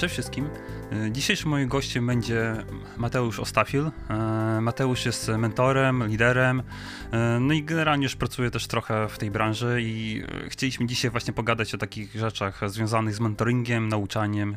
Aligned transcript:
Cześć 0.00 0.12
wszystkim. 0.12 0.48
E, 0.92 1.12
dzisiejszym 1.12 1.50
moim 1.50 1.68
gościem 1.68 2.06
będzie 2.06 2.56
Mateusz 2.96 3.40
Ostafil. 3.40 3.90
E, 4.10 4.60
Mateusz 4.60 5.06
jest 5.06 5.28
mentorem, 5.28 6.06
liderem, 6.08 6.62
e, 7.12 7.38
no 7.40 7.54
i 7.54 7.62
generalnie 7.62 8.02
już 8.02 8.16
pracuje 8.16 8.50
też 8.50 8.66
trochę 8.66 9.08
w 9.08 9.18
tej 9.18 9.30
branży 9.30 9.78
i 9.82 10.22
chcieliśmy 10.48 10.86
dzisiaj 10.86 11.10
właśnie 11.10 11.32
pogadać 11.32 11.74
o 11.74 11.78
takich 11.78 12.14
rzeczach 12.14 12.70
związanych 12.70 13.14
z 13.14 13.20
mentoringiem, 13.20 13.88
nauczaniem 13.88 14.56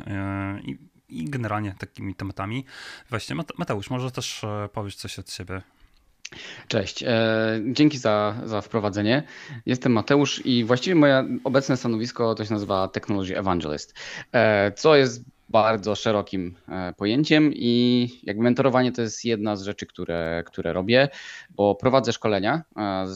i, 0.64 0.78
i 1.10 1.26
generalnie 1.26 1.76
takimi 1.80 2.16
tematami. 2.16 2.66
Właśnie 3.10 3.36
Mateusz, 3.58 3.90
może 3.90 4.12
też 4.12 4.42
powiesz 4.74 4.96
coś 4.96 5.20
od 5.20 5.32
siebie 5.32 5.62
Cześć, 6.68 7.04
dzięki 7.72 7.98
za, 7.98 8.36
za 8.46 8.62
wprowadzenie. 8.62 9.24
Jestem 9.66 9.92
Mateusz 9.92 10.46
i 10.46 10.64
właściwie 10.64 10.96
moje 10.96 11.40
obecne 11.44 11.78
stanowisko 11.78 12.36
to 12.36 12.46
się 12.46 12.54
nazywa 12.54 12.88
Technology 12.88 13.38
Evangelist, 13.38 13.94
co 14.76 14.96
jest 14.96 15.33
bardzo 15.50 15.96
szerokim 15.96 16.56
e, 16.70 16.94
pojęciem 16.94 17.52
i 17.56 18.10
jakby 18.24 18.44
mentorowanie 18.44 18.92
to 18.92 19.02
jest 19.02 19.26
jedna 19.26 19.56
z 19.56 19.64
rzeczy, 19.64 19.86
które, 19.86 20.44
które 20.46 20.74
robię, 20.74 21.10
bo 21.50 21.76
prowadzę 21.76 22.14
szkolenia, 22.14 22.64
e, 22.78 23.08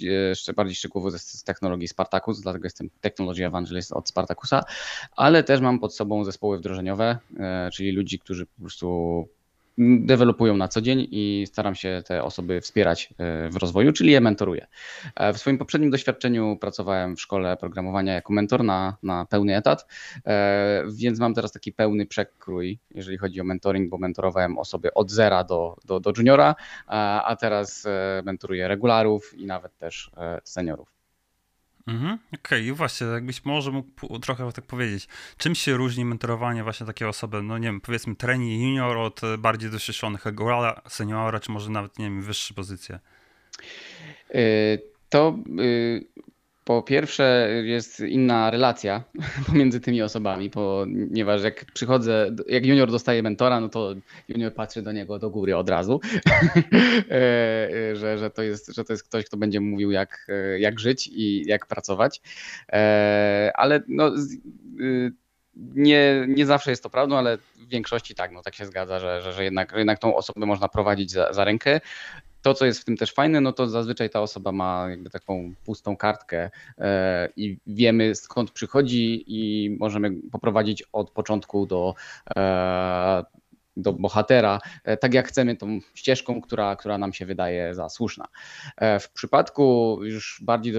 jeszcze 0.00 0.52
bardziej 0.52 0.76
szczegółowo 0.76 1.18
z 1.18 1.44
technologii 1.44 1.88
Spartacus, 1.88 2.40
dlatego 2.40 2.66
jestem 2.66 2.90
Technology 3.00 3.46
Evangelist 3.46 3.92
od 3.92 4.08
Spartacusa, 4.08 4.64
ale 5.16 5.44
też 5.44 5.60
mam 5.60 5.78
pod 5.78 5.94
sobą 5.94 6.24
zespoły 6.24 6.58
wdrożeniowe, 6.58 7.18
e, 7.38 7.70
czyli 7.72 7.92
ludzi, 7.92 8.18
którzy 8.18 8.46
po 8.46 8.60
prostu 8.60 9.28
dewelopują 9.78 10.56
na 10.56 10.68
co 10.68 10.80
dzień 10.80 11.08
i 11.10 11.44
staram 11.46 11.74
się 11.74 12.02
te 12.06 12.24
osoby 12.24 12.60
wspierać 12.60 13.14
e, 13.18 13.48
w 13.50 13.56
rozwoju, 13.56 13.92
czyli 13.92 14.12
je 14.12 14.20
mentoruję. 14.20 14.66
E, 15.16 15.32
w 15.32 15.38
swoim 15.38 15.58
poprzednim 15.58 15.90
doświadczeniu 15.90 16.56
pracowałem 16.60 17.16
w 17.16 17.20
szkole 17.20 17.56
programowania 17.56 18.14
jako 18.14 18.32
mentor 18.32 18.64
na, 18.64 18.96
na 19.02 19.26
pełny 19.26 19.56
etat, 19.56 19.86
e, 20.26 20.84
więc 20.94 21.18
mam 21.18 21.34
teraz 21.34 21.52
taki 21.52 21.72
pełny 21.72 22.06
przekrój, 22.06 22.78
jeżeli 22.94 23.18
chodzi 23.18 23.40
o 23.40 23.44
mentoring, 23.44 23.90
bo 23.90 23.98
mentorowałem 23.98 24.58
osoby 24.58 24.94
od 24.94 25.10
zera 25.10 25.44
do, 25.44 25.76
do, 25.84 26.00
do 26.00 26.12
juniora, 26.16 26.54
a 26.86 27.36
teraz 27.40 27.86
mentoruję 28.24 28.68
regularów 28.68 29.34
i 29.38 29.46
nawet 29.46 29.78
też 29.78 30.10
seniorów. 30.44 30.91
Mhm, 31.86 32.18
Okej, 32.34 32.62
okay. 32.62 32.74
właśnie, 32.74 33.06
jakbyś 33.06 33.44
może 33.44 33.70
mógł 33.70 34.18
trochę 34.18 34.52
tak 34.52 34.66
powiedzieć, 34.66 35.08
czym 35.36 35.54
się 35.54 35.76
różni 35.76 36.04
mentorowanie 36.04 36.62
właśnie 36.62 36.86
takiej 36.86 37.08
osoby, 37.08 37.42
no 37.42 37.58
nie 37.58 37.68
wiem, 37.68 37.80
powiedzmy 37.80 38.16
trainee 38.16 38.62
junior 38.62 38.96
od 38.96 39.20
bardziej 39.38 39.70
doświadczonych 39.70 40.24
regulara, 40.24 40.82
seniora, 40.88 41.40
czy 41.40 41.52
może 41.52 41.70
nawet, 41.70 41.98
nie 41.98 42.04
wiem, 42.04 42.22
wyższe 42.22 42.54
pozycje? 42.54 42.98
Y, 44.34 44.82
to 45.08 45.38
y, 45.60 46.04
po 46.64 46.82
pierwsze 46.82 47.48
jest 47.64 48.00
inna 48.00 48.50
relacja 48.50 49.04
pomiędzy 49.46 49.80
tymi 49.80 50.02
osobami, 50.02 50.50
ponieważ 50.50 51.42
jak 51.42 51.64
przychodzę, 51.64 52.30
jak 52.48 52.66
junior 52.66 52.90
dostaje 52.90 53.22
mentora, 53.22 53.60
no 53.60 53.68
to 53.68 53.94
junior 54.28 54.54
patrzy 54.54 54.82
do 54.82 54.92
niego 54.92 55.18
do 55.18 55.30
góry 55.30 55.56
od 55.56 55.68
razu, 55.68 56.00
e, 57.10 57.96
że, 57.96 58.18
że, 58.18 58.30
to 58.30 58.42
jest, 58.42 58.74
że 58.74 58.84
to 58.84 58.92
jest 58.92 59.04
ktoś, 59.04 59.24
kto 59.24 59.36
będzie 59.36 59.60
mówił 59.60 59.90
jak, 59.90 60.26
jak 60.58 60.80
żyć 60.80 61.10
i 61.12 61.42
jak 61.46 61.66
pracować. 61.66 62.20
E, 62.72 63.52
ale 63.54 63.82
no, 63.88 64.12
y, 64.80 65.12
nie, 65.56 66.24
nie 66.28 66.46
zawsze 66.46 66.70
jest 66.70 66.82
to 66.82 66.90
prawdą, 66.90 67.16
ale 67.16 67.38
w 67.38 67.68
większości 67.68 68.14
tak, 68.14 68.32
no 68.32 68.42
tak 68.42 68.54
się 68.54 68.66
zgadza, 68.66 68.98
że, 68.98 69.22
że, 69.22 69.32
że 69.32 69.44
jednak, 69.44 69.72
jednak 69.76 69.98
tą 69.98 70.16
osobę 70.16 70.46
można 70.46 70.68
prowadzić 70.68 71.10
za, 71.10 71.32
za 71.32 71.44
rękę 71.44 71.80
to, 72.42 72.54
co 72.54 72.66
jest 72.66 72.80
w 72.80 72.84
tym 72.84 72.96
też 72.96 73.12
fajne, 73.12 73.40
no 73.40 73.52
to 73.52 73.68
zazwyczaj 73.68 74.10
ta 74.10 74.20
osoba 74.20 74.52
ma 74.52 74.86
jakby 74.90 75.10
taką 75.10 75.54
pustą 75.64 75.96
kartkę 75.96 76.50
e, 76.78 77.28
i 77.36 77.58
wiemy 77.66 78.14
skąd 78.14 78.50
przychodzi 78.50 79.24
i 79.26 79.70
możemy 79.80 80.10
poprowadzić 80.32 80.82
od 80.92 81.10
początku 81.10 81.66
do 81.66 81.94
e, 82.36 83.24
do 83.76 83.92
bohatera, 83.92 84.58
e, 84.84 84.96
tak 84.96 85.14
jak 85.14 85.28
chcemy, 85.28 85.56
tą 85.56 85.78
ścieżką, 85.94 86.40
która, 86.40 86.76
która 86.76 86.98
nam 86.98 87.12
się 87.12 87.26
wydaje 87.26 87.74
za 87.74 87.88
słuszna. 87.88 88.24
W 89.00 89.12
przypadku 89.12 89.98
już 90.02 90.40
bardziej 90.42 90.74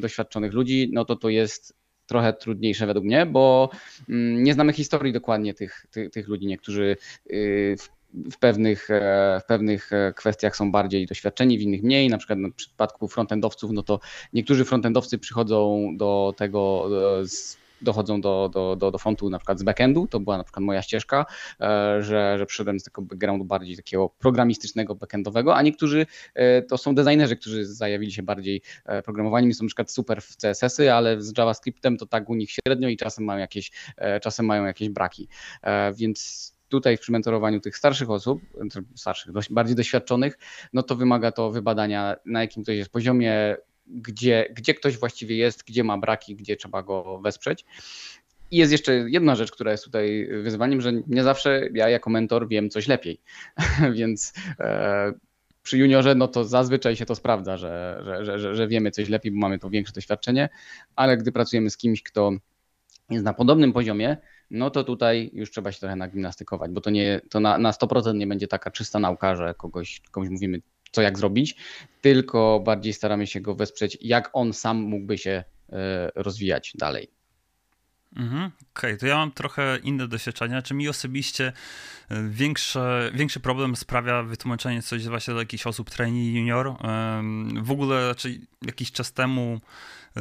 doświadczonych 0.00 0.52
ludzi, 0.52 0.90
no 0.92 1.04
to 1.04 1.16
to 1.16 1.28
jest 1.28 1.76
trochę 2.06 2.32
trudniejsze 2.32 2.86
według 2.86 3.04
mnie, 3.04 3.26
bo 3.26 3.70
mm, 4.08 4.42
nie 4.42 4.54
znamy 4.54 4.72
historii 4.72 5.12
dokładnie 5.12 5.54
tych, 5.54 5.86
tych, 5.90 6.10
tych 6.10 6.28
ludzi. 6.28 6.46
Niektórzy 6.46 6.96
y, 7.30 7.76
w 7.78 7.95
w 8.16 8.38
pewnych, 8.38 8.90
e, 8.90 9.40
w 9.44 9.46
pewnych 9.46 9.92
e, 9.92 10.12
kwestiach 10.16 10.56
są 10.56 10.72
bardziej 10.72 11.06
doświadczeni, 11.06 11.58
w 11.58 11.62
innych 11.62 11.82
mniej. 11.82 12.08
Na 12.08 12.18
przykład 12.18 12.38
w 12.38 12.54
przypadku 12.54 13.08
frontendowców, 13.08 13.70
no 13.70 13.82
to 13.82 14.00
niektórzy 14.32 14.64
frontendowcy 14.64 15.18
przychodzą 15.18 15.88
do 15.96 16.34
tego 16.36 16.88
e, 17.20 17.26
z 17.26 17.66
dochodzą 17.82 18.20
do, 18.20 18.50
do, 18.52 18.76
do, 18.76 18.90
do 18.90 18.98
fontu 18.98 19.30
na 19.30 19.38
przykład 19.38 19.58
z 19.58 19.62
backendu, 19.62 20.06
to 20.06 20.20
była 20.20 20.38
na 20.38 20.44
przykład 20.44 20.64
moja 20.64 20.82
ścieżka, 20.82 21.26
że, 22.00 22.38
że 22.38 22.46
przyszedłem 22.46 22.80
z 22.80 22.84
tego 22.84 23.02
backgroundu 23.02 23.44
bardziej 23.44 23.76
takiego 23.76 24.08
programistycznego, 24.08 24.94
backendowego, 24.94 25.56
a 25.56 25.62
niektórzy 25.62 26.06
to 26.68 26.78
są 26.78 26.94
designerzy, 26.94 27.36
którzy 27.36 27.66
zajawili 27.66 28.12
się 28.12 28.22
bardziej 28.22 28.62
programowaniem. 29.04 29.54
Są 29.54 29.64
na 29.64 29.68
przykład 29.68 29.90
super 29.90 30.22
w 30.22 30.36
CSS-y, 30.36 30.92
ale 30.92 31.22
z 31.22 31.38
JavaScriptem 31.38 31.96
to 31.96 32.06
tak 32.06 32.30
u 32.30 32.34
nich 32.34 32.50
średnio 32.50 32.88
i 32.88 32.96
czasem 32.96 33.24
mają 33.24 33.40
jakieś, 33.40 33.70
czasem 34.22 34.46
mają 34.46 34.64
jakieś 34.64 34.88
braki, 34.88 35.28
więc 35.94 36.55
tutaj 36.68 36.96
w 36.96 37.00
przymentorowaniu 37.00 37.60
tych 37.60 37.76
starszych 37.76 38.10
osób, 38.10 38.42
starszych, 38.94 39.32
bardziej 39.50 39.76
doświadczonych, 39.76 40.38
no 40.72 40.82
to 40.82 40.96
wymaga 40.96 41.32
to 41.32 41.50
wybadania, 41.50 42.16
na 42.26 42.40
jakim 42.40 42.62
ktoś 42.62 42.76
jest 42.76 42.90
poziomie, 42.90 43.56
gdzie, 43.86 44.46
gdzie 44.54 44.74
ktoś 44.74 44.98
właściwie 44.98 45.36
jest, 45.36 45.64
gdzie 45.64 45.84
ma 45.84 45.98
braki, 45.98 46.36
gdzie 46.36 46.56
trzeba 46.56 46.82
go 46.82 47.20
wesprzeć. 47.24 47.64
I 48.50 48.56
jest 48.56 48.72
jeszcze 48.72 48.94
jedna 48.94 49.36
rzecz, 49.36 49.52
która 49.52 49.72
jest 49.72 49.84
tutaj 49.84 50.28
wyzwaniem, 50.42 50.80
że 50.80 50.92
nie 51.06 51.22
zawsze 51.22 51.68
ja 51.74 51.88
jako 51.88 52.10
mentor 52.10 52.48
wiem 52.48 52.70
coś 52.70 52.88
lepiej, 52.88 53.20
więc 53.98 54.32
e, 54.60 55.12
przy 55.62 55.78
juniorze 55.78 56.14
no 56.14 56.28
to 56.28 56.44
zazwyczaj 56.44 56.96
się 56.96 57.06
to 57.06 57.14
sprawdza, 57.14 57.56
że, 57.56 58.02
że, 58.04 58.38
że, 58.38 58.56
że 58.56 58.68
wiemy 58.68 58.90
coś 58.90 59.08
lepiej, 59.08 59.32
bo 59.32 59.38
mamy 59.38 59.58
to 59.58 59.70
większe 59.70 59.92
doświadczenie, 59.92 60.48
ale 60.96 61.16
gdy 61.16 61.32
pracujemy 61.32 61.70
z 61.70 61.76
kimś, 61.76 62.02
kto 62.02 62.32
jest 63.10 63.24
na 63.24 63.34
podobnym 63.34 63.72
poziomie, 63.72 64.16
no 64.50 64.70
to 64.70 64.84
tutaj 64.84 65.30
już 65.32 65.50
trzeba 65.50 65.72
się 65.72 65.80
trochę 65.80 65.96
nagimnastykować, 65.96 66.70
bo 66.70 66.80
to, 66.80 66.90
nie, 66.90 67.20
to 67.30 67.40
na, 67.40 67.58
na 67.58 67.70
100% 67.70 68.14
nie 68.14 68.26
będzie 68.26 68.48
taka 68.48 68.70
czysta 68.70 68.98
nauka, 68.98 69.36
że 69.36 69.54
kogoś, 69.54 70.00
komuś 70.10 70.28
mówimy, 70.28 70.62
co 70.92 71.02
jak 71.02 71.18
zrobić, 71.18 71.56
tylko 72.00 72.60
bardziej 72.64 72.92
staramy 72.92 73.26
się 73.26 73.40
go 73.40 73.54
wesprzeć, 73.54 73.98
jak 74.00 74.30
on 74.32 74.52
sam 74.52 74.76
mógłby 74.76 75.18
się 75.18 75.44
e, 75.72 76.10
rozwijać 76.14 76.72
dalej. 76.78 77.16
Mhm, 78.16 78.44
Okej, 78.44 78.90
okay, 78.90 78.96
to 78.96 79.06
ja 79.06 79.16
mam 79.16 79.32
trochę 79.32 79.78
inne 79.82 80.08
doświadczenia. 80.08 80.62
Czy 80.62 80.74
mi 80.74 80.88
osobiście 80.88 81.52
e, 82.08 82.28
większe, 82.28 83.10
większy 83.14 83.40
problem 83.40 83.76
sprawia 83.76 84.22
wytłumaczenie 84.22 84.82
coś 84.82 85.08
właśnie 85.08 85.34
do 85.34 85.40
jakichś 85.40 85.66
osób 85.66 85.90
trainee 85.90 86.34
junior? 86.34 86.74
W 87.62 87.70
ogóle, 87.70 88.14
czy 88.16 88.40
jakiś 88.66 88.92
czas 88.92 89.12
temu 89.12 89.60
e, 90.16 90.20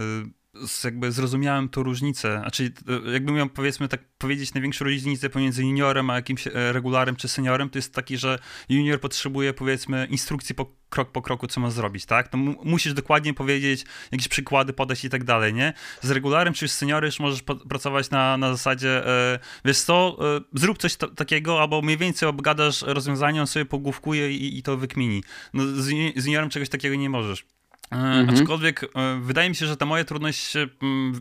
jakby 0.84 1.12
zrozumiałem 1.12 1.70
tą 1.70 1.84
różnicę, 1.84 2.40
znaczy 2.40 2.74
jakbym 3.14 3.36
miał 3.36 3.50
powiedzmy 3.50 3.88
tak 3.88 4.02
powiedzieć 4.18 4.54
największą 4.54 4.86
różnicę 4.86 5.30
pomiędzy 5.30 5.64
juniorem 5.64 6.10
a 6.10 6.16
jakimś 6.16 6.48
e, 6.48 6.52
regularem 6.74 7.16
czy 7.16 7.28
seniorem, 7.28 7.70
to 7.70 7.78
jest 7.78 7.94
taki, 7.94 8.18
że 8.18 8.40
junior 8.70 9.00
potrzebuje 9.00 9.54
powiedzmy 9.54 10.08
instrukcji 10.12 10.56
po, 10.56 10.76
krok 10.90 11.12
po 11.12 11.22
kroku, 11.22 11.48
co 11.48 11.62
ma 11.62 11.70
zrobić, 11.70 12.06
tak? 12.06 12.28
To 12.28 12.38
musisz 12.38 12.94
dokładnie 12.94 13.34
powiedzieć, 13.34 13.86
jakieś 14.12 14.28
przykłady 14.28 14.74
podać 14.74 15.06
i 15.06 15.10
tak 15.10 15.24
dalej, 15.24 15.54
nie? 15.54 15.74
Z 16.02 16.12
regularem 16.12 16.54
czy 16.54 16.68
z 16.68 16.76
seniorem 16.76 17.08
już 17.08 17.20
możesz 17.20 17.44
pracować 17.70 18.10
na, 18.10 18.38
na 18.38 18.52
zasadzie, 18.52 19.08
e, 19.08 19.40
wiesz 19.66 19.80
co, 19.80 20.18
e, 20.38 20.42
zrób 20.54 20.78
coś 20.78 20.96
takiego, 21.16 21.62
albo 21.62 21.82
mniej 21.82 21.98
więcej 21.98 22.30
obgadasz 22.30 22.82
rozwiązanie, 22.82 23.42
on 23.42 23.48
sobie 23.48 23.66
pogłówkuje 23.66 24.32
i, 24.32 24.58
i 24.58 24.64
to 24.64 24.78
wykmini. 24.78 25.24
No, 25.54 25.64
z, 25.66 25.86
z 26.16 26.26
juniorem 26.26 26.50
czegoś 26.50 26.70
takiego 26.70 26.96
nie 26.96 27.10
możesz. 27.10 27.46
Mhm. 27.92 28.30
Aczkolwiek 28.30 28.84
e, 28.84 29.20
wydaje 29.22 29.50
mi 29.50 29.56
się, 29.56 29.66
że 29.66 29.78
ta 29.78 29.86
moja 29.86 30.04
trudność 30.04 30.40
się 30.40 30.68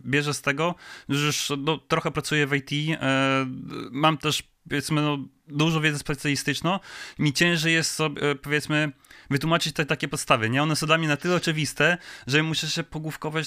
bierze 0.05 0.35
z 0.35 0.43
tego, 0.43 0.75
że 1.09 1.27
już 1.27 1.53
no, 1.59 1.79
trochę 1.79 2.11
pracuję 2.11 2.47
w 2.47 2.55
IT. 2.55 2.71
E, 3.01 3.47
mam 3.91 4.19
też 4.19 4.43
powiedzmy 4.69 5.03
no, 5.03 5.19
dużo 5.49 5.81
wiedzy 5.81 5.99
specjalistyczną. 5.99 6.79
Mi 7.19 7.33
ciężej 7.33 7.73
jest 7.73 7.95
sobie, 7.95 8.35
powiedzmy 8.35 8.93
wytłumaczyć 9.31 9.73
te 9.73 9.87
takie 9.87 10.09
podstawy, 10.09 10.51
nie? 10.51 10.63
One 10.63 10.77
są 10.77 10.87
dla 10.87 10.99
mnie 10.99 11.09
na 11.09 11.17
tyle 11.17 11.35
oczywiste, 11.35 11.99
że 12.27 12.43
muszę 12.43 12.69
się 12.69 12.83
pogłówkować, 12.83 13.47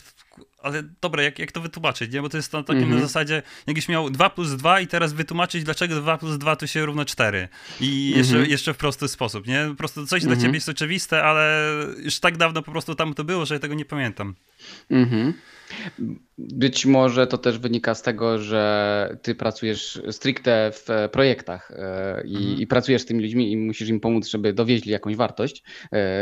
ale 0.61 0.83
dobra, 1.01 1.23
jak, 1.23 1.39
jak 1.39 1.51
to 1.51 1.61
wytłumaczyć, 1.61 2.13
nie? 2.13 2.21
Bo 2.21 2.29
to 2.29 2.37
jest 2.37 2.53
na 2.53 2.63
takim 2.63 2.83
mm 2.83 2.91
-hmm. 2.91 2.95
na 2.95 3.07
zasadzie, 3.07 3.43
jakbyś 3.67 3.89
miał 3.89 4.09
2 4.09 4.29
plus 4.29 4.51
2 4.51 4.79
i 4.79 4.87
teraz 4.87 5.13
wytłumaczyć, 5.13 5.63
dlaczego 5.63 5.95
2 5.95 6.17
plus 6.17 6.37
2 6.37 6.55
to 6.55 6.67
się 6.67 6.85
równa 6.85 7.05
4 7.05 7.47
i 7.81 8.09
jeszcze, 8.09 8.35
mm 8.35 8.47
-hmm. 8.47 8.49
jeszcze 8.49 8.73
w 8.73 8.77
prosty 8.77 9.07
sposób, 9.07 9.47
nie? 9.47 9.65
Po 9.69 9.75
prostu 9.75 10.07
coś 10.07 10.23
mm 10.23 10.23
-hmm. 10.23 10.27
dla 10.27 10.33
mhm. 10.33 10.47
ciebie 10.47 10.57
jest 10.57 10.69
oczywiste, 10.69 11.23
ale 11.23 11.63
już 11.97 12.19
tak 12.19 12.37
dawno 12.37 12.61
po 12.61 12.71
prostu 12.71 12.95
tam 12.95 13.13
to 13.13 13.23
było, 13.23 13.45
że 13.45 13.53
ja 13.53 13.59
tego 13.59 13.75
nie 13.75 13.85
pamiętam. 13.85 14.35
Mhm. 14.91 15.33
Być 16.37 16.85
może 16.85 17.27
to 17.27 17.37
też 17.37 17.59
wynika 17.59 17.95
z 17.95 18.01
tego, 18.01 18.39
że 18.39 19.17
ty 19.21 19.35
pracujesz 19.35 20.01
stricte 20.11 20.71
w 20.73 21.09
projektach, 21.11 21.71
i, 22.25 22.35
mhm. 22.35 22.59
i, 22.59 22.67
pracujesz 22.67 23.01
z 23.01 23.05
tymi 23.05 23.21
ludźmi 23.23 23.51
i 23.51 23.57
musisz 23.57 23.89
im 23.89 23.99
pomóc, 23.99 24.27
żeby 24.27 24.53
dowieźli 24.53 24.91
jakąś 24.91 25.15
wartość, 25.15 25.63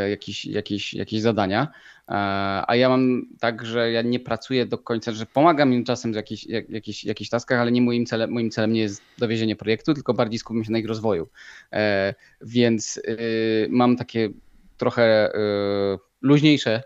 jakieś, 0.10 0.46
jakieś, 0.46 0.94
jakieś 0.94 1.22
zadania. 1.22 1.68
A 2.68 2.76
ja 2.76 2.90
mam 2.90 3.22
tak, 3.40 3.66
że 3.66 3.92
ja 3.92 4.02
nie 4.02 4.20
pracuję 4.20 4.66
do 4.66 4.78
końca, 4.78 5.12
że 5.12 5.26
pomagam 5.26 5.74
im 5.74 5.84
czasem 5.84 6.12
w 6.12 6.16
jakichś, 6.16 6.46
jak, 6.46 6.70
jakichś, 6.70 7.04
jakichś 7.04 7.30
taskach, 7.30 7.60
ale 7.60 7.72
nie 7.72 7.82
moim 7.82 8.06
celem, 8.06 8.32
moim 8.32 8.52
celem 8.52 8.74
nie 8.74 8.82
jest 8.82 9.02
dowiezienie 9.18 9.56
projektu, 9.56 9.94
tylko 9.94 10.14
bardziej 10.14 10.40
skupiam 10.40 10.64
się 10.64 10.72
na 10.72 10.78
ich 10.78 10.88
rozwoju. 10.88 11.30
Więc 12.42 13.02
mam 13.70 13.96
takie 13.98 14.30
trochę 14.78 15.32
luźniejsze 16.26 16.84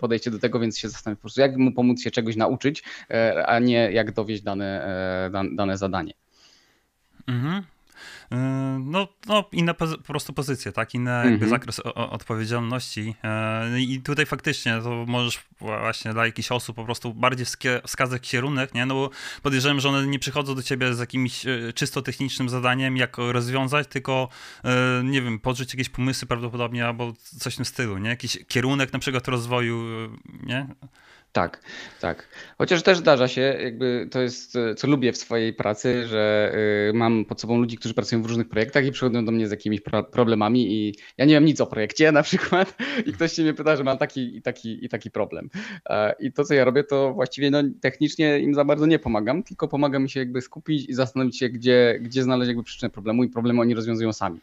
podejście 0.00 0.30
do 0.30 0.38
tego, 0.38 0.60
więc 0.60 0.78
się 0.78 0.88
zastanawiam 0.88 1.16
po 1.16 1.20
prostu, 1.20 1.40
jak 1.40 1.56
mu 1.56 1.72
pomóc 1.72 2.02
się 2.02 2.10
czegoś 2.10 2.36
nauczyć, 2.36 2.82
e, 3.10 3.46
a 3.46 3.58
nie 3.58 3.92
jak 3.92 4.12
dowieść 4.12 4.42
dane, 4.42 4.84
e, 5.34 5.54
dane 5.56 5.78
zadanie. 5.78 6.12
Mhm. 7.26 7.62
Yy, 8.30 8.38
no, 8.78 9.08
no 9.26 9.44
inne 9.52 9.74
po, 9.74 9.86
prostu 9.86 10.32
pozycje, 10.32 10.72
tak? 10.72 10.94
Inny 10.94 11.10
jakby 11.10 11.32
mhm. 11.32 11.50
zakres 11.50 11.80
odpowiedzialności. 11.94 13.14
Yy, 13.72 13.82
I 13.82 14.00
tutaj 14.00 14.26
faktycznie 14.26 14.80
to 14.82 15.04
możesz 15.08 15.44
właśnie 15.60 16.12
dla 16.12 16.26
jakichś 16.26 16.52
osób 16.52 16.76
po 16.76 16.84
prostu 16.84 17.14
bardziej 17.14 17.46
wskazać 17.86 18.30
kierunek, 18.30 18.74
nie? 18.74 18.86
No 18.86 18.94
bo 18.94 19.10
podejrzewam, 19.42 19.80
że 19.80 19.88
one 19.88 20.06
nie 20.06 20.18
przychodzą 20.18 20.54
do 20.54 20.62
ciebie 20.62 20.94
z 20.94 20.98
jakimś 20.98 21.46
e, 21.46 21.72
czysto 21.74 22.02
technicznym 22.02 22.48
zadaniem, 22.48 22.96
jak 22.96 23.16
rozwiązać, 23.18 23.88
tylko 23.88 24.28
e, 24.64 25.02
nie 25.04 25.22
wiem, 25.22 25.38
podrzuć 25.38 25.74
jakieś 25.74 25.88
pomysły 25.88 26.28
prawdopodobnie 26.28 26.86
albo 26.86 27.12
coś 27.38 27.54
w 27.54 27.56
tym 27.56 27.64
stylu, 27.64 27.98
nie? 27.98 28.08
Jakiś 28.08 28.38
kierunek 28.48 28.92
na 28.92 28.98
przykład 28.98 29.28
rozwoju, 29.28 29.84
nie? 30.42 30.66
Tak, 31.32 31.60
tak. 32.00 32.28
Chociaż 32.58 32.82
też 32.82 32.98
zdarza 32.98 33.28
się, 33.28 33.40
jakby 33.40 34.08
to 34.10 34.20
jest, 34.20 34.58
co 34.76 34.86
lubię 34.86 35.12
w 35.12 35.16
swojej 35.16 35.52
pracy, 35.52 36.06
że 36.06 36.52
y, 36.90 36.92
mam 36.92 37.24
pod 37.24 37.40
sobą 37.40 37.58
ludzi, 37.58 37.76
którzy 37.76 37.94
pracują 37.94 38.22
w 38.22 38.26
różnych 38.26 38.48
projektach 38.48 38.86
i 38.86 38.92
przychodzą 38.92 39.24
do 39.24 39.32
mnie 39.32 39.48
z 39.48 39.50
jakimiś 39.50 39.80
problemami 40.12 40.72
i 40.72 40.94
ja 41.18 41.24
nie 41.24 41.34
wiem 41.34 41.44
nic 41.44 41.60
o 41.60 41.66
projekcie 41.66 42.12
na 42.12 42.22
przykład 42.22 42.76
i 43.06 43.12
ktoś 43.12 43.32
się 43.32 43.42
mnie 43.42 43.54
pyta, 43.54 43.76
że 43.76 43.84
mam 43.84 43.98
taki 43.98 44.36
i 44.36 44.42
taki 44.42 44.84
i 44.84 44.88
taki 44.88 45.10
problem. 45.10 45.50
E, 45.86 46.14
I 46.20 46.32
to, 46.32 46.44
co 46.44 46.54
ja 46.54 46.64
robię, 46.64 46.84
to 46.84 47.12
właściwie 47.14 47.50
no, 47.50 47.62
technicznie 47.80 48.38
im 48.38 48.54
za 48.54 48.64
bardzo 48.64 48.86
nie 48.86 48.98
pomagam, 48.98 49.42
tylko 49.42 49.68
pomagam 49.68 50.02
mi 50.02 50.10
się 50.10 50.20
jakby 50.20 50.40
skupić 50.40 50.88
i 50.88 50.94
zastanowić 50.94 51.38
się, 51.38 51.48
gdzie, 51.48 51.98
gdzie 52.00 52.22
znaleźć 52.22 52.48
jakby 52.48 52.62
przyczynę 52.62 52.90
problemu 52.90 53.24
i 53.24 53.28
problemy 53.28 53.60
oni 53.60 53.74
rozwiązują 53.74 54.12
sami. 54.12 54.40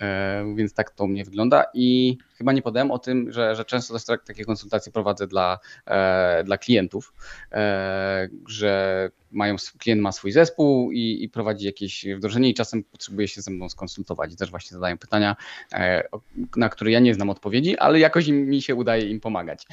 E, 0.00 0.54
więc 0.56 0.74
tak 0.74 0.90
to 0.90 1.04
u 1.04 1.08
mnie 1.08 1.24
wygląda 1.24 1.64
i 1.74 2.18
chyba 2.34 2.52
nie 2.52 2.62
podałem 2.62 2.90
o 2.90 2.98
tym, 2.98 3.32
że, 3.32 3.56
że 3.56 3.64
często 3.64 3.94
też 3.94 4.04
tak, 4.04 4.24
takie 4.24 4.44
konsultacje 4.44 4.92
prowadzę 4.92 5.26
dla, 5.26 5.58
e, 5.86 6.44
dla 6.44 6.58
klientów, 6.58 7.12
e, 7.52 8.28
że 8.48 9.10
mają, 9.30 9.56
klient 9.78 10.02
ma 10.02 10.12
swój 10.12 10.32
zespół 10.32 10.92
i, 10.92 11.24
i, 11.24 11.28
prowadzi 11.28 11.66
jakieś 11.66 12.06
wdrożenie 12.16 12.48
i 12.48 12.54
czasem 12.54 12.84
potrzebuje 12.84 13.28
się 13.28 13.42
ze 13.42 13.50
mną 13.50 13.68
skonsultować 13.68 14.36
też 14.36 14.50
właśnie 14.50 14.74
zadają 14.74 14.98
pytania, 14.98 15.36
e, 15.72 16.08
na 16.56 16.68
które 16.68 16.90
ja 16.90 17.00
nie 17.00 17.14
znam 17.14 17.30
odpowiedzi, 17.30 17.78
ale 17.78 17.98
jakoś 17.98 18.28
mi 18.28 18.62
się 18.62 18.74
udaje 18.74 19.10
im 19.10 19.20
pomagać. 19.20 19.66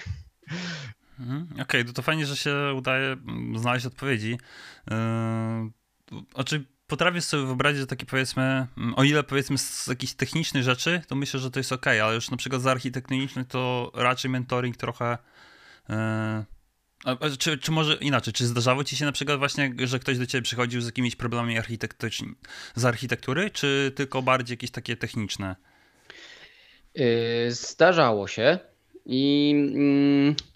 Mhm, 1.20 1.48
okej, 1.52 1.62
okay, 1.62 1.86
to, 1.86 1.94
to 1.94 2.02
fajnie, 2.02 2.26
że 2.26 2.38
się 2.38 2.56
udaje 2.78 3.08
mm, 3.08 3.58
znaleźć 3.60 3.86
odpowiedzi. 3.86 4.38
Yy, 6.12 6.26
znaczy, 6.36 6.66
potrafię 6.92 7.22
sobie 7.22 7.46
wyobrazić, 7.46 7.80
że 7.80 7.88
takie 7.88 8.06
powiedzmy, 8.06 8.68
mm, 8.78 8.94
o 8.96 9.04
ile 9.04 9.24
powiedzmy 9.24 9.58
z 9.58 9.88
jakichś 9.88 10.14
technicznych 10.14 10.64
rzeczy, 10.64 11.02
to 11.08 11.16
myślę, 11.16 11.40
że 11.40 11.52
to 11.52 11.60
jest 11.60 11.72
ok, 11.72 11.88
ale 11.88 12.16
już 12.16 12.32
na 12.32 12.38
przykład 12.38 12.62
z 12.62 12.68
architektonicznych 12.68 13.48
to 13.48 13.92
raczej 13.96 14.32
mentoring 14.32 14.78
trochę. 14.78 15.18
Yy, 15.90 17.38
czy, 17.38 17.58
czy 17.58 17.72
może 17.72 17.96
inaczej, 17.96 18.34
czy 18.34 18.46
zdarzało 18.48 18.84
ci 18.84 18.96
się 18.96 19.06
na 19.06 19.12
przykład 19.12 19.40
właśnie, 19.40 19.74
że 19.84 20.00
ktoś 20.00 20.18
do 20.18 20.26
ciebie 20.26 20.42
przychodził 20.42 20.82
z 20.82 20.86
jakimiś 20.86 21.16
problemami 21.16 21.58
architektycznymi 21.58 22.36
z 22.76 22.86
architektury, 22.86 23.50
czy 23.50 23.92
tylko 23.96 24.22
bardziej 24.22 24.54
jakieś 24.54 24.72
takie 24.72 24.98
techniczne? 24.98 25.56
Yy, 26.96 27.06
zdarzało 27.50 28.28
się 28.28 28.60
i. 29.06 29.50
Yy 30.36 30.51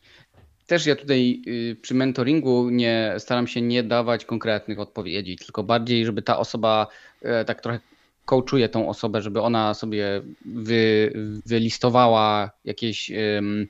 też 0.67 0.85
ja 0.85 0.95
tutaj 0.95 1.41
y, 1.47 1.77
przy 1.81 1.93
mentoringu 1.93 2.69
nie 2.69 3.15
staram 3.17 3.47
się 3.47 3.61
nie 3.61 3.83
dawać 3.83 4.25
konkretnych 4.25 4.79
odpowiedzi, 4.79 5.35
tylko 5.35 5.63
bardziej, 5.63 6.05
żeby 6.05 6.21
ta 6.21 6.37
osoba 6.37 6.87
e, 7.21 7.45
tak 7.45 7.61
trochę 7.61 7.79
coachuje 8.25 8.69
tą 8.69 8.89
osobę, 8.89 9.21
żeby 9.21 9.41
ona 9.41 9.73
sobie 9.73 10.21
wy, 10.45 11.13
wylistowała 11.45 12.51
jakieś 12.65 13.11
um, 13.35 13.67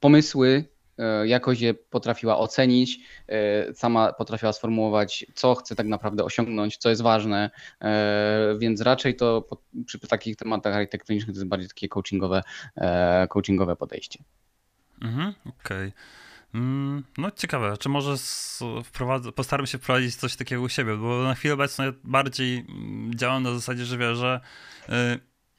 pomysły, 0.00 0.64
e, 0.98 1.26
jakoś 1.26 1.60
je 1.60 1.74
potrafiła 1.74 2.38
ocenić, 2.38 3.00
e, 3.28 3.74
sama 3.74 4.12
potrafiła 4.12 4.52
sformułować, 4.52 5.26
co 5.34 5.54
chce 5.54 5.76
tak 5.76 5.86
naprawdę 5.86 6.24
osiągnąć, 6.24 6.76
co 6.76 6.90
jest 6.90 7.02
ważne, 7.02 7.50
więc 8.58 8.80
raczej 8.80 9.16
to 9.16 9.48
przy 9.86 9.98
takich 9.98 10.36
tematach 10.36 10.74
architektonicznych 10.74 11.36
to 11.36 11.40
jest 11.40 11.48
bardziej 11.48 11.68
takie 11.68 11.88
coachingowe, 11.88 12.42
coachingowe 13.28 13.76
podejście. 13.76 14.18
Mhm, 15.02 15.34
okej. 15.46 15.88
Okay. 15.88 15.92
Mm, 16.54 17.04
no 17.18 17.30
ciekawe, 17.30 17.76
czy 17.78 17.88
może 17.88 18.14
postaram 19.34 19.66
się 19.66 19.78
wprowadzić 19.78 20.16
coś 20.16 20.36
takiego 20.36 20.62
u 20.62 20.68
siebie, 20.68 20.96
bo 20.96 21.22
na 21.22 21.34
chwilę 21.34 21.54
obecną 21.54 21.84
ja 21.84 21.92
bardziej 22.04 22.58
mm, 22.58 23.14
działam 23.14 23.42
na 23.42 23.54
zasadzie, 23.54 23.84
że 23.84 24.16
że 24.16 24.40
y, 24.88 24.92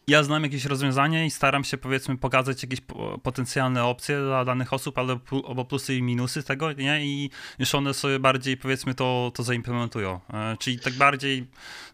ja 0.08 0.24
znam 0.24 0.44
jakieś 0.44 0.66
rozwiązanie 0.66 1.26
i 1.26 1.32
staram 1.32 1.64
się 1.64 1.78
powiedzmy 1.78 2.18
pokazać 2.18 2.64
jakieś 2.64 2.82
potencjalne 3.24 3.84
opcje 3.84 4.20
dla 4.20 4.46
danych 4.46 4.74
osób, 4.74 4.98
ale 4.98 5.20
albo 5.48 5.66
plusy 5.66 5.96
i 5.96 6.02
minusy 6.02 6.44
tego, 6.44 6.74
nie? 6.74 7.06
I 7.06 7.30
już 7.60 7.76
one 7.76 7.94
sobie 7.94 8.20
bardziej 8.20 8.58
powiedzmy 8.58 8.96
to, 8.96 9.32
to 9.36 9.44
zaimplementują. 9.44 10.20
E, 10.34 10.58
czyli 10.60 10.80
tak 10.80 10.94
bardziej, 10.94 11.48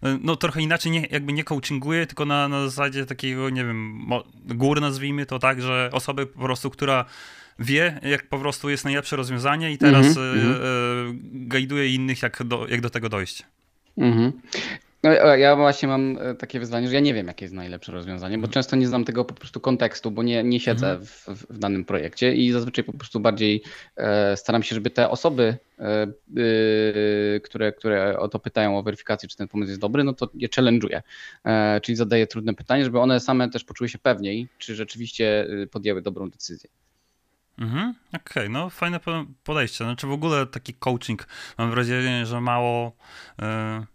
e, 0.04 0.18
no 0.22 0.36
trochę 0.36 0.62
inaczej, 0.62 0.92
nie, 0.92 1.08
jakby 1.12 1.34
nie 1.34 1.44
coachinguję, 1.44 2.08
tylko 2.08 2.26
na, 2.26 2.48
na 2.48 2.70
zasadzie 2.70 3.06
takiego, 3.06 3.50
nie 3.50 3.66
wiem, 3.66 4.10
góry 4.46 4.82
nazwijmy 4.82 5.26
to 5.26 5.40
tak, 5.40 5.62
że 5.62 5.90
osoby 5.94 6.28
po 6.28 6.40
prostu, 6.40 6.70
która 6.70 7.06
wie, 7.60 8.00
jak 8.04 8.30
po 8.30 8.40
prostu 8.40 8.70
jest 8.70 8.84
najlepsze 8.84 9.16
rozwiązanie 9.16 9.72
i 9.72 9.78
teraz 9.78 10.06
mm 10.06 10.16
-hmm. 10.18 11.20
gajduje 11.34 11.96
innych, 11.96 12.22
jak 12.22 12.44
do, 12.44 12.68
jak 12.68 12.82
do 12.82 12.90
tego 12.90 13.10
dojść. 13.10 13.44
Mm 13.98 14.14
-hmm. 14.14 14.32
No, 15.04 15.12
ja 15.36 15.56
właśnie 15.56 15.88
mam 15.88 16.18
takie 16.40 16.60
wyzwanie, 16.60 16.88
że 16.88 16.94
ja 16.94 17.00
nie 17.00 17.14
wiem, 17.14 17.28
jakie 17.28 17.46
jest 17.46 17.56
najlepsze 17.56 17.92
rozwiązanie, 17.92 18.38
bo 18.38 18.46
mhm. 18.46 18.54
często 18.54 18.76
nie 18.76 18.88
znam 18.88 19.06
tego 19.06 19.26
po 19.26 19.34
prostu 19.34 19.60
kontekstu, 19.60 20.12
bo 20.12 20.24
nie, 20.24 20.44
nie 20.44 20.60
siedzę 20.60 20.90
mhm. 20.90 21.06
w, 21.06 21.28
w, 21.28 21.58
danym 21.58 21.86
projekcie 21.86 22.36
i 22.36 22.52
zazwyczaj 22.52 22.84
po 22.84 22.94
prostu 22.94 23.20
bardziej 23.20 23.64
e, 23.98 24.38
staram 24.38 24.64
się, 24.64 24.76
żeby 24.76 24.90
te 24.90 25.10
osoby, 25.10 25.58
e, 25.80 25.84
e, 25.86 27.40
które, 27.40 27.72
które 27.72 28.20
o 28.20 28.28
to 28.28 28.40
pytają, 28.40 28.78
o 28.78 28.84
weryfikację, 28.84 29.30
czy 29.30 29.38
ten 29.38 29.48
pomysł 29.48 29.70
jest 29.70 29.82
dobry, 29.82 30.04
no 30.04 30.14
to 30.14 30.30
je 30.34 30.48
challenge'uję. 30.48 31.02
Czyli 31.82 31.96
zadaję 31.96 32.28
trudne 32.28 32.54
pytanie, 32.54 32.84
żeby 32.84 33.00
one 33.00 33.20
same 33.20 33.50
też 33.50 33.64
poczuły 33.64 33.90
się 33.90 33.98
pewniej, 33.98 34.48
czy 34.58 34.76
rzeczywiście 34.76 35.48
podjęły 35.72 36.02
dobrą 36.02 36.30
decyzję. 36.30 36.70
Mhm, 37.62 37.94
okej, 38.08 38.22
okay, 38.22 38.50
no 38.50 38.70
fajne 38.70 39.00
podejście. 39.44 39.84
Znaczy 39.84 40.08
w 40.08 40.12
ogóle 40.12 40.46
taki 40.46 40.74
coaching, 40.74 41.28
mam 41.58 41.72
wrażenie, 41.72 42.26
że 42.26 42.42
mało, 42.42 42.96
e, 43.42 43.86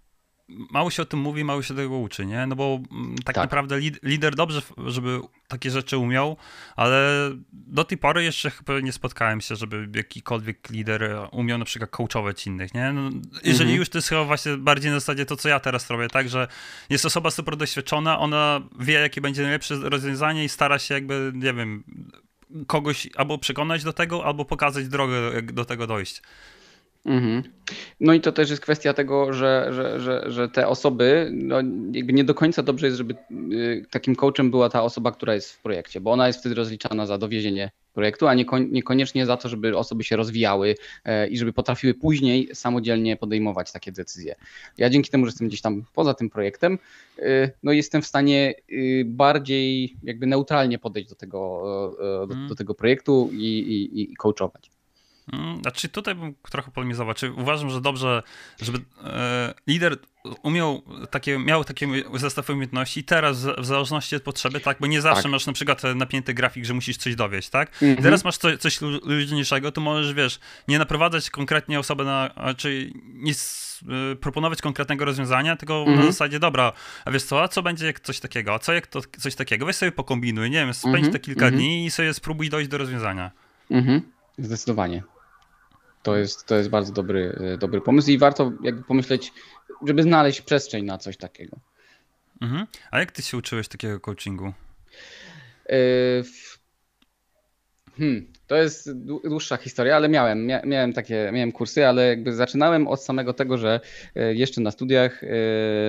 mało 0.48 0.90
się 0.90 1.02
o 1.02 1.06
tym 1.06 1.20
mówi, 1.20 1.44
mało 1.44 1.62
się 1.62 1.76
tego 1.76 1.98
uczy, 1.98 2.26
nie? 2.26 2.46
No 2.46 2.56
bo 2.56 2.80
mm, 2.92 3.14
tak, 3.18 3.34
tak. 3.34 3.44
naprawdę 3.44 3.78
lider 4.02 4.34
dobrze, 4.34 4.62
żeby 4.86 5.20
takie 5.48 5.70
rzeczy 5.70 5.98
umiał, 5.98 6.36
ale 6.76 7.30
do 7.52 7.84
tej 7.84 7.98
pory 7.98 8.24
jeszcze 8.24 8.50
chyba 8.50 8.80
nie 8.80 8.92
spotkałem 8.92 9.40
się, 9.40 9.56
żeby 9.56 9.88
jakikolwiek 9.94 10.70
lider 10.70 11.28
umiał 11.32 11.58
na 11.58 11.64
przykład 11.64 11.90
coachować 11.90 12.46
innych, 12.46 12.74
nie? 12.74 12.92
No, 12.92 13.10
jeżeli 13.44 13.62
mhm. 13.62 13.78
już 13.78 13.88
to 13.88 13.98
jest 13.98 14.08
chyba 14.08 14.24
właśnie 14.24 14.56
bardziej 14.56 14.90
na 14.90 15.00
zasadzie 15.00 15.26
to, 15.26 15.36
co 15.36 15.48
ja 15.48 15.60
teraz 15.60 15.90
robię, 15.90 16.08
tak, 16.08 16.28
że 16.28 16.48
jest 16.90 17.06
osoba 17.06 17.30
super 17.30 17.56
doświadczona, 17.56 18.18
ona 18.18 18.60
wie, 18.78 18.94
jakie 18.94 19.20
będzie 19.20 19.42
najlepsze 19.42 19.76
rozwiązanie 19.76 20.44
i 20.44 20.48
stara 20.48 20.78
się 20.78 20.94
jakby, 20.94 21.32
nie 21.34 21.52
wiem, 21.52 21.84
kogoś 22.66 23.08
albo 23.16 23.38
przekonać 23.38 23.84
do 23.84 23.92
tego, 23.92 24.24
albo 24.24 24.44
pokazać 24.44 24.88
drogę, 24.88 25.16
jak 25.34 25.52
do 25.52 25.64
tego 25.64 25.86
dojść. 25.86 26.22
Mhm. 27.06 27.42
No 28.00 28.12
i 28.12 28.20
to 28.20 28.32
też 28.32 28.50
jest 28.50 28.62
kwestia 28.62 28.94
tego, 28.94 29.32
że, 29.32 29.68
że, 29.72 30.00
że, 30.00 30.24
że 30.26 30.48
te 30.48 30.68
osoby, 30.68 31.30
no 31.32 31.60
nie 31.92 32.24
do 32.24 32.34
końca 32.34 32.62
dobrze 32.62 32.86
jest, 32.86 32.98
żeby 32.98 33.14
y, 33.52 33.86
takim 33.90 34.16
coachem 34.16 34.50
była 34.50 34.68
ta 34.68 34.82
osoba, 34.82 35.12
która 35.12 35.34
jest 35.34 35.52
w 35.52 35.62
projekcie, 35.62 36.00
bo 36.00 36.12
ona 36.12 36.26
jest 36.26 36.40
wtedy 36.40 36.54
rozliczana 36.54 37.06
za 37.06 37.18
dowiezienie 37.18 37.70
projektu, 37.96 38.28
a 38.28 38.34
niekoniecznie 38.70 39.26
za 39.26 39.36
to, 39.36 39.48
żeby 39.48 39.78
osoby 39.78 40.04
się 40.04 40.16
rozwijały 40.16 40.74
e, 41.04 41.28
i 41.28 41.38
żeby 41.38 41.52
potrafiły 41.52 41.94
później 41.94 42.48
samodzielnie 42.54 43.16
podejmować 43.16 43.72
takie 43.72 43.92
decyzje. 43.92 44.34
Ja 44.78 44.90
dzięki 44.90 45.10
temu, 45.10 45.26
że 45.26 45.28
jestem 45.28 45.48
gdzieś 45.48 45.60
tam 45.60 45.84
poza 45.94 46.14
tym 46.14 46.30
projektem, 46.30 46.78
y, 47.18 47.50
no 47.62 47.72
jestem 47.72 48.02
w 48.02 48.06
stanie 48.06 48.54
y, 48.72 49.04
bardziej 49.06 49.96
jakby 50.02 50.26
neutralnie 50.26 50.78
podejść 50.78 51.08
do 51.08 51.14
tego, 51.14 51.62
e, 51.98 52.20
do, 52.20 52.26
do 52.26 52.34
mhm. 52.34 52.56
tego 52.56 52.74
projektu 52.74 53.30
i, 53.32 53.44
i, 53.44 54.02
i 54.02 54.16
coachować. 54.16 54.75
Mm, 55.32 55.60
znaczy 55.62 55.88
tutaj 55.88 56.14
bym 56.14 56.34
trochę 56.50 56.70
polemizował. 56.70 57.14
Czy 57.14 57.32
uważam, 57.32 57.70
że 57.70 57.80
dobrze, 57.80 58.22
żeby 58.60 58.78
e, 59.04 59.54
lider 59.66 59.96
umiał 60.42 60.82
takie, 61.10 61.38
miał 61.38 61.64
takie 61.64 61.88
zestaw 62.14 62.50
umiejętności 62.50 63.00
i 63.00 63.04
teraz 63.04 63.46
w 63.58 63.64
zależności 63.64 64.16
od 64.16 64.22
potrzeby, 64.22 64.60
tak, 64.60 64.76
bo 64.80 64.86
nie 64.86 65.00
zawsze 65.00 65.22
tak. 65.22 65.32
masz 65.32 65.46
na 65.46 65.52
przykład 65.52 65.82
napięty 65.94 66.34
grafik, 66.34 66.64
że 66.64 66.74
musisz 66.74 66.96
coś 66.96 67.14
dowieść, 67.14 67.48
tak? 67.48 67.72
Mhm. 67.82 68.02
Teraz 68.02 68.24
masz 68.24 68.36
coś, 68.36 68.58
coś 68.58 68.80
luźniejszego, 68.80 69.72
to 69.72 69.80
możesz, 69.80 70.14
wiesz, 70.14 70.40
nie 70.68 70.78
naprowadzać 70.78 71.30
konkretnie 71.30 71.78
osoby 71.78 72.04
na, 72.04 72.30
czy 72.56 72.92
nie 73.04 73.32
y, 74.12 74.16
proponować 74.16 74.62
konkretnego 74.62 75.04
rozwiązania, 75.04 75.56
tylko 75.56 75.78
mhm. 75.78 75.98
na 75.98 76.06
zasadzie, 76.06 76.38
dobra, 76.38 76.72
a 77.04 77.10
wiesz 77.10 77.22
co, 77.22 77.42
a 77.42 77.48
co 77.48 77.62
będzie 77.62 77.86
jak 77.86 78.00
coś 78.00 78.20
takiego, 78.20 78.54
a 78.54 78.58
co 78.58 78.72
jak 78.72 78.86
to 78.86 79.00
coś 79.18 79.34
takiego, 79.34 79.66
weź 79.66 79.76
sobie 79.76 79.92
pokombinuj, 79.92 80.50
nie 80.50 80.58
wiem, 80.58 80.74
spędź 80.74 80.96
mhm. 80.96 81.12
te 81.12 81.18
kilka 81.18 81.46
mhm. 81.46 81.54
dni 81.54 81.86
i 81.86 81.90
sobie 81.90 82.14
spróbuj 82.14 82.50
dojść 82.50 82.70
do 82.70 82.78
rozwiązania. 82.78 83.30
Mhm. 83.70 84.02
Zdecydowanie. 84.38 85.02
To 86.06 86.16
jest, 86.16 86.46
to 86.46 86.56
jest 86.56 86.68
bardzo 86.68 86.92
dobry, 86.92 87.38
e, 87.54 87.58
dobry 87.58 87.80
pomysł 87.80 88.10
i 88.10 88.18
warto 88.18 88.52
jakby 88.62 88.82
pomyśleć, 88.82 89.32
żeby 89.86 90.02
znaleźć 90.02 90.40
przestrzeń 90.40 90.84
na 90.84 90.98
coś 90.98 91.16
takiego. 91.16 91.56
Mhm. 92.40 92.66
A 92.90 92.98
jak 92.98 93.12
ty 93.12 93.22
się 93.22 93.36
uczyłeś 93.36 93.68
takiego 93.68 94.00
coachingu? 94.00 94.52
Yy, 95.68 95.74
Hmm, 97.98 98.26
to 98.46 98.56
jest 98.56 98.92
dłuższa 99.24 99.56
historia, 99.56 99.96
ale 99.96 100.08
miałem, 100.08 100.46
miałem 100.64 100.92
takie, 100.92 101.30
miałem 101.32 101.52
kursy, 101.52 101.86
ale 101.86 102.08
jakby 102.08 102.32
zaczynałem 102.32 102.88
od 102.88 103.02
samego 103.02 103.32
tego, 103.32 103.58
że 103.58 103.80
e, 104.14 104.34
jeszcze 104.34 104.60
na 104.60 104.70
studiach 104.70 105.24
e, 105.24 105.28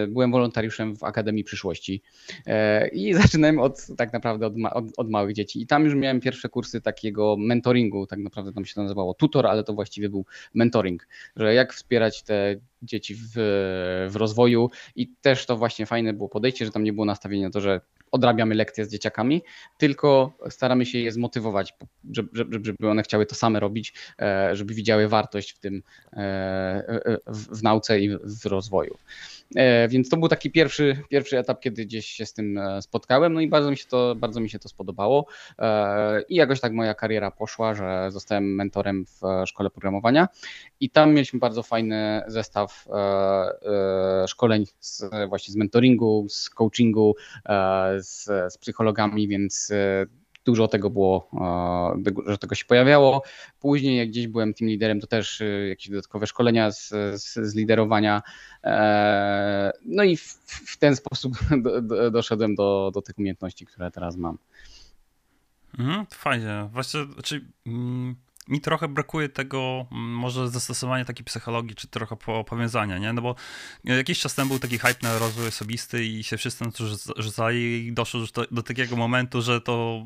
byłem 0.07 0.31
wolontariuszem 0.31 0.95
w 0.95 1.03
Akademii 1.03 1.43
Przyszłości 1.43 2.01
e, 2.45 2.87
i 2.87 3.13
zaczynałem 3.23 3.59
od 3.59 3.87
tak 3.97 4.13
naprawdę 4.13 4.47
od, 4.47 4.53
od, 4.73 4.85
od, 4.97 5.09
małych 5.09 5.33
dzieci. 5.33 5.61
I 5.61 5.67
tam 5.67 5.85
już 5.85 5.95
miałem 5.95 6.19
pierwsze 6.19 6.49
kursy 6.49 6.81
takiego 6.81 7.35
mentoringu, 7.39 8.07
tak 8.07 8.19
naprawdę 8.19 8.53
tam 8.53 8.65
się 8.65 8.75
to 8.75 8.83
nazywało 8.83 9.13
tutor, 9.13 9.47
ale 9.47 9.63
to 9.63 9.73
właściwie 9.73 10.09
był 10.09 10.25
mentoring, 10.53 11.07
że 11.35 11.53
jak 11.53 11.73
wspierać 11.73 12.23
te 12.23 12.55
dzieci 12.81 13.15
w, 13.15 13.31
w 14.09 14.15
rozwoju. 14.15 14.69
I 14.95 15.07
też 15.21 15.45
to 15.45 15.57
właśnie 15.57 15.85
fajne 15.85 16.13
było 16.13 16.29
podejście, 16.29 16.65
że 16.65 16.71
tam 16.71 16.83
nie 16.83 16.93
było 16.93 17.05
nastawienia 17.05 17.47
na 17.47 17.51
to, 17.51 17.61
że 17.61 17.81
odrabiamy 18.11 18.55
lekcje 18.55 18.85
z 18.85 18.91
dzieciakami, 18.91 19.41
tylko 19.77 20.33
staramy 20.49 20.85
się 20.85 20.99
je 20.99 21.11
zmotywować, 21.11 21.73
żeby, 22.33 22.89
one 22.89 23.03
chciały 23.03 23.25
to 23.25 23.35
same 23.35 23.59
robić, 23.59 23.93
e, 24.21 24.55
żeby 24.55 24.73
widziały 24.73 25.07
wartość 25.07 25.51
w 25.51 25.59
tym, 25.59 25.83
e, 26.13 27.17
w 27.27 27.63
nauce 27.63 27.99
i 27.99 28.09
w 28.17 28.45
rozwoju. 28.45 28.97
E, 29.55 29.87
więc 29.87 30.09
to 30.09 30.17
był 30.17 30.27
taki 30.27 30.51
pierwszy, 30.51 31.03
pierwszy 31.09 31.39
etap, 31.39 31.59
kiedy 31.59 31.85
gdzieś 31.85 32.05
się 32.05 32.25
z 32.25 32.33
tym 32.33 32.59
spotkałem, 32.81 33.33
no 33.33 33.41
i 33.41 33.47
bardzo 33.47 33.71
mi 33.71 33.77
się 33.77 33.85
to, 33.85 34.15
bardzo 34.15 34.39
mi 34.39 34.49
się 34.49 34.59
to 34.59 34.69
spodobało. 34.69 35.25
I 36.29 36.35
jakoś 36.35 36.59
tak 36.59 36.73
moja 36.73 36.93
kariera 36.93 37.31
poszła, 37.31 37.73
że 37.73 38.07
zostałem 38.11 38.55
mentorem 38.55 39.05
w 39.05 39.21
szkole 39.47 39.69
programowania 39.69 40.27
i 40.79 40.89
tam 40.89 41.13
mieliśmy 41.13 41.39
bardzo 41.39 41.63
fajny 41.63 42.21
zestaw 42.27 42.87
szkoleń 44.27 44.65
z, 44.79 45.03
właśnie 45.29 45.51
z 45.51 45.57
mentoringu, 45.57 46.25
z 46.29 46.49
coachingu, 46.49 47.15
z, 48.01 48.23
z 48.53 48.57
psychologami, 48.57 49.27
więc 49.27 49.71
dużo 50.47 50.67
tego 50.67 50.89
było, 50.89 51.29
że 52.27 52.37
tego 52.37 52.55
się 52.55 52.65
pojawiało. 52.65 53.23
Później, 53.59 53.97
jak 53.97 54.07
gdzieś 54.09 54.27
byłem 54.27 54.53
team 54.53 54.69
liderem, 54.69 54.99
to 54.99 55.07
też 55.07 55.41
y, 55.41 55.67
jakieś 55.69 55.89
dodatkowe 55.89 56.27
szkolenia 56.27 56.71
z, 56.71 56.89
z, 57.21 57.33
z 57.33 57.55
liderowania. 57.55 58.21
E, 58.63 59.71
no 59.85 60.03
i 60.03 60.17
w, 60.17 60.23
w 60.45 60.77
ten 60.77 60.95
sposób 60.95 61.33
do, 61.63 61.81
do, 61.81 62.11
doszedłem 62.11 62.55
do, 62.55 62.91
do 62.93 63.01
tych 63.01 63.17
umiejętności, 63.17 63.65
które 63.65 63.91
teraz 63.91 64.17
mam. 64.17 64.37
Mhm, 65.79 66.05
fajnie. 66.13 66.69
Właśnie, 66.71 67.05
znaczy, 67.13 67.45
mm, 67.65 68.15
mi 68.47 68.61
trochę 68.61 68.87
brakuje 68.87 69.29
tego, 69.29 69.85
mm, 69.91 70.03
może 70.03 70.49
zastosowania 70.49 71.05
takiej 71.05 71.25
psychologii, 71.25 71.75
czy 71.75 71.87
trochę 71.87 72.15
powiązania, 72.47 72.97
nie? 72.97 73.13
No 73.13 73.21
bo 73.21 73.35
jakiś 73.83 74.19
czas 74.19 74.35
temu 74.35 74.49
był 74.49 74.59
taki 74.59 74.77
hype 74.77 74.99
na 75.01 75.19
rozwój 75.19 75.47
osobisty 75.47 76.05
i 76.05 76.23
się 76.23 76.37
wszyscy 76.37 76.65
na 76.65 76.71
to 76.71 76.83
rzucali 77.17 77.87
i 77.87 77.93
doszło 77.93 78.19
do, 78.33 78.45
do 78.51 78.63
takiego 78.63 78.95
momentu, 78.95 79.41
że 79.41 79.61
to 79.61 80.05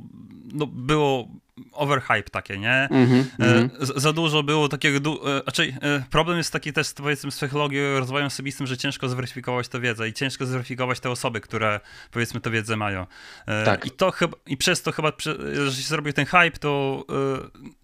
no, 0.54 0.68
było 0.68 1.28
overhype 1.72 2.30
takie, 2.30 2.58
nie? 2.58 2.88
Mm 2.92 3.08
-hmm, 3.10 3.70
za 3.96 4.14
dużo 4.14 4.44
było 4.44 4.70
takiego, 4.70 5.00
du 5.00 5.28
e, 5.28 5.42
znaczy 5.44 5.74
problem 6.10 6.38
jest 6.38 6.54
taki 6.54 6.74
też 6.74 6.94
powiedzmy 6.94 7.32
z 7.32 7.36
psychologią 7.36 8.00
rozwojem 8.00 8.28
osobistym, 8.28 8.68
że 8.68 8.78
ciężko 8.78 9.10
zweryfikować 9.10 9.68
tę 9.68 9.80
wiedzę 9.80 10.10
i 10.10 10.14
ciężko 10.14 10.46
zweryfikować 10.46 11.00
te 11.00 11.10
osoby, 11.10 11.42
które 11.42 11.80
powiedzmy 12.12 12.42
tę 12.42 12.50
wiedzę 12.50 12.78
mają. 12.78 13.06
Tak. 13.66 13.86
I 13.86 13.92
to 13.92 14.12
chyba, 14.12 14.38
i 14.46 14.58
przez 14.58 14.82
to 14.82 14.92
chyba, 14.92 15.12
że 15.66 15.72
się 15.72 15.88
zrobił 15.88 16.14
ten 16.14 16.26
hype, 16.26 16.52
to 16.52 17.06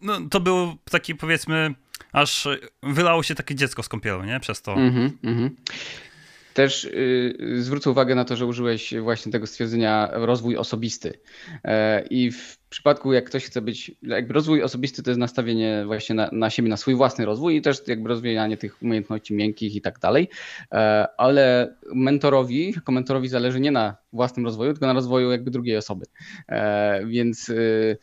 no, 0.02 0.20
to 0.30 0.40
było 0.40 0.78
taki 0.92 1.16
powiedzmy 1.16 1.76
aż 2.12 2.48
wylało 2.84 3.24
się 3.24 3.36
takie 3.36 3.56
dziecko 3.56 3.84
z 3.84 3.90
kąpielą, 3.90 4.24
nie? 4.24 4.40
Przez 4.40 4.62
to. 4.62 4.74
Mm 4.74 5.12
-hmm, 5.24 5.50
też 6.58 6.84
yy, 7.40 7.62
zwrócę 7.62 7.92
uwagę 7.92 8.16
na 8.16 8.26
to, 8.26 8.36
że 8.36 8.46
użyłeś 8.46 8.94
właśnie 9.02 9.32
tego 9.32 9.48
stwierdzenia 9.48 10.10
rozwój 10.12 10.58
osobisty. 10.58 11.14
E, 11.64 12.04
I 12.10 12.32
w 12.32 12.58
przypadku, 12.70 13.14
jak 13.14 13.26
ktoś 13.26 13.46
chce 13.46 13.62
być, 13.62 13.92
jakby 14.02 14.34
rozwój 14.34 14.64
osobisty 14.64 15.04
to 15.04 15.10
jest 15.10 15.20
nastawienie 15.20 15.84
właśnie 15.86 16.16
na, 16.16 16.30
na 16.32 16.50
siebie, 16.50 16.70
na 16.70 16.78
swój 16.78 16.96
własny 16.96 17.26
rozwój 17.26 17.56
i 17.56 17.62
też 17.62 17.88
jakby 17.88 18.10
rozwijanie 18.10 18.58
tych 18.58 18.82
umiejętności 18.82 19.34
miękkich 19.34 19.76
i 19.76 19.82
tak 19.82 20.00
dalej. 20.00 20.30
E, 20.72 21.08
ale 21.18 21.76
mentorowi, 21.96 22.72
jako 22.76 22.92
mentorowi 22.92 23.28
zależy 23.28 23.60
nie 23.60 23.72
na 23.72 23.96
własnym 24.14 24.46
rozwoju, 24.46 24.74
tylko 24.74 24.86
na 24.88 24.94
rozwoju 24.94 25.32
jakby 25.32 25.52
drugiej 25.52 25.78
osoby. 25.78 26.06
E, 26.50 27.06
więc 27.06 27.50
y, 27.50 27.98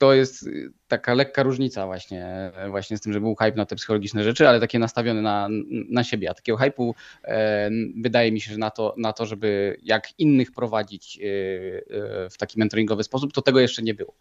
to 0.00 0.14
jest 0.14 0.46
y, 0.46 0.72
taka 0.88 1.14
lekka 1.14 1.42
różnica 1.42 1.86
właśnie, 1.86 2.52
właśnie 2.70 2.96
z 2.96 3.00
tym, 3.00 3.12
że 3.12 3.20
był 3.20 3.34
hype 3.34 3.56
na 3.56 3.66
te 3.66 3.76
psychologiczne 3.76 4.24
rzeczy, 4.24 4.48
ale 4.48 4.60
takie 4.60 4.78
nastawione 4.78 5.22
na, 5.22 5.48
na 5.88 6.04
siebie. 6.04 6.30
A 6.30 6.34
takiego 6.34 6.58
hype'u 6.58 6.92
e, 7.24 7.70
wydaje 7.96 8.32
mi 8.32 8.40
się, 8.40 8.52
że 8.52 8.58
na 8.58 8.70
to, 8.70 8.94
na 8.98 9.12
to, 9.12 9.26
żeby 9.26 9.76
jak 9.82 10.18
innych 10.18 10.52
prowadzić 10.52 11.18
e, 11.18 11.24
e, 11.24 12.30
w 12.30 12.36
taki 12.38 12.58
mentoringowy 12.58 13.04
sposób, 13.04 13.32
to 13.32 13.42
tego 13.42 13.60
jeszcze 13.60 13.82
nie 13.82 13.94
było. 13.94 14.14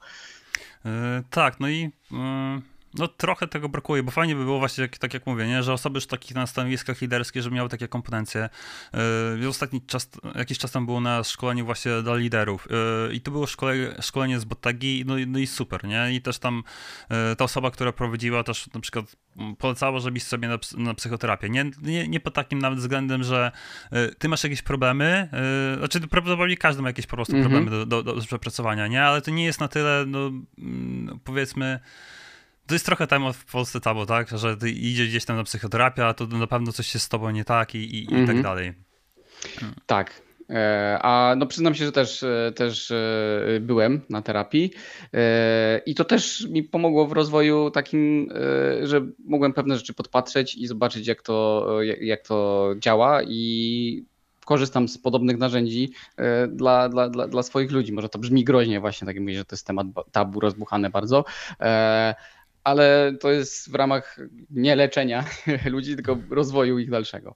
E, 0.85 1.23
tak, 1.29 1.59
no 1.59 1.69
i 1.69 1.89
e, 2.11 2.61
no 2.93 3.07
trochę 3.07 3.47
tego 3.47 3.69
brakuje, 3.69 4.03
bo 4.03 4.11
fajnie 4.11 4.35
by 4.35 4.43
było 4.43 4.59
właśnie, 4.59 4.89
tak 4.89 5.13
jak 5.13 5.25
mówię, 5.25 5.47
nie? 5.47 5.63
że 5.63 5.73
osoby 5.73 5.97
już 5.97 6.07
takich 6.07 6.35
na 6.35 6.47
stanowiskach 6.47 7.01
liderskich, 7.01 7.41
żeby 7.41 7.55
miały 7.55 7.69
takie 7.69 7.87
kompetencje. 7.87 8.49
Yy, 9.39 9.47
ostatni 9.47 9.81
czas, 9.81 10.09
jakiś 10.35 10.57
czas 10.57 10.71
tam 10.71 10.85
było 10.85 11.01
na 11.01 11.23
szkoleniu 11.23 11.65
właśnie 11.65 11.91
dla 12.01 12.15
liderów 12.15 12.67
yy, 13.07 13.15
i 13.15 13.21
to 13.21 13.31
było 13.31 13.47
szkole, 13.47 13.75
szkolenie 14.01 14.39
z 14.39 14.45
Botagi, 14.45 15.03
no, 15.07 15.15
no 15.27 15.39
i 15.39 15.47
super, 15.47 15.83
nie? 15.83 16.13
I 16.13 16.21
też 16.21 16.39
tam 16.39 16.63
yy, 17.09 17.35
ta 17.35 17.43
osoba, 17.43 17.71
która 17.71 17.91
prowadziła 17.91 18.43
też 18.43 18.69
na 18.73 18.79
przykład 18.79 19.15
polecała, 19.57 19.99
żebyś 19.99 20.23
sobie 20.23 20.47
na, 20.47 20.59
na 20.77 20.93
psychoterapię. 20.93 21.49
Nie, 21.49 21.71
nie, 21.81 22.07
nie 22.07 22.19
pod 22.19 22.33
takim 22.33 22.59
nawet 22.59 22.79
względem, 22.79 23.23
że 23.23 23.51
ty 24.17 24.29
masz 24.29 24.43
jakieś 24.43 24.61
problemy, 24.61 25.29
znaczy 25.77 25.99
prawdopodobnie 26.07 26.57
każdy 26.57 26.81
ma 26.81 26.89
jakieś 26.89 27.07
po 27.07 27.15
prostu 27.15 27.35
mm 27.35 27.47
-hmm. 27.47 27.49
problemy 27.49 27.85
do, 27.85 28.03
do, 28.03 28.15
do 28.15 28.21
przepracowania, 28.21 28.87
nie? 28.87 29.03
Ale 29.03 29.21
to 29.21 29.31
nie 29.31 29.45
jest 29.45 29.59
na 29.59 29.67
tyle, 29.67 30.03
no 30.07 30.31
mm, 30.59 31.19
powiedzmy, 31.23 31.79
to 32.69 32.75
jest 32.75 32.85
trochę 32.85 33.07
tam 33.07 33.33
w 33.33 33.45
Polsce 33.45 33.79
tabu, 33.79 34.05
tak? 34.05 34.29
Że 34.37 34.57
ty 34.57 34.69
idzie 34.69 35.05
gdzieś 35.05 35.25
tam 35.25 35.37
na 35.37 35.43
psychoterapię, 35.43 36.05
a 36.05 36.13
to 36.13 36.27
na 36.27 36.47
pewno 36.47 36.71
coś 36.71 36.87
się 36.87 36.99
z 36.99 37.09
tobą 37.09 37.29
nie 37.29 37.45
tak 37.45 37.75
i, 37.75 37.77
i, 37.77 38.03
i 38.03 38.07
tak 38.07 38.19
mhm. 38.19 38.41
dalej. 38.41 38.73
Tak. 39.85 40.21
E, 40.49 40.99
a 41.01 41.35
no 41.37 41.45
przyznam 41.45 41.75
się, 41.75 41.85
że 41.85 41.91
też, 41.91 42.23
e, 42.23 42.51
też 42.55 42.91
e, 42.91 43.59
byłem 43.61 44.01
na 44.09 44.21
terapii 44.21 44.71
i 45.85 45.95
to 45.95 46.05
też 46.05 46.47
mi 46.49 46.63
pomogło 46.63 47.07
w 47.07 47.11
rozwoju 47.11 47.71
takim, 47.71 48.29
że 48.83 49.01
mogłem 49.25 49.53
pewne 49.53 49.77
rzeczy 49.77 49.93
podpatrzeć 49.93 50.55
i 50.55 50.67
zobaczyć 50.67 51.07
jak 51.07 51.21
to, 51.21 51.67
jak 52.01 52.21
to 52.21 52.69
działa 52.77 53.23
i 53.23 54.05
korzystam 54.45 54.87
z 54.87 54.97
podobnych 54.97 55.37
narzędzi 55.37 55.91
dla, 56.47 56.89
dla, 56.89 57.09
dla, 57.09 57.27
dla 57.27 57.43
swoich 57.43 57.71
ludzi. 57.71 57.93
Może 57.93 58.09
to 58.09 58.19
brzmi 58.19 58.43
groźnie 58.43 58.79
właśnie, 58.79 59.05
tak 59.05 59.15
jak 59.15 59.23
mówię, 59.23 59.37
że 59.37 59.45
to 59.45 59.55
jest 59.55 59.67
temat 59.67 59.87
tabu 60.11 60.39
rozbuchany 60.39 60.89
bardzo, 60.89 61.25
ale 62.63 63.13
to 63.19 63.31
jest 63.31 63.71
w 63.71 63.75
ramach 63.75 64.17
nie 64.49 64.75
leczenia 64.75 65.25
ludzi, 65.65 65.95
tylko 65.95 66.17
rozwoju 66.29 66.79
ich 66.79 66.89
dalszego. 66.89 67.35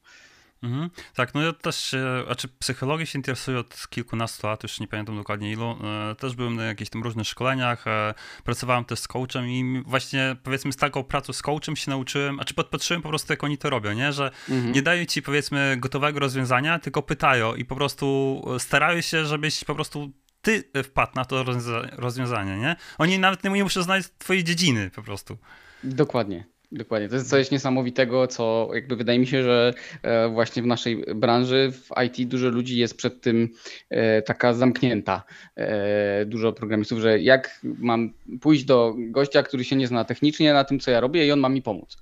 Mhm. 0.64 0.90
Tak, 1.16 1.34
no 1.34 1.42
ja 1.42 1.54
też 1.54 1.76
się, 1.76 2.24
znaczy 2.26 2.48
psychologii 2.60 3.08
się 3.08 3.20
interesuję 3.20 3.60
od 3.60 3.88
kilkunastu 3.90 4.48
lat, 4.48 4.64
już 4.64 4.80
nie 4.80 4.88
pamiętam 4.88 5.16
dokładnie 5.16 5.52
ilu. 5.52 5.78
E, 6.12 6.16
też 6.16 6.36
byłem 6.36 6.56
na 6.56 6.64
jakichś 6.64 6.90
tam 6.90 7.04
różnych 7.04 7.28
szkoleniach, 7.28 7.88
e, 7.88 8.14
pracowałem 8.44 8.86
też 8.86 9.00
z 9.00 9.08
coachem 9.08 9.50
i 9.50 9.84
właśnie 9.86 10.36
powiedzmy 10.44 10.72
z 10.74 10.78
taką 10.78 11.04
pracą 11.04 11.34
z 11.34 11.42
coachem 11.42 11.76
się 11.76 11.92
nauczyłem, 11.92 12.40
a 12.40 12.46
czy 12.46 12.54
podpatrzyłem 12.54 13.02
po 13.02 13.10
prostu 13.10 13.34
jak 13.34 13.44
oni 13.44 13.58
to 13.58 13.70
robią, 13.70 13.94
nie? 13.94 14.14
Że 14.14 14.32
mhm. 14.50 14.72
nie 14.72 14.82
dają 14.82 15.06
ci 15.06 15.22
powiedzmy 15.22 15.78
gotowego 15.78 16.20
rozwiązania, 16.20 16.80
tylko 16.80 17.02
pytają 17.02 17.56
i 17.56 17.66
po 17.66 17.76
prostu 17.76 18.42
starają 18.60 19.02
się, 19.02 19.26
żebyś 19.26 19.64
po 19.64 19.76
prostu 19.76 20.12
ty 20.44 20.64
wpadł 20.84 21.12
na 21.16 21.26
to 21.26 21.46
rozwiązanie, 21.92 22.58
nie? 22.58 22.76
Oni 22.98 23.20
nawet 23.20 23.44
nie 23.44 23.64
muszą 23.64 23.82
znać 23.84 24.06
twojej 24.18 24.44
dziedziny 24.44 24.90
po 24.96 25.02
prostu. 25.02 25.38
Dokładnie. 25.84 26.53
Dokładnie. 26.74 27.10
To 27.10 27.16
jest 27.16 27.30
coś 27.30 27.52
niesamowitego, 27.52 28.28
co 28.28 28.70
jakby 28.74 28.96
wydaje 28.96 29.20
mi 29.20 29.28
się, 29.28 29.44
że 29.44 29.74
e, 30.02 30.30
właśnie 30.30 30.64
w 30.64 30.66
naszej 30.66 31.06
branży, 31.16 31.72
w 31.72 31.90
IT 32.06 32.30
dużo 32.30 32.50
ludzi 32.50 32.78
jest 32.78 32.98
przed 32.98 33.22
tym 33.22 33.50
e, 33.90 34.22
taka 34.22 34.54
zamknięta. 34.54 35.24
E, 35.56 36.26
dużo 36.26 36.54
programistów, 36.54 37.00
że 37.00 37.20
jak 37.20 37.60
mam 37.64 38.14
pójść 38.42 38.64
do 38.64 38.96
gościa, 38.98 39.44
który 39.44 39.64
się 39.64 39.76
nie 39.76 39.88
zna 39.88 40.06
technicznie 40.06 40.54
na 40.54 40.64
tym, 40.64 40.80
co 40.80 40.92
ja 40.92 41.00
robię 41.00 41.28
i 41.28 41.32
on 41.32 41.40
ma 41.40 41.50
mi 41.50 41.62
pomóc. 41.62 41.98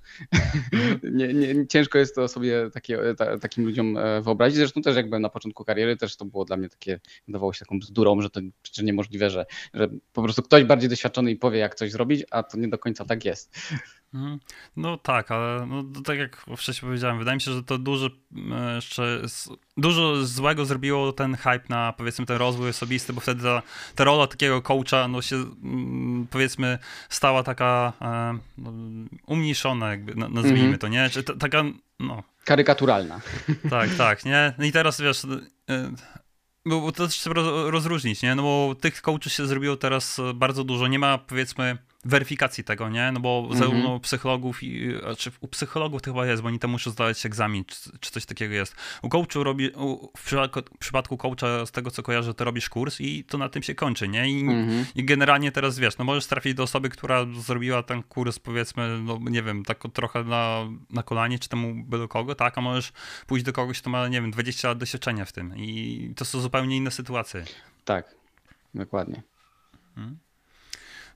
nie, 1.02 1.34
nie, 1.34 1.66
ciężko 1.66 1.98
jest 1.98 2.14
to 2.14 2.28
sobie 2.28 2.70
takie, 2.72 2.98
ta, 3.18 3.38
takim 3.38 3.64
ludziom 3.64 3.98
wyobrazić. 4.22 4.56
Zresztą 4.56 4.82
też 4.82 4.96
jakby 4.96 5.18
na 5.18 5.28
początku 5.28 5.64
kariery 5.64 5.96
też 5.96 6.16
to 6.16 6.24
było 6.24 6.44
dla 6.44 6.56
mnie 6.56 6.68
takie, 6.68 7.00
wydawało 7.26 7.52
się 7.52 7.64
taką 7.64 7.80
bzdurą, 7.80 8.20
że 8.20 8.30
to 8.30 8.40
przecież 8.62 8.84
niemożliwe, 8.84 9.30
że, 9.30 9.46
że 9.74 9.88
po 10.12 10.22
prostu 10.22 10.42
ktoś 10.42 10.64
bardziej 10.64 10.90
doświadczony 10.90 11.30
i 11.30 11.36
powie, 11.36 11.58
jak 11.58 11.74
coś 11.74 11.90
zrobić, 11.90 12.24
a 12.30 12.42
to 12.42 12.58
nie 12.58 12.68
do 12.68 12.78
końca 12.78 13.04
tak 13.04 13.24
jest. 13.24 13.58
Mhm. 14.14 14.40
No 14.76 14.96
tak, 14.96 15.30
ale 15.30 15.66
no, 15.66 15.84
tak 16.04 16.18
jak 16.18 16.44
wcześniej 16.56 16.88
powiedziałem, 16.88 17.18
wydaje 17.18 17.34
mi 17.34 17.40
się, 17.40 17.52
że 17.52 17.62
to 17.62 17.78
dużo 17.78 18.06
e, 18.52 18.74
jeszcze 18.74 19.22
dużo 19.76 20.26
złego 20.26 20.64
zrobiło 20.64 21.12
ten 21.12 21.36
hype 21.36 21.64
na 21.68 21.92
powiedzmy 21.92 22.26
ten 22.26 22.36
rozwój 22.36 22.68
osobisty, 22.68 23.12
bo 23.12 23.20
wtedy 23.20 23.42
ta, 23.42 23.62
ta 23.94 24.04
rola 24.04 24.26
takiego 24.26 24.62
coacha 24.62 25.08
no 25.08 25.22
się 25.22 25.36
mm, 25.36 26.26
powiedzmy 26.30 26.78
stała 27.08 27.42
taka 27.42 27.92
e, 28.00 28.38
no, 28.58 28.72
umniejszona, 29.26 29.90
jakby 29.90 30.14
nazwijmy 30.14 30.76
-hmm. 30.76 30.78
to, 30.78 30.88
nie? 30.88 31.10
Czy 31.10 31.22
taka 31.22 31.64
no. 32.00 32.22
Karykaturalna. 32.44 33.20
Tak, 33.70 33.90
tak, 33.98 34.24
nie? 34.24 34.54
No 34.58 34.64
I 34.64 34.72
teraz 34.72 35.00
wiesz, 35.00 35.24
e, 35.70 35.92
bo 36.66 36.92
to 36.92 37.08
trzeba 37.08 37.42
rozróżnić, 37.70 38.22
nie? 38.22 38.34
No 38.34 38.42
bo 38.42 38.74
tych 38.80 39.02
coachów 39.02 39.32
się 39.32 39.46
zrobiło 39.46 39.76
teraz 39.76 40.20
bardzo 40.34 40.64
dużo. 40.64 40.86
Nie 40.86 40.98
ma 40.98 41.18
powiedzmy 41.18 41.78
weryfikacji 42.04 42.64
tego, 42.64 42.88
nie? 42.88 43.12
No 43.12 43.20
bo 43.20 43.38
mm 43.38 43.50
-hmm. 43.50 43.58
zarówno 43.58 44.00
psychologów, 44.00 44.62
i, 44.62 44.94
czy 45.18 45.30
u 45.40 45.48
psychologów 45.48 46.02
to 46.02 46.10
chyba 46.10 46.26
jest, 46.26 46.42
bo 46.42 46.48
oni 46.48 46.58
tam 46.58 46.70
muszą 46.70 46.90
zdać 46.90 47.26
egzamin, 47.26 47.64
czy, 47.64 47.98
czy 48.00 48.10
coś 48.10 48.26
takiego 48.26 48.54
jest. 48.54 48.76
U 49.02 49.08
coachu 49.08 49.44
robi, 49.44 49.70
u, 49.70 50.10
w, 50.16 50.24
przypadku, 50.24 50.60
w 50.74 50.78
przypadku 50.78 51.16
coacha, 51.16 51.66
z 51.66 51.70
tego 51.70 51.90
co 51.90 52.02
kojarzę, 52.02 52.34
to 52.34 52.44
robisz 52.44 52.68
kurs 52.68 53.00
i 53.00 53.24
to 53.24 53.38
na 53.38 53.48
tym 53.48 53.62
się 53.62 53.74
kończy, 53.74 54.08
nie? 54.08 54.30
I, 54.30 54.40
mm 54.40 54.68
-hmm. 54.68 54.84
I, 54.94 55.04
generalnie 55.04 55.52
teraz 55.52 55.78
wiesz, 55.78 55.98
no 55.98 56.04
możesz 56.04 56.26
trafić 56.26 56.54
do 56.54 56.62
osoby, 56.62 56.88
która 56.88 57.26
zrobiła 57.40 57.82
ten 57.82 58.02
kurs, 58.02 58.38
powiedzmy, 58.38 58.98
no 59.02 59.18
nie 59.22 59.42
wiem, 59.42 59.64
tak 59.64 59.82
trochę 59.92 60.24
na, 60.24 60.68
na 60.90 61.02
kolanie, 61.02 61.38
czy 61.38 61.48
temu 61.48 61.84
do 61.88 62.08
kogo, 62.08 62.34
tak? 62.34 62.58
A 62.58 62.60
możesz 62.60 62.92
pójść 63.26 63.44
do 63.44 63.52
kogoś, 63.52 63.80
kto 63.80 63.90
ma, 63.90 64.08
nie 64.08 64.20
wiem, 64.20 64.30
20 64.30 64.68
lat 64.68 64.78
doświadczenia 64.78 65.24
w 65.24 65.32
tym 65.32 65.56
i 65.56 66.12
to 66.16 66.24
są 66.24 66.40
zupełnie 66.40 66.76
inne 66.76 66.90
sytuacje. 66.90 67.44
Tak, 67.84 68.14
dokładnie. 68.74 69.22
Hmm? 69.94 70.18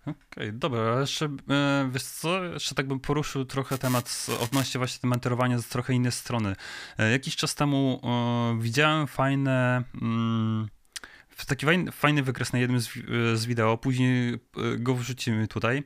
Okej, 0.06 0.24
okay, 0.32 0.52
dobra, 0.52 1.00
jeszcze 1.00 1.26
e, 1.50 1.90
wiesz 1.92 2.02
co, 2.02 2.44
jeszcze 2.44 2.74
tak 2.74 2.88
bym 2.88 3.00
poruszył 3.00 3.44
trochę 3.44 3.78
temat 3.78 4.26
odnośnie 4.40 4.78
właśnie 4.78 5.08
mentorowania 5.08 5.58
z 5.58 5.68
trochę 5.68 5.94
innej 5.94 6.12
strony. 6.12 6.56
E, 6.98 7.10
jakiś 7.10 7.36
czas 7.36 7.54
temu 7.54 8.00
e, 8.04 8.62
widziałem 8.62 9.06
fajne... 9.06 9.84
Mm, 10.02 10.68
taki 11.46 11.66
fajny, 11.92 12.22
wykres 12.22 12.52
na 12.52 12.58
jednym 12.58 12.80
z, 12.80 12.88
z, 13.34 13.46
wideo, 13.46 13.76
później 13.76 14.38
go 14.78 14.94
wrzucimy 14.94 15.48
tutaj 15.48 15.82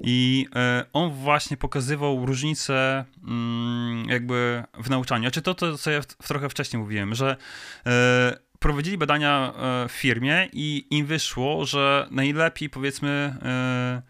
i 0.00 0.46
on 0.92 1.10
właśnie 1.10 1.56
pokazywał 1.56 2.26
różnicę 2.26 3.04
mm, 3.24 4.08
jakby 4.08 4.64
w 4.84 4.90
nauczaniu. 4.90 5.30
Czy 5.30 5.42
to, 5.42 5.54
to 5.54 5.78
co 5.78 5.90
ja 5.90 6.00
trochę 6.02 6.48
wcześniej 6.48 6.82
mówiłem, 6.82 7.14
że 7.14 7.36
prowadzili 8.64 8.98
badania 8.98 9.52
e, 9.56 9.88
w 9.88 9.92
firmie 9.92 10.48
i 10.52 10.86
im 10.90 11.06
wyszło, 11.06 11.66
że 11.66 12.06
najlepiej 12.10 12.70
powiedzmy 12.70 13.36
e, 13.42 14.02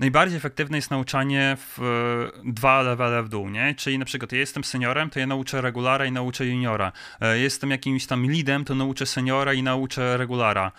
najbardziej 0.00 0.36
efektywne 0.36 0.78
jest 0.78 0.90
nauczanie 0.90 1.56
w 1.60 1.82
e, 1.82 2.52
dwa 2.52 2.82
levele 2.82 3.22
w 3.22 3.28
dół, 3.28 3.50
nie? 3.50 3.74
Czyli 3.74 3.98
na 3.98 4.04
przykład 4.04 4.32
ja 4.32 4.38
jestem 4.38 4.64
seniorem, 4.64 5.10
to 5.10 5.18
ja 5.18 5.26
nauczę 5.26 5.60
regulara 5.60 6.06
i 6.06 6.12
nauczę 6.12 6.46
juniora. 6.46 6.92
Jestem 7.34 7.70
jakimś 7.70 8.06
tam 8.06 8.30
leadem, 8.30 8.64
to 8.64 8.74
nauczę 8.74 9.06
seniora 9.06 9.54
i 9.54 9.62
nauczę 9.62 10.16
regulara 10.16 10.72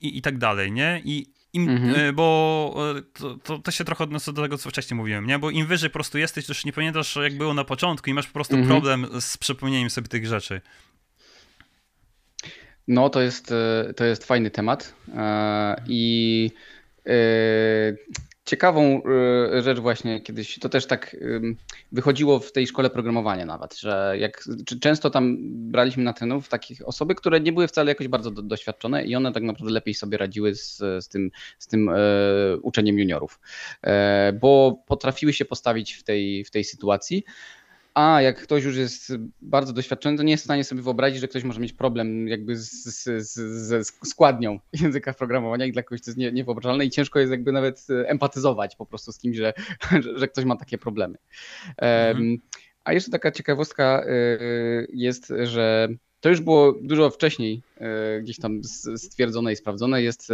i, 0.00 0.18
i 0.18 0.22
tak 0.22 0.38
dalej, 0.38 0.72
nie? 0.72 1.02
I 1.04 1.26
im, 1.52 1.68
mhm. 1.68 2.14
bo 2.14 2.76
to, 3.12 3.34
to, 3.34 3.58
to, 3.58 3.70
się 3.70 3.84
trochę 3.84 4.04
odnosi 4.04 4.32
do 4.32 4.42
tego, 4.42 4.58
co 4.58 4.70
wcześniej 4.70 4.96
mówiłem, 4.96 5.26
nie? 5.26 5.38
Bo 5.38 5.50
im 5.50 5.66
wyżej 5.66 5.90
po 5.90 5.94
prostu 5.94 6.18
jesteś, 6.18 6.46
to 6.46 6.50
już 6.50 6.64
nie 6.64 6.72
pamiętasz, 6.72 7.16
jak 7.16 7.38
było 7.38 7.54
na 7.54 7.64
początku 7.64 8.10
i 8.10 8.14
masz 8.14 8.26
po 8.26 8.32
prostu 8.32 8.56
mhm. 8.56 8.70
problem 8.70 9.20
z 9.20 9.36
przypomnieniem 9.36 9.90
sobie 9.90 10.08
tych 10.08 10.26
rzeczy. 10.26 10.60
No, 12.88 13.10
to 13.10 13.20
jest, 13.20 13.52
e, 13.52 13.94
to 13.96 14.04
jest 14.04 14.24
fajny 14.24 14.50
temat. 14.50 14.94
E, 15.16 15.82
I 15.88 16.50
e, 17.06 17.12
ciekawą 18.44 19.02
rzecz 19.60 19.78
właśnie 19.78 20.20
kiedyś, 20.20 20.58
to 20.58 20.68
też 20.68 20.86
tak 20.86 21.16
wychodziło 21.92 22.38
w 22.38 22.52
tej 22.52 22.66
szkole 22.66 22.90
programowania 22.90 23.46
nawet, 23.46 23.78
że 23.78 24.14
jak 24.18 24.44
często 24.80 25.10
tam 25.10 25.36
braliśmy 25.70 26.02
na 26.02 26.12
trenów 26.12 26.48
takich 26.48 26.88
osoby, 26.88 27.14
które 27.14 27.40
nie 27.40 27.52
były 27.52 27.68
wcale 27.68 27.90
jakoś 27.90 28.08
bardzo 28.08 28.30
doświadczone 28.30 29.04
i 29.04 29.16
one 29.16 29.32
tak 29.32 29.42
naprawdę 29.42 29.72
lepiej 29.72 29.94
sobie 29.94 30.18
radziły 30.18 30.54
z, 30.54 30.76
z 30.78 31.08
tym, 31.08 31.30
z 31.58 31.66
tym 31.66 31.90
uczeniem 32.62 32.98
juniorów, 32.98 33.40
bo 34.40 34.82
potrafiły 34.86 35.32
się 35.32 35.44
postawić 35.44 35.92
w 35.92 36.02
tej, 36.04 36.44
w 36.44 36.50
tej 36.50 36.64
sytuacji 36.64 37.24
a 37.98 38.22
jak 38.22 38.42
ktoś 38.42 38.64
już 38.64 38.76
jest 38.76 39.12
bardzo 39.42 39.72
doświadczony, 39.72 40.16
to 40.16 40.22
nie 40.22 40.30
jest 40.30 40.42
w 40.42 40.44
stanie 40.44 40.64
sobie 40.64 40.82
wyobrazić, 40.82 41.20
że 41.20 41.28
ktoś 41.28 41.44
może 41.44 41.60
mieć 41.60 41.72
problem 41.72 42.28
jakby 42.28 42.56
ze 42.56 43.84
składnią 43.84 44.58
języka 44.82 45.12
programowania 45.12 45.66
i 45.66 45.72
dla 45.72 45.82
kogoś 45.82 46.02
to 46.02 46.10
jest 46.10 46.18
nie, 46.18 46.32
niewyobrażalne 46.32 46.84
i 46.84 46.90
ciężko 46.90 47.18
jest 47.18 47.30
jakby 47.30 47.52
nawet 47.52 47.86
empatyzować 48.06 48.76
po 48.76 48.86
prostu 48.86 49.12
z 49.12 49.18
kimś, 49.18 49.36
że, 49.36 49.52
że, 50.04 50.18
że 50.18 50.28
ktoś 50.28 50.44
ma 50.44 50.56
takie 50.56 50.78
problemy. 50.78 51.18
Mhm. 51.76 52.36
A 52.84 52.92
jeszcze 52.92 53.10
taka 53.10 53.32
ciekawostka 53.32 54.04
y, 54.06 54.88
jest, 54.92 55.32
że 55.42 55.88
to 56.20 56.28
już 56.28 56.40
było 56.40 56.74
dużo 56.82 57.10
wcześniej 57.10 57.62
y, 58.18 58.22
gdzieś 58.22 58.38
tam 58.38 58.64
stwierdzone 58.96 59.52
i 59.52 59.56
sprawdzone. 59.56 60.02
Jest 60.02 60.32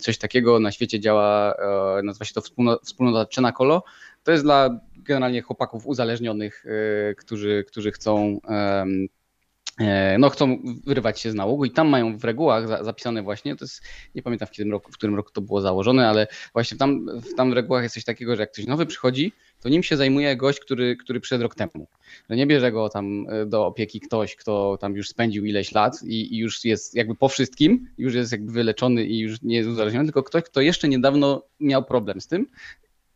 coś 0.00 0.18
takiego, 0.18 0.60
na 0.60 0.72
świecie 0.72 1.00
działa, 1.00 1.54
nazywa 2.02 2.24
się 2.24 2.34
to 2.34 2.40
wspólnota 2.82 3.26
Czenakolo. 3.26 3.82
To 4.22 4.32
jest 4.32 4.44
dla 4.44 4.80
generalnie 4.96 5.42
chłopaków 5.42 5.86
uzależnionych, 5.86 6.66
y, 6.66 7.14
którzy, 7.14 7.64
którzy 7.68 7.92
chcą 7.92 8.40
e, 8.48 10.16
no, 10.18 10.30
chcą 10.30 10.58
wyrywać 10.86 11.20
się 11.20 11.30
z 11.30 11.34
nałogu 11.34 11.64
i 11.64 11.70
tam 11.70 11.88
mają 11.88 12.18
w 12.18 12.24
regułach 12.24 12.84
zapisane 12.84 13.22
właśnie, 13.22 13.56
to 13.56 13.64
jest, 13.64 13.82
nie 14.14 14.22
pamiętam 14.22 14.48
w 14.48 14.50
którym 14.50 14.72
roku, 14.72 14.92
w 14.92 14.94
którym 14.94 15.16
roku 15.16 15.30
to 15.32 15.40
było 15.40 15.60
założone, 15.60 16.08
ale 16.08 16.26
właśnie 16.52 16.78
tam, 16.78 17.06
tam 17.36 17.50
w 17.50 17.52
regułach 17.52 17.82
jest 17.82 17.94
coś 17.94 18.04
takiego, 18.04 18.36
że 18.36 18.42
jak 18.42 18.52
ktoś 18.52 18.66
nowy 18.66 18.86
przychodzi, 18.86 19.32
to 19.60 19.68
nim 19.68 19.82
się 19.82 19.96
zajmuje 19.96 20.36
gość, 20.36 20.60
który, 20.60 20.96
który 20.96 21.20
przyszedł 21.20 21.42
rok 21.42 21.54
temu. 21.54 21.86
Że 22.30 22.36
nie 22.36 22.46
bierze 22.46 22.72
go 22.72 22.88
tam 22.88 23.26
e, 23.28 23.46
do 23.46 23.66
opieki 23.66 24.00
ktoś, 24.00 24.36
kto 24.36 24.78
tam 24.80 24.96
już 24.96 25.08
spędził 25.08 25.44
ileś 25.44 25.72
lat 25.72 26.02
i, 26.02 26.34
i 26.34 26.38
już 26.38 26.64
jest 26.64 26.94
jakby 26.94 27.14
po 27.14 27.28
wszystkim, 27.28 27.88
już 27.98 28.14
jest 28.14 28.32
jakby 28.32 28.52
wyleczony 28.52 29.04
i 29.04 29.18
już 29.18 29.42
nie 29.42 29.56
jest 29.56 29.68
uzależniony, 29.68 30.04
tylko 30.04 30.22
ktoś, 30.22 30.42
kto 30.42 30.60
jeszcze 30.60 30.88
niedawno 30.88 31.42
miał 31.60 31.84
problem 31.84 32.20
z 32.20 32.26
tym 32.26 32.46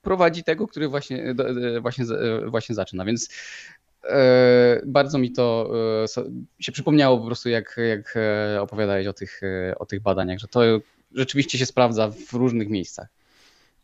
prowadzi 0.05 0.45
tego, 0.45 0.67
który 0.67 0.89
właśnie, 0.89 1.35
właśnie, 1.81 2.05
właśnie 2.47 2.75
zaczyna. 2.75 3.05
Więc 3.05 3.29
e, 4.05 4.83
bardzo 4.87 5.19
mi 5.19 5.33
to 5.33 5.71
e, 6.05 6.25
się 6.61 6.73
przypomniało 6.73 7.19
po 7.19 7.27
prostu, 7.27 7.49
jak, 7.49 7.81
jak 7.89 8.15
e, 8.17 8.61
opowiadałeś 8.61 9.07
o 9.07 9.13
tych, 9.13 9.41
o 9.79 9.87
tych 9.87 10.01
badaniach, 10.01 10.39
że 10.39 10.49
to 10.49 10.61
rzeczywiście 11.15 11.59
się 11.59 11.67
sprawdza 11.67 12.11
w 12.29 12.33
różnych 12.33 12.69
miejscach. 12.69 13.09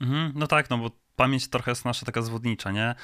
Mhm, 0.01 0.33
no 0.35 0.47
tak, 0.47 0.71
no 0.71 0.79
bo 0.79 0.91
pamięć 1.17 1.49
trochę 1.49 1.71
jest 1.71 1.85
nasza 1.85 2.07
taka 2.07 2.23
zwodnicza, 2.23 2.71
nie? 2.71 2.95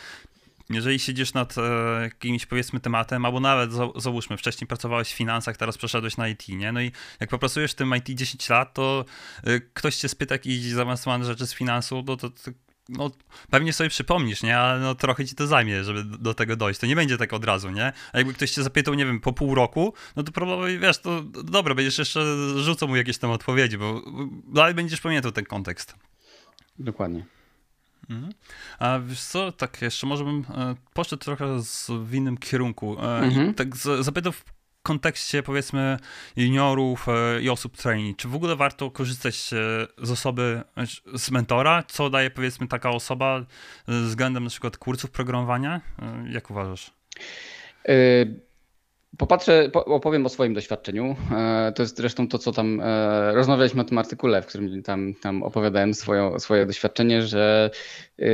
Jeżeli 0.70 0.98
siedzisz 0.98 1.34
nad 1.34 1.58
e, 1.58 1.62
jakimś 2.02 2.46
powiedzmy 2.46 2.80
tematem, 2.80 3.24
albo 3.24 3.40
nawet 3.40 3.70
załóżmy, 3.96 4.36
wcześniej 4.36 4.68
pracowałeś 4.68 5.08
w 5.08 5.16
finansach, 5.16 5.56
teraz 5.56 5.78
przeszedłeś 5.78 6.16
na 6.16 6.28
IT, 6.28 6.48
nie? 6.48 6.72
No 6.72 6.80
i 6.80 6.92
jak 7.20 7.30
popracujesz 7.30 7.72
w 7.72 7.74
tym 7.74 7.96
IT 7.96 8.08
10 8.08 8.48
lat, 8.48 8.74
to 8.74 9.04
e, 9.44 9.60
ktoś 9.60 9.96
cię 9.96 10.08
spyta 10.08 10.34
jakieś 10.34 10.62
zaawansowane 10.62 11.24
rzeczy 11.24 11.46
z 11.46 11.54
finansu, 11.54 12.04
no 12.06 12.16
to, 12.16 12.30
to 12.30 12.50
no, 12.88 13.10
pewnie 13.50 13.72
sobie 13.72 13.90
przypomnisz, 13.90 14.42
nie? 14.42 14.58
Ale 14.58 14.80
no, 14.80 14.94
trochę 14.94 15.24
ci 15.24 15.34
to 15.34 15.46
zajmie, 15.46 15.84
żeby 15.84 16.04
do 16.04 16.34
tego 16.34 16.56
dojść. 16.56 16.80
To 16.80 16.86
nie 16.86 16.96
będzie 16.96 17.18
tak 17.18 17.32
od 17.32 17.44
razu, 17.44 17.70
nie? 17.70 17.92
A 18.12 18.18
jakby 18.18 18.34
ktoś 18.34 18.50
cię 18.50 18.62
zapytał, 18.62 18.94
nie 18.94 19.06
wiem, 19.06 19.20
po 19.20 19.32
pół 19.32 19.54
roku, 19.54 19.94
no 20.16 20.22
to 20.22 20.32
probably, 20.32 20.78
wiesz, 20.78 20.98
to 20.98 21.22
dobra, 21.22 21.74
będziesz 21.74 21.98
jeszcze 21.98 22.24
rzucał 22.56 22.88
mu 22.88 22.96
jakieś 22.96 23.18
tam 23.18 23.30
odpowiedzi, 23.30 23.78
bo 23.78 24.02
dalej 24.48 24.74
będziesz 24.74 25.00
pamiętał 25.00 25.32
ten 25.32 25.44
kontekst. 25.44 25.94
Dokładnie. 26.78 27.24
Mhm. 28.10 28.32
A 28.78 28.98
wiesz 28.98 29.22
co, 29.22 29.52
tak 29.52 29.82
jeszcze 29.82 30.06
może 30.06 30.24
bym 30.24 30.44
e, 30.54 30.74
poszedł 30.94 31.24
trochę 31.24 31.62
z, 31.62 31.90
w 31.90 32.14
innym 32.14 32.38
kierunku. 32.38 32.96
E, 32.98 33.18
mhm. 33.18 33.54
tak 33.54 33.76
z, 33.76 34.04
zapytał 34.04 34.32
kontekście 34.86 35.42
powiedzmy 35.42 35.96
juniorów 36.36 37.06
e, 37.08 37.42
i 37.42 37.50
osób 37.50 37.76
trainee, 37.76 38.14
czy 38.14 38.28
w 38.28 38.34
ogóle 38.34 38.56
warto 38.56 38.90
korzystać 38.90 39.34
z 40.02 40.10
osoby, 40.10 40.62
z 41.14 41.30
mentora? 41.30 41.82
Co 41.88 42.10
daje 42.10 42.30
powiedzmy 42.30 42.68
taka 42.68 42.90
osoba 42.90 43.44
względem 43.88 44.44
na 44.44 44.50
przykład 44.50 44.76
kursów 44.76 45.10
programowania? 45.10 45.80
E, 46.02 46.32
jak 46.32 46.50
uważasz? 46.50 46.90
E, 47.88 48.26
Popatrzę, 49.18 49.70
opowiem 49.72 50.26
o 50.26 50.28
swoim 50.28 50.54
doświadczeniu. 50.54 51.16
E, 51.32 51.72
to 51.76 51.82
jest 51.82 51.96
zresztą 51.96 52.28
to, 52.28 52.38
co 52.38 52.52
tam 52.52 52.80
e, 52.80 53.32
rozmawialiśmy 53.32 53.82
o 53.82 53.84
tym 53.84 53.98
artykule, 53.98 54.42
w 54.42 54.46
którym 54.46 54.82
tam, 54.82 55.14
tam 55.14 55.42
opowiadałem 55.42 55.94
swoją, 55.94 56.38
swoje 56.38 56.66
doświadczenie, 56.66 57.22
że 57.22 57.70
e, 58.18 58.26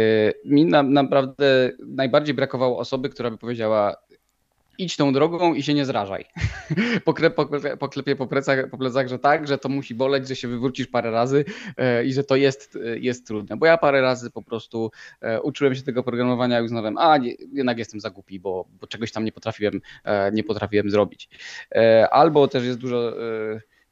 mi 0.44 0.64
na, 0.64 0.82
naprawdę 0.82 1.70
najbardziej 1.86 2.34
brakowało 2.34 2.78
osoby, 2.78 3.08
która 3.08 3.30
by 3.30 3.38
powiedziała: 3.38 3.96
idź 4.78 4.96
tą 4.96 5.12
drogą 5.12 5.54
i 5.54 5.62
się 5.62 5.74
nie 5.74 5.84
zrażaj. 5.84 6.24
Poklepię 7.78 8.16
po 8.16 8.26
plecach, 8.26 8.70
po 8.70 8.78
plecach, 8.78 9.08
że 9.08 9.18
tak, 9.18 9.48
że 9.48 9.58
to 9.58 9.68
musi 9.68 9.94
boleć, 9.94 10.28
że 10.28 10.36
się 10.36 10.48
wywrócisz 10.48 10.86
parę 10.86 11.10
razy 11.10 11.44
e, 11.76 12.04
i 12.04 12.12
że 12.12 12.24
to 12.24 12.36
jest, 12.36 12.78
e, 12.86 12.98
jest 12.98 13.26
trudne. 13.26 13.56
Bo 13.56 13.66
ja 13.66 13.78
parę 13.78 14.00
razy 14.00 14.30
po 14.30 14.42
prostu 14.42 14.90
e, 15.20 15.40
uczyłem 15.42 15.74
się 15.74 15.82
tego 15.82 16.02
programowania 16.02 16.60
i 16.60 16.64
uznałem, 16.64 16.98
a 16.98 17.16
nie, 17.16 17.34
jednak 17.52 17.78
jestem 17.78 18.00
za 18.00 18.10
głupi, 18.10 18.40
bo, 18.40 18.68
bo 18.80 18.86
czegoś 18.86 19.12
tam 19.12 19.24
nie 19.24 19.32
potrafiłem, 19.32 19.80
nie 20.32 20.44
potrafiłem 20.44 20.90
zrobić. 20.90 21.28
Albo 22.10 22.48
też 22.48 22.64
jest 22.64 22.78
dużo 22.78 23.12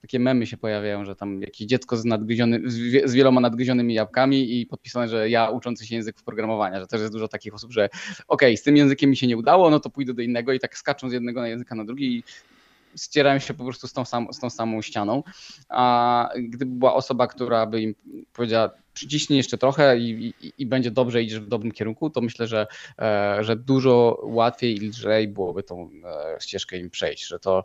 takie 0.01 0.19
memy 0.19 0.47
się 0.47 0.57
pojawiają, 0.57 1.05
że 1.05 1.17
tam 1.17 1.43
jakieś 1.43 1.67
dziecko 1.67 1.97
z, 1.97 2.05
nadgryziony, 2.05 2.61
z 3.05 3.15
wieloma 3.15 3.41
nadgryzionymi 3.41 3.95
jabłkami 3.95 4.61
i 4.61 4.67
podpisane, 4.67 5.09
że 5.09 5.31
ja 5.31 5.51
uczący 5.51 5.87
się 5.87 5.95
języków 5.95 6.23
programowania, 6.23 6.81
że 6.81 6.87
też 6.87 7.01
jest 7.01 7.13
dużo 7.13 7.29
takich 7.29 7.55
osób, 7.55 7.73
że 7.73 7.85
okej, 7.85 8.19
okay, 8.29 8.57
z 8.57 8.63
tym 8.63 8.77
językiem 8.77 9.11
mi 9.11 9.17
się 9.17 9.27
nie 9.27 9.37
udało, 9.37 9.71
no 9.71 9.81
to 9.81 9.91
pójdę 9.91 10.15
do 10.15 10.23
innego 10.23 10.53
i 10.53 10.61
tak 10.61 10.77
skaczą 10.77 11.11
z 11.11 11.13
jednego 11.13 11.47
języka 11.47 11.75
na 11.75 11.85
drugi 11.85 12.17
i 12.17 12.25
ścierają 12.97 13.39
się 13.39 13.55
po 13.55 13.65
prostu 13.65 13.89
z 13.89 13.93
tą, 13.93 14.05
sam, 14.05 14.29
z 14.33 14.41
tą 14.41 14.51
samą 14.51 14.83
ścianą. 14.83 15.23
A 15.69 16.29
gdyby 16.49 16.67
była 16.67 16.95
osoba, 16.95 17.27
która 17.27 17.67
by 17.67 17.83
im 17.83 17.95
powiedziała, 18.33 18.71
przyciśnij 18.95 19.37
jeszcze 19.37 19.59
trochę 19.59 19.99
i, 19.99 20.35
i, 20.41 20.53
i, 20.59 20.67
będzie 20.67 20.91
dobrze, 20.91 21.23
idziesz 21.23 21.41
w 21.41 21.49
dobrym 21.49 21.73
kierunku, 21.73 22.11
to 22.11 22.21
myślę, 22.21 22.47
że, 22.47 22.67
e, 22.99 23.39
że 23.41 23.57
dużo 23.57 24.21
łatwiej 24.23 24.77
i 24.77 24.89
lżej 24.89 25.29
byłoby 25.29 25.63
tą 25.63 25.91
e, 26.05 26.41
ścieżkę 26.41 26.79
im 26.79 26.91
przejść, 26.91 27.27
że 27.27 27.39
to 27.39 27.63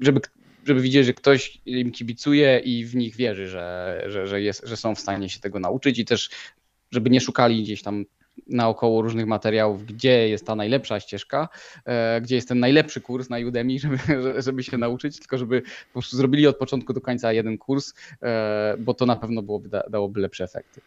żeby 0.00 0.20
żeby 0.64 0.80
widzieć, 0.80 1.06
że 1.06 1.14
ktoś 1.14 1.60
im 1.66 1.92
kibicuje 1.92 2.58
i 2.58 2.84
w 2.84 2.96
nich 2.96 3.16
wierzy, 3.16 3.48
że, 3.48 4.02
że, 4.06 4.26
że, 4.26 4.42
jest, 4.42 4.66
że 4.66 4.76
są 4.76 4.94
w 4.94 5.00
stanie 5.00 5.28
się 5.28 5.40
tego 5.40 5.60
nauczyć 5.60 5.98
i 5.98 6.04
też, 6.04 6.30
żeby 6.90 7.10
nie 7.10 7.20
szukali 7.20 7.62
gdzieś 7.62 7.82
tam 7.82 8.04
naokoło 8.46 9.02
różnych 9.02 9.26
materiałów, 9.26 9.86
gdzie 9.86 10.28
jest 10.28 10.46
ta 10.46 10.54
najlepsza 10.54 11.00
ścieżka, 11.00 11.48
e, 11.84 12.20
gdzie 12.20 12.34
jest 12.34 12.48
ten 12.48 12.60
najlepszy 12.60 13.00
kurs 13.00 13.28
na 13.30 13.38
Udemy, 13.48 13.78
żeby, 13.78 13.98
żeby 14.42 14.62
się 14.62 14.78
nauczyć, 14.78 15.18
tylko 15.18 15.38
żeby 15.38 15.62
po 15.62 15.92
prostu 15.92 16.16
zrobili 16.16 16.46
od 16.46 16.56
początku 16.56 16.92
do 16.92 17.00
końca 17.00 17.32
jeden 17.32 17.58
kurs, 17.58 17.94
e, 18.22 18.76
bo 18.78 18.94
to 18.94 19.06
na 19.06 19.16
pewno 19.16 19.42
byłoby, 19.42 19.70
dałoby 19.90 20.20
lepsze 20.20 20.44
efekty. 20.44 20.80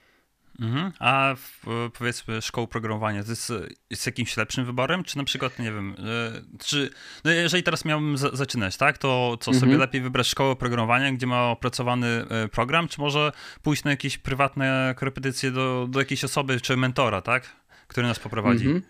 Mhm. 0.60 0.92
A 1.00 1.36
w, 1.38 1.66
powiedzmy 1.98 2.42
szkoła 2.42 2.68
programowania 2.68 3.24
to 3.24 3.30
jest, 3.30 3.54
jest 3.90 4.06
jakimś 4.06 4.38
lepszym 4.38 4.66
wyborem, 4.66 5.04
czy 5.04 5.18
na 5.18 5.24
przykład, 5.24 5.60
nie 5.60 5.72
wiem, 5.72 5.96
e, 6.00 6.58
czy 6.60 6.90
no 7.24 7.32
jeżeli 7.32 7.64
teraz 7.64 7.86
miałbym 7.86 8.18
za, 8.18 8.30
zaczynać, 8.30 8.78
tak, 8.78 8.98
to 8.98 9.38
co, 9.42 9.52
mhm. 9.52 9.60
sobie 9.60 9.78
lepiej 9.78 10.02
wybrać 10.02 10.28
szkołę 10.28 10.56
programowania, 10.56 11.12
gdzie 11.12 11.28
ma 11.28 11.44
opracowany 11.44 12.08
e, 12.08 12.48
program, 12.48 12.88
czy 12.88 13.02
może 13.02 13.32
pójść 13.62 13.84
na 13.84 13.92
jakieś 13.92 14.18
prywatne 14.18 14.96
korepetycje 14.98 15.52
do, 15.52 15.88
do 15.90 16.00
jakiejś 16.00 16.24
osoby, 16.24 16.62
czy 16.62 16.78
mentora, 16.78 17.22
tak, 17.22 17.56
który 17.88 18.08
nas 18.08 18.20
poprowadzi? 18.20 18.66
Mhm. 18.66 18.84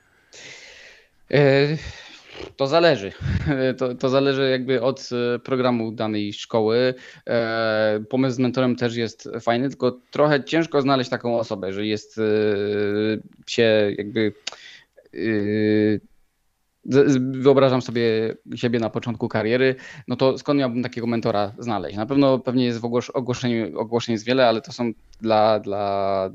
E, 1.32 1.78
to 2.58 2.68
zależy. 2.68 3.12
To, 3.78 3.96
to 3.96 4.10
zależy 4.10 4.50
jakby 4.50 4.82
od 4.82 5.10
e, 5.36 5.40
programu 5.40 5.92
danej 5.92 6.34
szkoły. 6.34 6.94
E, 7.28 8.04
pomysł 8.10 8.36
z 8.36 8.40
mentorem 8.40 8.76
też 8.76 8.96
jest 8.96 9.30
fajny, 9.42 9.70
tylko 9.70 10.00
trochę 10.12 10.44
ciężko 10.44 10.82
znaleźć 10.82 11.10
taką 11.10 11.40
osobę, 11.40 11.68
jeżeli 11.68 11.90
jest 11.90 12.18
e, 12.18 12.22
się 13.48 13.94
jakby 13.98 14.34
wyobrażam 17.20 17.82
sobie 17.82 18.36
siebie 18.56 18.80
na 18.80 18.90
początku 18.90 19.28
kariery, 19.28 19.76
no 20.08 20.16
to 20.16 20.38
skąd 20.38 20.60
miałbym 20.60 20.84
takiego 20.84 21.08
mentora 21.08 21.54
znaleźć? 21.60 21.98
Na 21.98 22.06
pewno 22.06 22.40
pewnie 22.40 22.66
jest 22.66 22.80
w 22.80 22.86
ogłoszeniu, 23.14 23.80
ogłoszeń 23.80 24.14
jest 24.14 24.26
wiele, 24.26 24.48
ale 24.48 24.62
to 24.62 24.72
są 24.72 24.92
dla, 25.22 25.60
dla 25.60 26.30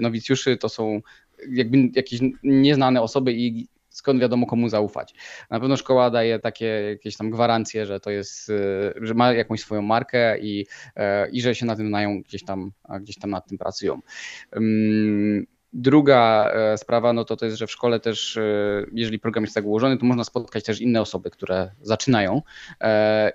nowicjuszy, 0.00 0.56
to 0.56 0.68
są 0.68 1.00
jakby 1.48 1.78
jakieś 1.94 2.20
nieznane 2.42 3.02
osoby 3.02 3.32
i 3.32 3.68
skąd 4.06 4.20
wiadomo 4.20 4.46
komu 4.46 4.68
zaufać. 4.68 5.14
Na 5.50 5.60
pewno 5.60 5.76
szkoła 5.76 6.10
daje 6.10 6.38
takie 6.38 6.66
jakieś 6.66 7.16
tam 7.16 7.30
gwarancje, 7.30 7.86
że 7.86 8.00
to 8.00 8.10
jest, 8.10 8.48
y, 8.48 8.94
że 9.00 9.14
ma 9.14 9.32
jakąś 9.32 9.60
swoją 9.60 9.82
markę 9.82 10.38
i, 10.38 10.66
e, 10.96 11.30
i 11.30 11.42
że 11.42 11.54
się 11.54 11.66
na 11.66 11.76
tym 11.76 11.88
znają, 11.88 12.22
gdzieś 12.22 12.44
tam, 12.44 12.72
gdzieś 13.00 13.18
tam 13.18 13.30
nad 13.30 13.48
tym 13.48 13.58
pracują. 13.58 14.00
Druga 15.72 16.50
e, 16.54 16.78
sprawa, 16.78 17.12
no 17.12 17.24
to 17.24 17.36
to 17.36 17.44
jest, 17.44 17.58
że 17.58 17.66
w 17.66 17.70
szkole 17.70 18.00
też, 18.00 18.36
e, 18.36 18.42
jeżeli 18.92 19.18
program 19.18 19.44
jest 19.44 19.54
tak 19.54 19.64
ułożony, 19.64 19.98
to 19.98 20.06
można 20.06 20.24
spotkać 20.24 20.64
też 20.64 20.80
inne 20.80 21.00
osoby, 21.00 21.30
które 21.30 21.70
zaczynają 21.80 22.42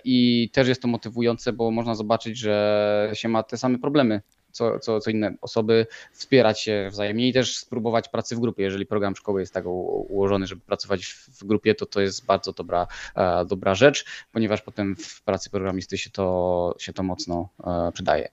i 0.04 0.50
też 0.54 0.68
jest 0.68 0.82
to 0.82 0.88
motywujące, 0.88 1.54
bo 1.54 1.72
można 1.72 1.96
zobaczyć, 1.96 2.38
że 2.38 3.10
się 3.14 3.30
ma 3.30 3.44
te 3.44 3.58
same 3.58 3.80
problemy 3.80 4.22
co, 4.52 4.80
co, 4.80 5.00
co 5.00 5.12
inne 5.12 5.34
osoby, 5.42 5.88
wspierać 6.14 6.62
się 6.62 6.88
wzajemnie 6.92 7.28
i 7.28 7.34
też 7.34 7.58
spróbować 7.58 8.10
pracy 8.10 8.36
w 8.36 8.40
grupie. 8.40 8.64
Jeżeli 8.64 8.86
program 8.86 9.16
szkoły 9.16 9.42
jest 9.42 9.54
tak 9.54 9.66
ułożony, 9.66 10.48
żeby 10.48 10.62
pracować 10.62 11.06
w 11.06 11.44
grupie, 11.44 11.76
to 11.76 11.86
to 11.86 12.02
jest 12.02 12.26
bardzo 12.26 12.52
dobra, 12.52 12.88
e, 13.16 13.46
dobra 13.46 13.76
rzecz, 13.76 14.06
ponieważ 14.32 14.62
potem 14.62 14.96
w 14.96 15.24
pracy 15.24 15.50
programisty 15.50 15.98
się 15.98 16.10
to, 16.10 16.76
się 16.80 16.94
to 16.94 17.04
mocno 17.04 17.50
e, 17.64 17.92
przydaje. 17.92 18.30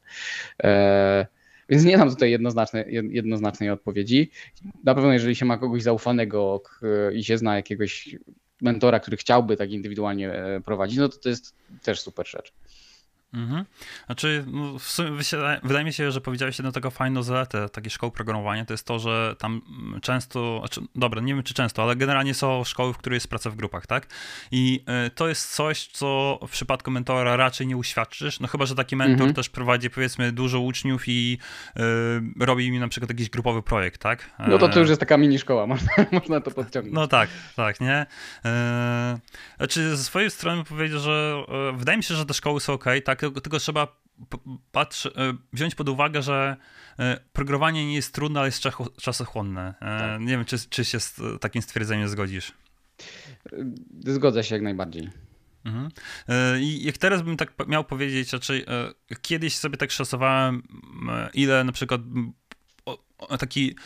E, 0.62 1.26
więc 1.68 1.84
nie 1.84 1.98
mam 1.98 2.10
tutaj 2.10 2.30
jednoznacznej, 2.30 2.84
jednoznacznej 3.10 3.70
odpowiedzi. 3.70 4.30
Na 4.84 4.94
pewno, 4.94 5.12
jeżeli 5.12 5.36
się 5.36 5.44
ma 5.44 5.58
kogoś 5.58 5.82
zaufanego 5.82 6.62
i 7.12 7.24
się 7.24 7.38
zna 7.38 7.56
jakiegoś 7.56 8.16
mentora, 8.62 9.00
który 9.00 9.16
chciałby 9.16 9.56
tak 9.56 9.70
indywidualnie 9.70 10.32
prowadzić, 10.64 10.98
no 10.98 11.08
to 11.08 11.18
to 11.18 11.28
jest 11.28 11.54
też 11.82 12.00
super 12.00 12.28
rzecz. 12.28 12.52
Mhm. 13.34 13.64
Znaczy, 14.06 14.44
no, 14.46 14.78
w 14.78 14.82
sumie 14.82 15.10
wydaje 15.62 15.84
mi 15.84 15.92
się, 15.92 16.12
że 16.12 16.20
powiedziałeś 16.20 16.58
jedno 16.58 16.72
tego 16.72 16.90
fajną 16.90 17.22
zaletę 17.22 17.68
takiej 17.68 17.90
szkoły 17.90 18.12
programowania, 18.12 18.64
to 18.64 18.74
jest 18.74 18.86
to, 18.86 18.98
że 18.98 19.36
tam 19.38 19.62
często, 20.02 20.58
znaczy, 20.58 20.80
dobra, 20.94 21.20
nie 21.20 21.34
wiem 21.34 21.42
czy 21.42 21.54
często, 21.54 21.82
ale 21.82 21.96
generalnie 21.96 22.34
są 22.34 22.64
szkoły, 22.64 22.92
w 22.92 22.98
których 22.98 23.16
jest 23.16 23.28
praca 23.28 23.50
w 23.50 23.56
grupach, 23.56 23.86
tak? 23.86 24.06
I 24.50 24.84
y, 25.06 25.10
to 25.10 25.28
jest 25.28 25.54
coś, 25.54 25.86
co 25.86 26.38
w 26.48 26.50
przypadku 26.50 26.90
mentora 26.90 27.36
raczej 27.36 27.66
nie 27.66 27.76
uświadczysz, 27.76 28.40
no 28.40 28.48
chyba, 28.48 28.66
że 28.66 28.74
taki 28.74 28.96
mentor 28.96 29.14
mhm. 29.14 29.34
też 29.34 29.48
prowadzi 29.48 29.90
powiedzmy 29.90 30.32
dużo 30.32 30.60
uczniów 30.60 31.02
i 31.06 31.38
y, 32.40 32.44
robi 32.44 32.70
mi 32.70 32.78
na 32.78 32.88
przykład 32.88 33.10
jakiś 33.10 33.30
grupowy 33.30 33.62
projekt, 33.62 34.00
tak? 34.00 34.30
No 34.48 34.58
to 34.58 34.68
to 34.68 34.80
już 34.80 34.88
jest 34.88 35.00
taka 35.00 35.16
mini 35.16 35.38
szkoła, 35.38 35.66
można, 35.72 35.92
można 36.12 36.40
to 36.40 36.50
podciągnąć. 36.50 36.94
No 36.94 37.06
tak, 37.06 37.28
tak, 37.56 37.80
nie? 37.80 38.02
Y, 38.02 38.48
znaczy, 39.56 39.96
ze 39.96 40.04
swojej 40.04 40.30
strony 40.30 40.64
powiedzieć, 40.64 41.00
że 41.00 41.44
wydaje 41.74 41.98
mi 41.98 42.04
się, 42.04 42.14
że 42.14 42.26
te 42.26 42.34
szkoły 42.34 42.60
są 42.60 42.72
ok, 42.72 42.84
tak? 43.04 43.17
Tak, 43.18 43.20
tylko, 43.20 43.40
tylko 43.40 43.58
trzeba 43.58 44.00
patrz, 44.72 45.06
e, 45.06 45.10
wziąć 45.52 45.74
pod 45.74 45.88
uwagę, 45.88 46.22
że 46.22 46.56
e, 46.98 47.20
programowanie 47.32 47.86
nie 47.86 47.94
jest 47.94 48.14
trudne, 48.14 48.40
ale 48.40 48.48
jest 48.48 48.62
czasochłonne. 49.00 49.74
E, 49.80 49.98
tak. 49.98 50.20
Nie 50.20 50.26
wiem, 50.26 50.44
czy, 50.44 50.58
czy 50.70 50.84
się 50.84 51.00
z 51.00 51.20
takim 51.40 51.62
stwierdzeniem 51.62 52.08
zgodzisz. 52.08 52.52
Zgodzę 54.06 54.44
się 54.44 54.54
jak 54.54 54.62
najbardziej. 54.62 55.10
Mhm. 55.64 55.88
I 56.60 56.82
jak 56.84 56.98
teraz 56.98 57.22
bym 57.22 57.36
tak 57.36 57.68
miał 57.68 57.84
powiedzieć, 57.84 58.28
znaczy 58.28 58.64
kiedyś 59.22 59.56
sobie 59.56 59.76
tak 59.76 59.90
szacowałem, 59.90 60.62
ile 61.34 61.64
na 61.64 61.72
przykład 61.72 62.00
taki 63.38 63.76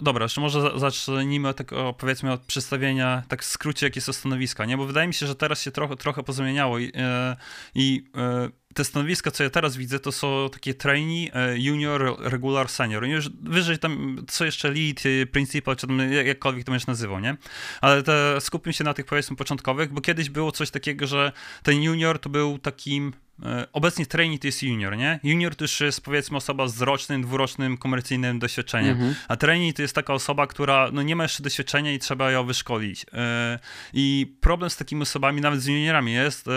dobra, 0.00 0.24
jeszcze 0.24 0.40
może 0.40 0.78
zacznijmy 0.78 1.54
tego, 1.54 1.94
powiedzmy, 1.98 2.32
od 2.32 2.40
przedstawienia, 2.40 3.22
tak 3.28 3.42
w 3.42 3.46
skrócie, 3.46 3.86
jakie 3.86 4.00
są 4.00 4.12
stanowiska, 4.12 4.64
nie? 4.64 4.76
Bo 4.76 4.86
wydaje 4.86 5.08
mi 5.08 5.14
się, 5.14 5.26
że 5.26 5.34
teraz 5.34 5.62
się 5.62 5.70
trochę, 5.70 5.96
trochę 5.96 6.22
pozamieniało 6.22 6.78
i, 6.78 6.92
e, 6.94 7.36
i 7.74 8.04
e, 8.16 8.48
te 8.74 8.84
stanowiska, 8.84 9.30
co 9.30 9.42
ja 9.42 9.50
teraz 9.50 9.76
widzę, 9.76 10.00
to 10.00 10.12
są 10.12 10.48
takie 10.52 10.74
trainee, 10.74 11.30
e, 11.34 11.58
junior, 11.58 12.16
regular, 12.18 12.68
senior. 12.68 13.04
Już 13.04 13.28
wyżej 13.28 13.78
tam, 13.78 14.24
co 14.28 14.44
jeszcze 14.44 14.70
lead, 14.70 15.02
principal, 15.32 15.76
czy 15.76 15.86
tam 15.86 16.12
jakkolwiek 16.12 16.64
to 16.64 16.72
będziesz 16.72 16.86
nazywał, 16.86 17.20
nie? 17.20 17.36
Ale 17.80 18.02
skupmy 18.40 18.72
się 18.72 18.84
na 18.84 18.94
tych, 18.94 19.06
powiedzmy, 19.06 19.36
początkowych, 19.36 19.92
bo 19.92 20.00
kiedyś 20.00 20.30
było 20.30 20.52
coś 20.52 20.70
takiego, 20.70 21.06
że 21.06 21.32
ten 21.62 21.82
junior 21.82 22.18
to 22.18 22.28
był 22.28 22.58
takim 22.58 23.12
E, 23.12 23.25
obecnie 23.72 24.06
trainee 24.06 24.38
to 24.38 24.46
jest 24.46 24.62
junior, 24.62 24.96
nie? 24.96 25.20
Junior 25.22 25.56
to 25.56 25.64
już 25.64 25.80
jest 25.80 26.00
powiedzmy 26.00 26.36
osoba 26.36 26.68
z 26.68 26.82
rocznym, 26.82 27.22
dwurocznym 27.22 27.78
komercyjnym 27.78 28.38
doświadczeniem, 28.38 28.92
mhm. 28.92 29.14
a 29.28 29.36
trainee 29.36 29.72
to 29.72 29.82
jest 29.82 29.94
taka 29.94 30.14
osoba, 30.14 30.46
która 30.46 30.90
no, 30.92 31.02
nie 31.02 31.16
ma 31.16 31.22
jeszcze 31.22 31.42
doświadczenia 31.42 31.92
i 31.92 31.98
trzeba 31.98 32.30
ją 32.30 32.46
wyszkolić. 32.46 33.06
E, 33.12 33.58
I 33.92 34.36
problem 34.40 34.70
z 34.70 34.76
takimi 34.76 35.02
osobami, 35.02 35.40
nawet 35.40 35.60
z 35.60 35.66
juniorami 35.66 36.12
jest, 36.12 36.48
e, 36.48 36.50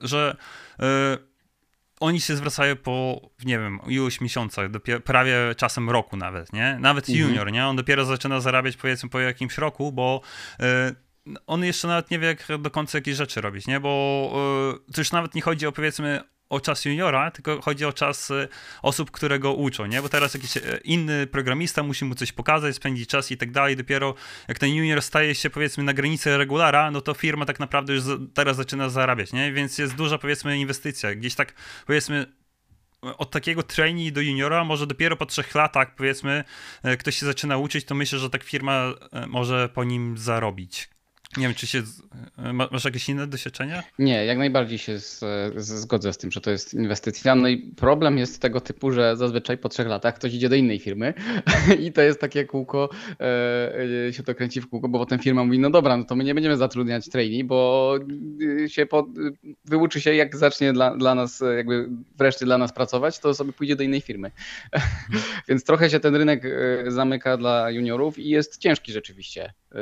że 0.00 0.36
oni 2.00 2.20
się 2.20 2.36
zwracają 2.36 2.76
po, 2.76 3.20
nie 3.44 3.58
wiem, 3.58 3.80
iluś 3.86 4.20
miesiącach, 4.20 4.70
dopiero, 4.70 5.00
prawie 5.00 5.36
czasem 5.56 5.90
roku 5.90 6.16
nawet, 6.16 6.52
nie? 6.52 6.78
Nawet 6.80 7.08
mhm. 7.08 7.28
junior, 7.28 7.52
nie? 7.52 7.66
On 7.66 7.76
dopiero 7.76 8.04
zaczyna 8.04 8.40
zarabiać 8.40 8.76
powiedzmy 8.76 9.08
po 9.08 9.20
jakimś 9.20 9.58
roku, 9.58 9.92
bo 9.92 10.20
on 11.46 11.64
jeszcze 11.64 11.88
nawet 11.88 12.10
nie 12.10 12.18
wie, 12.18 12.26
jak 12.26 12.46
do 12.58 12.70
końca 12.70 12.98
jakieś 12.98 13.16
rzeczy 13.16 13.40
robić, 13.40 13.66
nie? 13.66 13.80
Bo 13.80 14.32
yy, 14.86 14.92
to 14.92 15.00
już 15.00 15.12
nawet 15.12 15.34
nie 15.34 15.42
chodzi 15.42 15.66
o 15.66 15.72
powiedzmy 15.72 16.22
o 16.48 16.60
czas 16.60 16.84
juniora, 16.84 17.30
tylko 17.30 17.62
chodzi 17.62 17.84
o 17.84 17.92
czas 17.92 18.30
e, 18.30 18.48
osób, 18.82 19.10
które 19.10 19.38
go 19.38 19.52
uczą, 19.54 19.86
nie? 19.86 20.02
Bo 20.02 20.08
teraz 20.08 20.34
jakiś 20.34 20.56
e, 20.56 20.60
inny 20.84 21.26
programista 21.26 21.82
musi 21.82 22.04
mu 22.04 22.14
coś 22.14 22.32
pokazać, 22.32 22.76
spędzić 22.76 23.08
czas 23.10 23.30
i 23.30 23.36
tak 23.36 23.50
dalej. 23.50 23.76
Dopiero 23.76 24.14
jak 24.48 24.58
ten 24.58 24.74
junior 24.74 25.02
staje 25.02 25.34
się 25.34 25.50
powiedzmy 25.50 25.84
na 25.84 25.94
granicy 25.94 26.36
regulara, 26.36 26.90
no 26.90 27.00
to 27.00 27.14
firma 27.14 27.44
tak 27.44 27.60
naprawdę 27.60 27.94
już 27.94 28.04
teraz 28.34 28.56
zaczyna 28.56 28.88
zarabiać, 28.88 29.32
nie? 29.32 29.52
Więc 29.52 29.78
jest 29.78 29.94
duża 29.94 30.18
powiedzmy 30.18 30.58
inwestycja. 30.58 31.14
Gdzieś 31.14 31.34
tak 31.34 31.54
powiedzmy 31.86 32.26
od 33.00 33.30
takiego 33.30 33.62
trainee 33.62 34.12
do 34.12 34.20
juniora, 34.20 34.64
może 34.64 34.86
dopiero 34.86 35.16
po 35.16 35.26
trzech 35.26 35.54
latach, 35.54 35.94
powiedzmy, 35.94 36.44
ktoś 36.98 37.16
się 37.16 37.26
zaczyna 37.26 37.56
uczyć, 37.56 37.84
to 37.84 37.94
myślę, 37.94 38.18
że 38.18 38.30
tak 38.30 38.42
firma 38.42 38.94
może 39.26 39.68
po 39.68 39.84
nim 39.84 40.18
zarobić. 40.18 40.95
Nie 41.36 41.46
wiem, 41.46 41.54
czy 41.54 41.66
się. 41.66 41.82
Masz 42.70 42.84
jakieś 42.84 43.08
inne 43.08 43.26
doświadczenia? 43.26 43.82
Nie, 43.98 44.24
jak 44.24 44.38
najbardziej 44.38 44.78
się 44.78 45.00
z, 45.00 45.18
z, 45.56 45.66
zgodzę 45.66 46.12
z 46.12 46.18
tym, 46.18 46.32
że 46.32 46.40
to 46.40 46.50
jest 46.50 46.74
inwestycja. 46.74 47.34
No 47.34 47.48
i 47.48 47.58
problem 47.58 48.18
jest 48.18 48.42
tego 48.42 48.60
typu, 48.60 48.92
że 48.92 49.16
zazwyczaj 49.16 49.58
po 49.58 49.68
trzech 49.68 49.86
latach 49.86 50.14
ktoś 50.14 50.34
idzie 50.34 50.48
do 50.48 50.56
innej 50.56 50.78
firmy 50.78 51.14
i 51.86 51.92
to 51.92 52.02
jest 52.02 52.20
takie 52.20 52.44
kółko, 52.44 52.88
e, 53.20 54.12
się 54.12 54.22
to 54.22 54.34
kręci 54.34 54.60
w 54.60 54.68
kółko, 54.68 54.88
bo 54.88 54.98
potem 54.98 55.18
firma 55.18 55.44
mówi: 55.44 55.58
No 55.58 55.70
dobra, 55.70 55.96
no 55.96 56.04
to 56.04 56.16
my 56.16 56.24
nie 56.24 56.34
będziemy 56.34 56.56
zatrudniać 56.56 57.08
trainee, 57.08 57.44
bo 57.44 57.94
y, 58.40 58.68
się 58.68 58.86
po, 58.86 59.06
wyuczy 59.64 60.00
się, 60.00 60.14
jak 60.14 60.36
zacznie 60.36 60.72
dla, 60.72 60.96
dla 60.96 61.14
nas, 61.14 61.42
jakby 61.56 61.88
wreszcie 62.18 62.46
dla 62.46 62.58
nas 62.58 62.72
pracować, 62.72 63.18
to 63.18 63.34
sobie 63.34 63.52
pójdzie 63.52 63.76
do 63.76 63.82
innej 63.82 64.00
firmy. 64.00 64.30
Więc 65.48 65.64
trochę 65.64 65.90
się 65.90 66.00
ten 66.00 66.16
rynek 66.16 66.44
e, 66.44 66.90
zamyka 66.90 67.36
dla 67.36 67.70
juniorów 67.70 68.18
i 68.18 68.28
jest 68.28 68.58
ciężki 68.58 68.92
rzeczywiście. 68.92 69.52
E, 69.76 69.78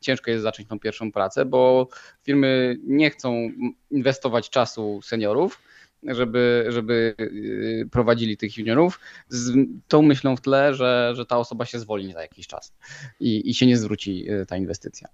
ciężko 0.00 0.30
jest 0.30 0.42
zacząć 0.42 0.68
tą 0.68 0.78
pierwszą 0.78 1.12
pracę, 1.12 1.44
bo 1.44 1.88
firmy 2.22 2.76
nie 2.82 3.10
chcą 3.10 3.50
inwestować 3.90 4.50
czasu 4.50 5.00
seniorów, 5.02 5.62
żeby, 6.02 6.66
żeby 6.68 7.14
y, 7.20 7.88
prowadzili 7.92 8.36
tych 8.36 8.58
juniorów, 8.58 9.00
z 9.28 9.54
tą 9.88 10.02
myślą 10.02 10.36
w 10.36 10.40
tle, 10.40 10.74
że, 10.74 11.12
że 11.16 11.26
ta 11.26 11.38
osoba 11.38 11.64
się 11.64 11.78
zwolni 11.78 12.12
za 12.12 12.22
jakiś 12.22 12.46
czas 12.46 12.72
i, 13.20 13.50
i 13.50 13.54
się 13.54 13.66
nie 13.66 13.76
zwróci 13.76 14.30
y, 14.30 14.46
ta 14.46 14.56
inwestycja. 14.56 15.08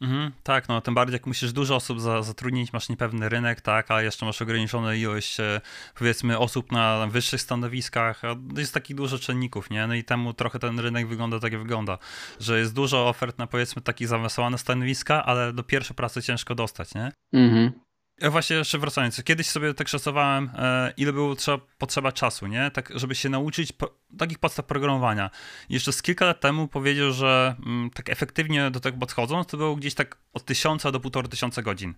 Mhm, 0.00 0.32
tak, 0.42 0.68
no 0.68 0.80
tym 0.80 0.94
bardziej 0.94 1.12
jak 1.12 1.26
musisz 1.26 1.52
dużo 1.52 1.76
osób 1.76 2.00
za, 2.00 2.22
zatrudnić, 2.22 2.72
masz 2.72 2.88
niepewny 2.88 3.28
rynek, 3.28 3.60
tak, 3.60 3.90
a 3.90 4.02
jeszcze 4.02 4.26
masz 4.26 4.42
ograniczoną 4.42 4.92
ilość 4.92 5.40
e, 5.40 5.60
powiedzmy 5.94 6.38
osób 6.38 6.72
na 6.72 7.06
wyższych 7.06 7.40
stanowiskach, 7.40 8.22
jest 8.56 8.74
takich 8.74 8.96
dużo 8.96 9.18
czynników, 9.18 9.70
nie? 9.70 9.86
No 9.86 9.94
i 9.94 10.04
temu 10.04 10.34
trochę 10.34 10.58
ten 10.58 10.80
rynek 10.80 11.08
wygląda 11.08 11.40
tak 11.40 11.52
jak 11.52 11.62
wygląda, 11.62 11.98
że 12.40 12.58
jest 12.58 12.74
dużo 12.74 13.08
ofert 13.08 13.38
na 13.38 13.46
powiedzmy 13.46 13.82
takie 13.82 14.08
zaawansowane 14.08 14.58
stanowiska, 14.58 15.24
ale 15.24 15.52
do 15.52 15.62
pierwszej 15.62 15.96
pracy 15.96 16.22
ciężko 16.22 16.54
dostać, 16.54 16.94
nie? 16.94 17.12
Mhm. 17.32 17.89
Ja 18.20 18.30
właśnie 18.30 18.56
jeszcze 18.56 18.78
wracając, 18.78 19.22
kiedyś 19.24 19.46
sobie 19.46 19.74
tak 19.74 19.88
szacowałem, 19.88 20.50
e, 20.54 20.92
ile 20.96 21.12
było 21.12 21.36
trzeba, 21.36 21.58
potrzeba 21.78 22.12
czasu, 22.12 22.46
nie? 22.46 22.70
Tak, 22.70 22.92
żeby 22.94 23.14
się 23.14 23.28
nauczyć 23.28 23.72
po, 23.72 23.94
takich 24.18 24.38
podstaw 24.38 24.66
programowania. 24.66 25.30
Jeszcze 25.68 25.92
z 25.92 26.02
kilka 26.02 26.26
lat 26.26 26.40
temu 26.40 26.68
powiedział, 26.68 27.12
że 27.12 27.54
m, 27.58 27.72
mm, 27.72 27.90
tak 27.90 28.10
efektywnie 28.10 28.70
do 28.70 28.80
tego 28.80 28.98
podchodząc, 28.98 29.46
to 29.46 29.56
było 29.56 29.76
gdzieś 29.76 29.94
tak 29.94 30.16
od 30.32 30.44
tysiąca 30.44 30.92
do 30.92 31.00
półtora 31.00 31.28
tysiąca 31.28 31.62
godzin. 31.62 31.94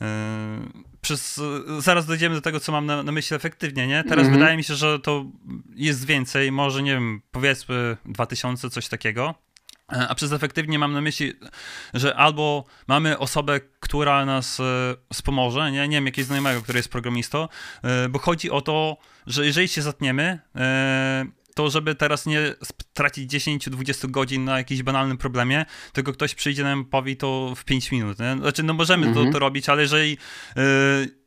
Yy, 0.00 0.06
przez, 1.00 1.40
zaraz 1.78 2.06
dojdziemy 2.06 2.34
do 2.34 2.40
tego, 2.40 2.60
co 2.60 2.72
mam 2.72 2.86
na, 2.86 3.02
na 3.02 3.12
myśli 3.12 3.36
efektywnie, 3.36 3.86
nie? 3.86 4.04
Teraz 4.04 4.24
mm 4.24 4.30
-hmm. 4.30 4.38
wydaje 4.38 4.56
mi 4.56 4.64
się, 4.64 4.74
że 4.74 4.98
to 4.98 5.24
jest 5.74 6.06
więcej, 6.06 6.52
może 6.52 6.82
nie 6.82 6.92
wiem, 6.92 7.22
powiedzmy 7.30 7.96
2000, 8.06 8.70
coś 8.70 8.88
takiego. 8.88 9.34
E, 9.92 10.08
a 10.08 10.14
przez 10.14 10.32
efektywnie 10.32 10.78
mam 10.78 10.92
na 10.92 11.00
myśli, 11.00 11.32
że 11.94 12.16
albo 12.16 12.64
mamy 12.88 13.18
osobę, 13.18 13.60
która 13.80 14.24
nas 14.24 14.60
e, 14.60 14.64
wspomoże, 15.12 15.72
nie, 15.72 15.88
nie 15.88 15.96
wiem, 15.96 16.06
jakiegoś 16.06 16.26
znajomego, 16.26 16.62
który 16.62 16.78
jest 16.78 16.88
programistą, 16.88 17.48
e, 17.82 18.08
bo 18.08 18.18
chodzi 18.18 18.50
o 18.50 18.60
to, 18.60 18.96
że 19.26 19.46
jeżeli 19.46 19.68
się 19.68 19.82
zatniemy, 19.82 20.38
to 21.54 21.70
żeby 21.70 21.94
teraz 21.94 22.26
nie 22.26 22.54
stracić 22.62 23.32
10-20 23.32 24.10
godzin 24.10 24.44
na 24.44 24.58
jakimś 24.58 24.82
banalnym 24.82 25.18
problemie, 25.18 25.64
tylko 25.92 26.12
ktoś 26.12 26.34
przyjdzie 26.34 26.62
nam 26.62 26.84
powie 26.84 27.16
to 27.16 27.52
w 27.56 27.64
5 27.64 27.92
minut. 27.92 28.18
Nie? 28.18 28.36
Znaczy, 28.38 28.62
no 28.62 28.74
możemy 28.74 29.06
mhm. 29.06 29.26
to, 29.26 29.32
to 29.32 29.38
robić, 29.38 29.68
ale 29.68 29.82
jeżeli 29.82 30.18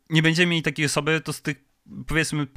nie 0.10 0.22
będziemy 0.22 0.50
mieli 0.50 0.64
takiej 0.64 0.86
osoby, 0.86 1.22
to 1.22 1.34
z 1.34 1.42
tych 1.42 1.67
powiedzmy 2.08 2.48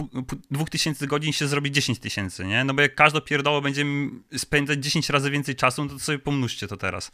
dwóch 0.51 0.71
tysięcy 0.71 1.07
godzin 1.07 1.33
się 1.33 1.47
zrobi 1.47 1.71
10 1.71 1.99
tysięcy, 1.99 2.45
nie? 2.45 2.64
No 2.64 2.75
bo 2.75 2.83
jak 2.83 2.95
każde 2.95 3.21
pierdoło 3.21 3.61
będziemy 3.61 4.11
spędzać 4.37 4.85
10 4.85 5.11
razy 5.11 5.31
więcej 5.31 5.57
czasu, 5.57 5.85
no 5.85 5.90
to 5.90 5.99
sobie 5.99 6.19
pomnóżcie 6.19 6.69
to 6.69 6.77
teraz. 6.77 7.12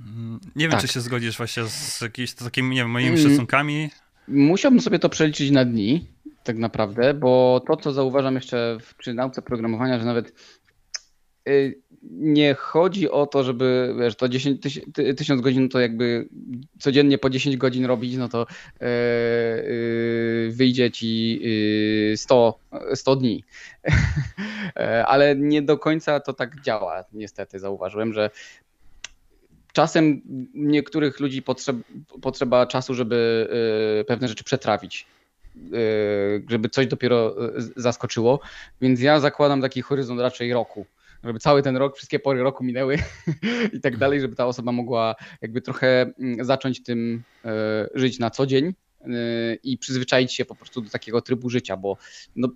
Mm, 0.00 0.40
nie 0.56 0.64
wiem, 0.64 0.70
tak. 0.70 0.80
czy 0.80 0.88
się 0.88 1.00
zgodzisz 1.00 1.36
właśnie 1.36 1.64
z 1.64 2.00
jakimiś 2.00 2.34
takimi, 2.34 2.74
nie 2.74 2.82
wiem, 2.82 2.90
moimi 2.90 3.20
mm. 3.20 3.30
szacunkami. 3.30 3.90
Musiałbym 4.28 4.80
sobie 4.80 4.98
to 4.98 5.08
przeliczyć 5.08 5.50
na 5.50 5.64
dni, 5.64 6.06
tak 6.44 6.58
naprawdę, 6.58 7.14
bo 7.14 7.62
to, 7.66 7.76
co 7.76 7.92
zauważam 7.92 8.34
jeszcze 8.34 8.78
w, 8.82 8.94
przy 8.94 9.14
nauce 9.14 9.42
programowania, 9.42 9.98
że 9.98 10.04
nawet 10.04 10.32
y, 11.48 11.82
nie 12.02 12.54
chodzi 12.54 13.10
o 13.10 13.26
to, 13.26 13.44
żeby 13.44 13.94
wiesz, 13.98 14.16
to 14.16 14.28
10 14.28 14.62
tysiąc 15.16 15.40
godzin 15.40 15.68
to 15.68 15.80
jakby 15.80 16.28
codziennie 16.78 17.18
po 17.18 17.30
10 17.30 17.56
godzin 17.56 17.84
robić, 17.84 18.16
no 18.16 18.28
to 18.28 18.46
yy, 18.80 18.86
yy, 18.86 20.52
wyjdzie 20.52 20.90
ci 20.90 21.40
100, 22.16 22.58
100 22.94 23.16
dni. 23.16 23.44
Ale 25.06 25.36
nie 25.36 25.62
do 25.62 25.78
końca 25.78 26.20
to 26.20 26.32
tak 26.32 26.60
działa, 26.60 27.04
niestety 27.12 27.58
zauważyłem, 27.58 28.12
że 28.12 28.30
czasem 29.72 30.20
niektórych 30.54 31.20
ludzi 31.20 31.42
potrzeb, 31.42 31.76
potrzeba 32.22 32.66
czasu, 32.66 32.94
żeby 32.94 33.48
yy, 33.98 34.04
pewne 34.04 34.28
rzeczy 34.28 34.44
przetrawić 34.44 35.06
żeby 36.48 36.68
coś 36.68 36.86
dopiero 36.86 37.34
zaskoczyło, 37.76 38.40
więc 38.80 39.00
ja 39.00 39.20
zakładam 39.20 39.62
taki 39.62 39.82
horyzont 39.82 40.20
raczej 40.20 40.52
roku 40.52 40.86
żeby 41.26 41.38
cały 41.38 41.62
ten 41.62 41.76
rok, 41.76 41.96
wszystkie 41.96 42.18
pory 42.18 42.42
roku 42.42 42.64
minęły 42.64 42.98
i 43.76 43.80
tak 43.80 43.96
dalej, 43.96 44.20
żeby 44.20 44.36
ta 44.36 44.46
osoba 44.46 44.72
mogła 44.72 45.14
jakby 45.42 45.60
trochę 45.60 46.12
mm, 46.18 46.44
zacząć 46.44 46.82
tym 46.82 47.22
e, 47.44 47.88
żyć 47.94 48.18
na 48.18 48.30
co 48.30 48.46
dzień 48.46 48.74
e, 49.00 49.08
i 49.62 49.78
przyzwyczaić 49.78 50.32
się 50.32 50.44
po 50.44 50.54
prostu 50.54 50.80
do 50.80 50.90
takiego 50.90 51.20
trybu 51.20 51.50
życia, 51.50 51.76
bo 51.76 51.96
no, 52.36 52.48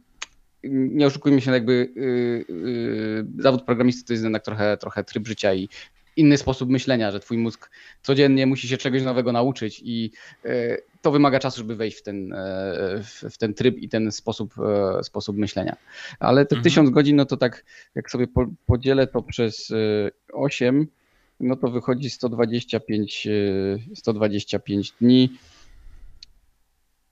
nie 0.65 1.07
oszukujmy 1.07 1.41
się, 1.41 1.53
jakby 1.53 1.93
yy, 1.97 2.57
yy, 2.57 3.27
zawód 3.39 3.63
programisty 3.63 4.05
to 4.05 4.13
jest 4.13 4.23
jednak 4.23 4.45
trochę, 4.45 4.77
trochę 4.77 5.05
tryb 5.05 5.29
życia 5.29 5.55
i 5.55 5.69
inny 6.17 6.37
sposób 6.37 6.71
myślenia, 6.71 7.11
że 7.11 7.21
twój 7.21 7.39
mózg 7.39 7.71
codziennie 8.03 8.47
musi 8.47 8.69
się 8.69 8.77
czegoś 8.77 9.03
nowego 9.03 9.33
nauczyć 9.33 9.83
i 9.85 10.11
e, 10.45 10.77
to 11.03 11.11
wymaga 11.11 11.39
czasu, 11.39 11.59
żeby 11.59 11.77
wejść 11.77 11.99
w 11.99 12.03
ten, 12.03 12.33
e, 12.33 12.37
w 13.31 13.39
ten 13.39 13.55
tryb 13.55 13.79
i 13.79 13.89
ten 13.89 14.13
sposób, 14.13 14.55
e, 14.59 15.05
sposób 15.05 15.37
myślenia. 15.37 15.77
Ale 16.19 16.47
te 16.47 16.57
mhm. 16.57 16.65
1000 16.65 16.91
godzin, 16.91 17.17
no 17.17 17.25
to 17.25 17.37
tak 17.37 17.65
jak 17.95 18.11
sobie 18.11 18.27
podzielę 18.67 19.07
to 19.07 19.23
przez 19.23 19.73
8, 20.33 20.87
no 21.41 21.57
to 21.57 21.69
wychodzi 21.69 22.11
125, 22.11 23.29
125 23.95 24.93
dni. 25.01 25.39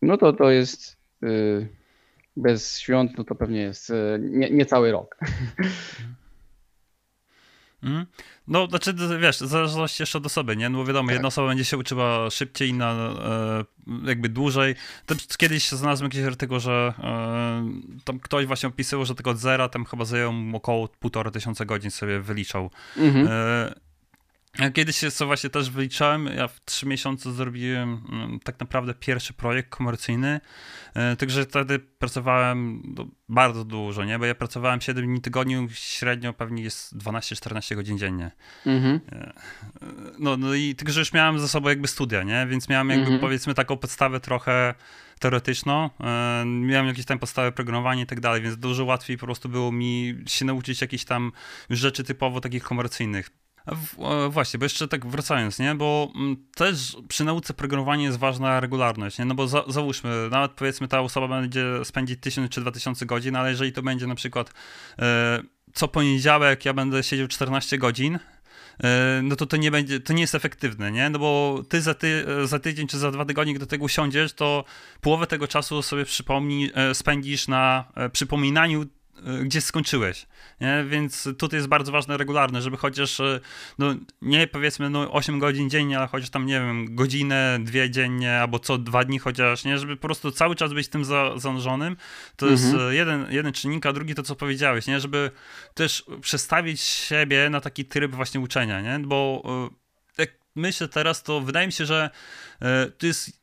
No 0.03 0.17
to 0.17 0.33
to 0.33 0.51
jest 0.51 0.97
bez 2.37 2.79
świąt, 2.79 3.19
no 3.19 3.25
to 3.25 3.35
pewnie 3.35 3.61
jest 3.61 3.93
nie, 4.19 4.51
nie 4.51 4.67
cały 4.67 4.93
rok. 4.93 5.19
Mhm. 7.83 8.07
No, 8.49 8.67
znaczy, 8.67 8.95
wiesz, 9.21 9.37
w 9.37 9.47
zależności 9.47 10.03
jeszcze 10.03 10.19
od 10.19 10.27
osoby, 10.27 10.57
nie? 10.57 10.69
No 10.69 10.85
wiadomo, 10.85 11.07
tak. 11.07 11.15
jedna 11.15 11.29
osoba 11.29 11.49
będzie 11.49 11.65
się 11.65 11.79
uczyła 11.79 12.31
szybciej, 12.31 12.69
inna 12.69 12.93
e, 12.93 13.65
jakby 14.09 14.29
dłużej. 14.29 14.75
Kiedyś 15.39 15.69
znalazłem 15.69 16.07
jakiś 16.07 16.23
artykuł, 16.23 16.61
że 16.61 16.95
e, 16.99 18.03
tam 18.05 18.21
ktoś 18.21 18.47
właśnie 18.47 18.69
opisywał, 18.69 19.05
że 19.05 19.15
tylko 19.15 19.31
od 19.31 19.39
zera 19.39 19.69
tam 19.69 19.85
chyba 19.85 20.05
zajął 20.05 20.33
około 20.53 20.89
półtora 20.89 21.31
tysiąca 21.31 21.65
godzin 21.65 21.91
sobie 21.91 22.21
wyliczał. 22.21 22.71
Mhm. 22.97 23.29
E, 23.31 23.88
Kiedyś 24.75 24.97
się 24.97 25.11
co 25.11 25.27
właśnie 25.27 25.51
też 25.51 25.71
wyliczałem, 25.71 26.27
ja 26.27 26.49
w 26.49 26.65
trzy 26.65 26.87
miesiące 26.87 27.33
zrobiłem 27.33 28.03
mm, 28.09 28.41
tak 28.41 28.61
naprawdę 28.61 28.95
pierwszy 28.95 29.33
projekt 29.33 29.69
komercyjny, 29.69 30.41
e, 30.95 31.17
także 31.17 31.45
wtedy 31.45 31.79
pracowałem 31.79 32.83
no, 32.97 33.07
bardzo 33.29 33.65
dużo, 33.65 34.05
nie? 34.05 34.19
Bo 34.19 34.25
ja 34.25 34.35
pracowałem 34.35 34.81
7 34.81 35.07
dni 35.07 35.21
tygodniu, 35.21 35.69
średnio 35.73 36.33
pewnie 36.33 36.63
jest 36.63 36.97
12-14 36.97 37.75
godzin 37.75 37.99
dziennie. 37.99 38.31
Mhm. 38.67 39.01
E, 39.13 39.33
no, 40.19 40.37
no 40.37 40.55
i 40.55 40.75
także 40.75 41.01
już 41.01 41.13
miałem 41.13 41.39
za 41.39 41.49
sobą 41.49 41.69
jakby 41.69 41.89
studia, 41.89 42.23
nie? 42.23 42.47
Więc 42.47 42.69
miałem 42.69 42.89
jakby 42.89 43.05
mhm. 43.05 43.21
powiedzmy 43.21 43.55
taką 43.55 43.77
podstawę 43.77 44.21
trochę 44.21 44.75
teoretyczną, 45.19 45.91
e, 46.01 46.45
miałem 46.47 46.87
jakieś 46.87 47.05
tam 47.05 47.19
podstawy 47.19 47.53
programowania 47.53 48.03
i 48.03 48.07
tak 48.07 48.21
dalej, 48.21 48.43
więc 48.43 48.57
dużo 48.57 48.85
łatwiej 48.85 49.19
po 49.19 49.27
prostu 49.27 49.49
było 49.49 49.73
mi 49.73 50.25
się 50.27 50.45
nauczyć 50.45 50.81
jakichś 50.81 51.05
tam 51.05 51.33
rzeczy 51.71 52.05
typowo 52.05 52.41
takich 52.41 52.63
komercyjnych. 52.63 53.31
Właśnie, 54.31 54.59
bo 54.59 54.65
jeszcze 54.65 54.89
tak 54.89 55.07
wracając, 55.07 55.59
nie? 55.59 55.75
Bo 55.75 56.13
mm, 56.15 56.37
też 56.55 56.97
przy 57.09 57.25
nauce 57.25 57.55
programowania 57.55 58.05
jest 58.05 58.19
ważna 58.19 58.61
regularność, 58.61 59.19
nie? 59.19 59.25
No 59.25 59.35
bo 59.35 59.49
za, 59.49 59.65
załóżmy, 59.69 60.29
nawet 60.31 60.53
powiedzmy 60.53 60.89
ta 60.89 61.01
osoba 61.01 61.29
będzie 61.29 61.65
spędzić 61.85 62.21
1000 62.21 62.51
czy 62.51 62.61
2000 62.61 63.07
godzin, 63.07 63.37
ale 63.37 63.51
jeżeli 63.51 63.73
to 63.73 63.83
będzie 63.83 64.07
na 64.07 64.15
przykład 64.15 64.53
e, 64.99 65.43
co 65.75 65.89
poniedziałek 65.89 66.65
ja 66.65 66.73
będę 66.75 67.03
siedział 67.03 67.29
14 67.29 67.79
godzin, 67.79 68.19
no 69.23 69.37
to 69.37 69.47
to 69.47 69.57
nie 69.57 69.71
będzie, 69.71 70.01
to 70.01 70.13
nie 70.13 70.21
jest 70.21 70.35
efektywne, 70.35 70.93
nie? 70.93 71.11
No 71.11 71.19
bo 71.19 71.63
ty 71.69 71.81
za, 71.83 71.95
ty 71.95 72.27
za 72.45 72.59
tydzień 72.59 72.87
czy 72.87 72.99
za 72.99 73.11
dwa 73.11 73.25
tygodnie, 73.25 73.59
do 73.59 73.67
tego 73.67 73.85
usiądziesz, 73.85 74.33
to 74.33 74.65
połowę 75.01 75.27
tego 75.27 75.49
czasu 75.49 75.83
sobie 75.83 76.05
przypomnij, 76.05 76.73
spędzisz 76.93 77.49
na 77.49 77.85
przypominaniu 78.13 78.87
gdzie 79.45 79.61
skończyłeś. 79.61 80.27
Nie? 80.61 80.85
Więc 80.89 81.29
tutaj 81.39 81.59
jest 81.59 81.69
bardzo 81.69 81.93
ważne 81.93 82.17
regularne, 82.17 82.63
żeby 82.63 82.77
chociaż, 82.77 83.21
y, 83.21 83.41
no 83.79 83.95
nie 84.23 84.47
powiedzmy 84.47 84.91
no 84.91 85.13
8 85.13 85.39
godzin 85.39 85.71
dziennie, 85.71 85.99
ale 85.99 86.07
chociaż 86.07 86.31
tam, 86.31 86.47
nie 86.47 86.61
wiem, 86.61 86.95
godzinę, 86.95 87.59
dwie 87.63 87.91
dziennie, 87.91 88.41
albo 88.41 88.59
co 88.59 88.79
dwa 88.79 89.05
dni 89.05 89.19
chociaż, 89.19 89.65
nie? 89.65 89.79
Żeby 89.79 89.97
po 89.97 90.09
prostu 90.09 90.31
cały 90.31 90.57
czas 90.57 90.73
być 90.73 90.89
tym 90.89 91.05
za, 91.05 91.33
zanurzonym. 91.37 91.97
To 92.37 92.49
mhm. 92.49 92.73
jest 92.73 92.91
jeden, 92.91 93.27
jeden 93.31 93.53
czynnik, 93.53 93.87
a 93.87 93.93
drugi 93.93 94.15
to, 94.15 94.23
co 94.23 94.37
powiedziałeś, 94.37 94.87
nie? 94.87 95.01
Żeby 95.01 95.31
też 95.75 96.05
przestawić 96.21 96.81
siebie 96.81 97.51
na 97.51 97.61
taki 97.61 97.85
tryb 97.85 98.15
właśnie 98.15 98.41
uczenia, 98.41 98.81
nie? 98.81 99.07
Bo 99.07 99.43
y, 100.19 100.23
jak 100.23 100.31
myślę 100.55 100.89
teraz, 100.89 101.23
to 101.23 101.41
wydaje 101.41 101.67
mi 101.67 101.73
się, 101.73 101.87
że 101.87 102.11
to 102.99 103.07
jest 103.07 103.39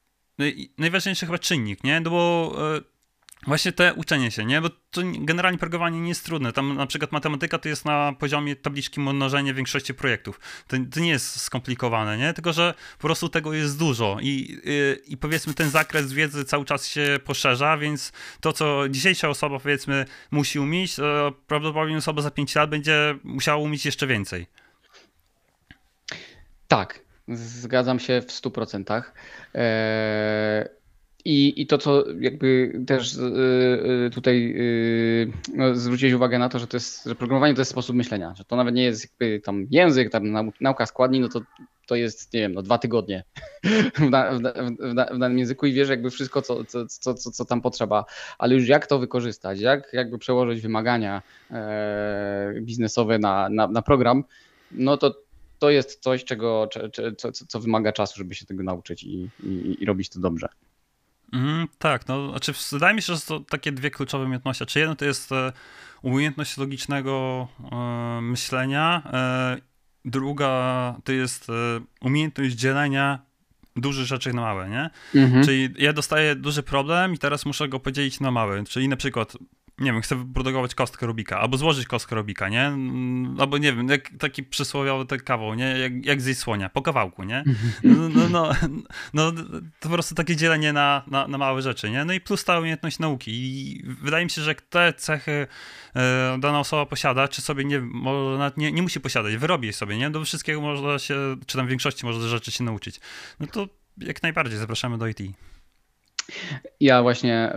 najważniejszy 0.78 1.26
chyba 1.26 1.40
czynnik, 1.40 1.84
nie? 1.84 2.00
No 2.00 2.10
bo 2.10 2.56
Właśnie 3.48 3.72
te 3.72 3.94
uczenie 3.94 4.32
się, 4.32 4.46
nie? 4.46 4.62
Bo 4.62 4.70
to 4.70 5.02
generalnie 5.04 5.58
programowanie 5.58 6.00
nie 6.02 6.10
jest 6.10 6.26
trudne. 6.26 6.54
Tam 6.54 6.76
na 6.76 6.88
przykład 6.88 7.12
matematyka 7.12 7.58
to 7.58 7.70
jest 7.70 7.86
na 7.86 8.14
poziomie 8.20 8.56
tabliczki 8.56 9.00
mnożenia 9.00 9.54
większości 9.54 9.94
projektów. 9.94 10.40
To, 10.68 10.78
to 10.92 11.00
nie 11.00 11.10
jest 11.10 11.42
skomplikowane, 11.42 12.18
nie? 12.18 12.34
Tylko, 12.34 12.54
że 12.54 12.74
po 12.98 13.02
prostu 13.08 13.30
tego 13.30 13.54
jest 13.54 13.80
dużo 13.80 14.18
i, 14.22 14.60
yy, 14.64 15.02
i 15.08 15.18
powiedzmy 15.18 15.54
ten 15.54 15.70
zakres 15.70 16.14
wiedzy 16.14 16.46
cały 16.46 16.66
czas 16.66 16.88
się 16.88 17.20
poszerza, 17.24 17.78
więc 17.78 18.12
to, 18.40 18.54
co 18.54 18.90
dzisiejsza 18.90 19.30
osoba 19.30 19.60
powiedzmy 19.60 20.06
musi 20.32 20.60
umieć, 20.60 20.96
prawdopodobnie 21.48 21.98
osoba 21.98 22.22
za 22.22 22.32
5 22.32 22.56
lat 22.56 22.70
będzie 22.70 23.16
musiała 23.24 23.58
umieć 23.58 23.86
jeszcze 23.86 24.08
więcej. 24.08 24.48
Tak, 26.68 27.00
zgadzam 27.28 28.00
się 28.00 28.22
w 28.22 28.32
100%. 28.32 29.02
Eee 29.54 30.85
i, 31.26 31.62
I 31.62 31.68
to, 31.68 31.78
co 31.78 32.04
jakby 32.20 32.80
też 32.88 33.16
yy, 33.16 34.10
tutaj 34.10 34.56
yy, 35.56 35.76
zwróciłeś 35.76 36.14
uwagę 36.14 36.40
na 36.40 36.50
to, 36.50 36.60
że 36.60 36.68
to 36.68 36.78
jest, 36.78 37.06
że 37.06 37.16
programowanie 37.16 37.54
to 37.54 37.62
jest 37.62 37.72
sposób 37.72 37.96
myślenia, 37.96 38.34
że 38.38 38.46
to 38.46 38.56
nawet 38.56 38.76
nie 38.76 38.84
jest 38.84 39.04
jakby 39.04 39.40
tam 39.40 39.68
język, 39.72 40.10
tam 40.10 40.52
nauka 40.62 40.86
składni, 40.86 41.20
no 41.20 41.30
to, 41.30 41.42
to 41.88 41.96
jest, 41.96 42.34
nie 42.34 42.40
wiem, 42.40 42.54
no 42.54 42.62
dwa 42.62 42.78
tygodnie 42.78 43.24
w, 43.64 44.00
w, 44.00 44.40
w, 44.40 44.92
w, 44.92 45.20
danym 45.20 45.40
języku 45.40 45.66
i 45.66 45.74
wiesz 45.74 45.90
jakby 45.90 46.10
wszystko, 46.10 46.42
co, 46.42 46.66
co, 46.66 46.86
co, 46.86 47.14
co, 47.14 47.32
co 47.32 47.46
tam 47.46 47.62
potrzeba, 47.62 48.06
ale 48.38 48.56
już 48.56 48.68
jak 48.68 48.88
to 48.88 49.00
wykorzystać, 49.00 49.60
jak 49.60 49.94
jakby 49.94 50.18
przełożyć 50.18 50.62
wymagania 50.62 51.22
e, 51.52 52.54
biznesowe 52.62 53.20
na, 53.20 53.50
na, 53.50 53.68
na 53.68 53.82
program, 53.82 54.24
no 54.72 54.98
to 54.98 55.26
to 55.60 55.70
jest 55.70 56.00
coś, 56.00 56.24
czego, 56.24 56.70
co, 57.18 57.32
co 57.32 57.60
wymaga 57.60 57.92
czasu, 57.92 58.18
żeby 58.18 58.36
się 58.36 58.46
tego 58.46 58.64
nauczyć 58.64 59.04
i, 59.04 59.30
i, 59.44 59.78
i 59.80 59.86
robić 59.86 60.10
to 60.10 60.20
dobrze. 60.20 60.48
Mm, 61.36 61.68
tak, 61.80 62.08
no, 62.08 62.30
znaczy 62.30 62.54
wydaje 62.72 62.96
mi 62.96 63.02
się, 63.02 63.16
że 63.16 63.22
to 63.22 63.40
takie 63.40 63.72
dwie 63.72 63.92
kluczowe 63.92 64.24
umiejętności. 64.24 64.66
Czy 64.66 64.80
jedno 64.80 64.96
to 64.96 65.06
jest 65.06 65.32
e, 65.32 65.54
umiejętność 66.02 66.58
logicznego 66.58 67.48
e, 67.72 68.22
myślenia, 68.22 69.02
e, 69.14 69.58
druga 70.06 70.96
to 71.04 71.12
jest 71.12 71.48
umiejętność 72.02 72.56
dzielenia 72.56 73.20
dużych 73.76 74.06
rzeczy 74.06 74.34
na 74.34 74.42
małe, 74.42 74.70
nie? 74.70 74.90
Mhm. 75.16 75.46
Czyli 75.46 75.70
ja 75.78 75.94
dostaję 75.94 76.36
duży 76.36 76.64
problem 76.64 77.14
i 77.14 77.18
teraz 77.18 77.46
muszę 77.46 77.70
go 77.70 77.80
podzielić 77.80 78.20
na 78.20 78.32
małe. 78.32 78.64
Czyli 78.64 78.88
na 78.88 78.96
przykład 78.96 79.38
nie 79.80 79.94
wiem, 79.94 80.02
chcę 80.02 80.16
wyprodukować 80.16 80.76
kostkę 80.76 81.06
Rubika, 81.06 81.40
albo 81.40 81.58
złożyć 81.58 81.88
kostkę 81.88 82.16
Rubika, 82.16 82.50
nie? 82.50 82.66
Mm, 82.66 83.42
albo 83.42 83.58
nie 83.58 83.74
wiem, 83.74 83.90
jak, 83.90 84.10
taki 84.20 84.44
przysłowiowy 84.44 85.06
ten 85.06 85.20
kawał, 85.20 85.56
nie? 85.56 85.66
Jak, 85.66 86.06
jak 86.06 86.22
zjeść 86.22 86.40
słonia, 86.40 86.70
po 86.70 86.82
kawałku, 86.82 87.24
nie? 87.24 87.44
No, 87.84 88.10
no, 88.10 88.30
no, 88.30 88.52
no, 89.14 89.32
to 89.80 89.90
po 89.90 89.90
prostu 89.90 90.16
takie 90.16 90.36
dzielenie 90.36 90.74
na, 90.74 91.04
na, 91.08 91.28
na 91.28 91.38
małe 91.38 91.62
rzeczy, 91.62 91.90
nie? 91.90 92.06
No 92.06 92.14
i 92.14 92.22
plus 92.22 92.44
ta 92.44 92.60
umiejętność 92.60 93.00
nauki 93.00 93.32
i 93.32 93.84
wydaje 94.02 94.26
mi 94.26 94.32
się, 94.32 94.42
że 94.42 94.56
te 94.56 94.94
cechy 94.94 95.48
e, 95.96 96.38
dana 96.40 96.60
osoba 96.60 96.86
posiada, 96.86 97.28
czy 97.28 97.42
sobie 97.42 97.66
nie, 97.66 97.80
może 97.80 98.38
nawet 98.38 98.58
nie, 98.58 98.72
nie 98.72 98.82
musi 98.82 99.00
posiadać, 99.00 99.38
wyrobi 99.38 99.74
sobie, 99.74 99.98
nie? 99.98 100.10
Do 100.10 100.26
wszystkiego 100.26 100.62
można 100.62 101.00
się, 101.00 101.36
czy 101.46 101.58
tam 101.58 101.66
w 101.66 101.70
większości 101.70 102.06
można 102.06 102.28
rzeczy 102.28 102.52
się 102.52 102.64
nauczyć. 102.64 103.00
No 103.40 103.48
to 103.48 103.68
jak 103.98 104.24
najbardziej 104.24 104.60
zapraszamy 104.60 104.98
do 104.98 105.08
IT. 105.08 105.20
Ja 106.80 107.02
właśnie 107.02 107.54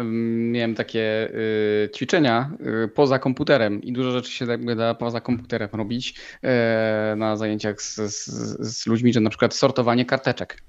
miałem 0.50 0.74
takie 0.74 1.30
y, 1.34 1.90
ćwiczenia 1.96 2.50
y, 2.84 2.88
poza 2.88 3.18
komputerem 3.18 3.82
i 3.82 3.92
dużo 3.92 4.10
rzeczy 4.10 4.30
się 4.30 4.46
da 4.76 4.94
poza 4.94 5.20
komputerem 5.20 5.68
robić 5.72 6.14
y, 6.14 7.16
na 7.16 7.36
zajęciach 7.36 7.82
z, 7.82 7.96
z, 7.96 8.26
z, 8.60 8.86
ludźmi, 8.86 9.12
że 9.12 9.20
na 9.20 9.30
przykład 9.30 9.54
sortowanie 9.54 10.04
karteczek. 10.04 10.62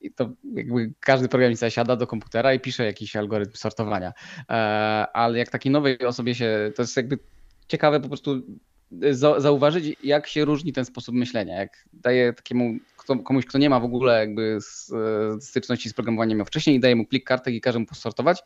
I 0.00 0.12
to 0.12 0.30
jakby 0.54 0.92
każdy 1.00 1.28
programista 1.28 1.70
siada 1.70 1.96
do 1.96 2.06
komputera 2.06 2.54
i 2.54 2.60
pisze 2.60 2.84
jakiś 2.84 3.16
algorytm 3.16 3.56
sortowania. 3.56 4.12
E, 4.50 4.52
ale 5.12 5.38
jak 5.38 5.48
takiej 5.48 5.72
nowej 5.72 5.98
osobie 5.98 6.34
się, 6.34 6.72
to 6.76 6.82
jest 6.82 6.96
jakby 6.96 7.18
ciekawe 7.68 8.00
po 8.00 8.08
prostu 8.08 8.42
zauważyć, 9.38 9.96
jak 10.04 10.26
się 10.26 10.44
różni 10.44 10.72
ten 10.72 10.84
sposób 10.84 11.14
myślenia. 11.14 11.60
Jak 11.60 11.84
daje 11.92 12.32
takiemu 12.32 12.78
komuś, 13.16 13.46
kto 13.46 13.58
nie 13.58 13.70
ma 13.70 13.80
w 13.80 13.84
ogóle 13.84 14.18
jakby 14.18 14.58
styczności 15.40 15.88
z 15.88 15.92
programowaniem 15.92 16.44
wcześniej 16.44 16.76
i 16.76 16.80
daje 16.80 16.96
mu 16.96 17.06
plik 17.06 17.24
kartek 17.24 17.54
i 17.54 17.60
każe 17.60 17.78
mu 17.78 17.86
posortować, 17.86 18.42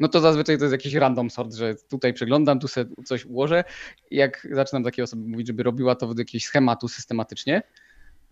no 0.00 0.08
to 0.08 0.20
zazwyczaj 0.20 0.58
to 0.58 0.64
jest 0.64 0.72
jakiś 0.72 0.94
random 0.94 1.30
sort, 1.30 1.54
że 1.54 1.74
tutaj 1.74 2.12
przeglądam, 2.12 2.60
tu 2.60 2.68
sobie 2.68 2.94
coś 3.04 3.24
ułożę. 3.24 3.64
Jak 4.10 4.48
zaczynam 4.50 4.84
takiej 4.84 5.02
osoby 5.02 5.28
mówić, 5.28 5.46
żeby 5.46 5.62
robiła 5.62 5.94
to 5.94 6.08
według 6.08 6.28
jakiegoś 6.28 6.44
schematu 6.44 6.88
systematycznie, 6.88 7.62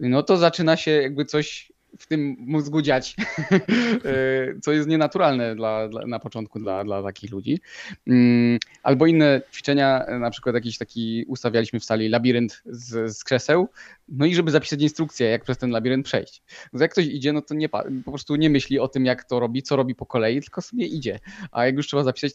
no 0.01 0.23
to 0.23 0.37
zaczyna 0.37 0.77
się 0.77 0.91
jakby 0.91 1.25
coś 1.25 1.73
w 1.99 2.07
tym 2.07 2.37
mózgu 2.39 2.83
dziać, 2.83 3.17
e, 3.21 4.61
co 4.63 4.73
jest 4.73 4.89
nienaturalne 4.89 5.57
dla, 5.57 5.89
dla, 5.89 6.07
na 6.07 6.19
początku 6.19 6.59
dla, 6.59 6.85
dla 6.85 7.03
takich 7.03 7.31
ludzi. 7.31 7.61
Mm, 8.07 8.59
albo 8.83 9.07
inne 9.07 9.41
ćwiczenia, 9.53 10.07
na 10.21 10.31
przykład 10.31 10.55
jakiś 10.55 10.79
taki 10.79 11.25
ustawialiśmy 11.29 11.81
w 11.81 11.85
sali 11.85 12.09
labirynt 12.09 12.63
z, 12.67 13.17
z 13.17 13.25
krzeseł, 13.25 13.69
no 14.09 14.27
i 14.27 14.35
żeby 14.35 14.51
zapisać 14.51 14.83
instrukcję, 14.83 15.29
jak 15.29 15.45
przez 15.45 15.59
ten 15.59 15.71
labirynt 15.71 16.07
przejść. 16.07 16.43
No 16.73 16.83
jak 16.83 16.93
ktoś 16.93 17.07
idzie, 17.07 17.33
no 17.33 17.43
to 17.43 17.55
nie, 17.55 17.69
po 17.69 18.11
prostu 18.11 18.37
nie 18.37 18.51
myśli 18.51 18.79
o 18.79 18.89
tym, 18.89 19.07
jak 19.07 19.25
to 19.25 19.41
robi, 19.41 19.63
co 19.63 19.77
robi 19.77 19.95
po 19.95 20.07
kolei, 20.07 20.41
tylko 20.41 20.63
sobie 20.63 20.87
idzie. 20.87 21.21
A 21.53 21.67
jak 21.67 21.77
już 21.77 21.87
trzeba 21.87 22.03
zapisać, 22.03 22.33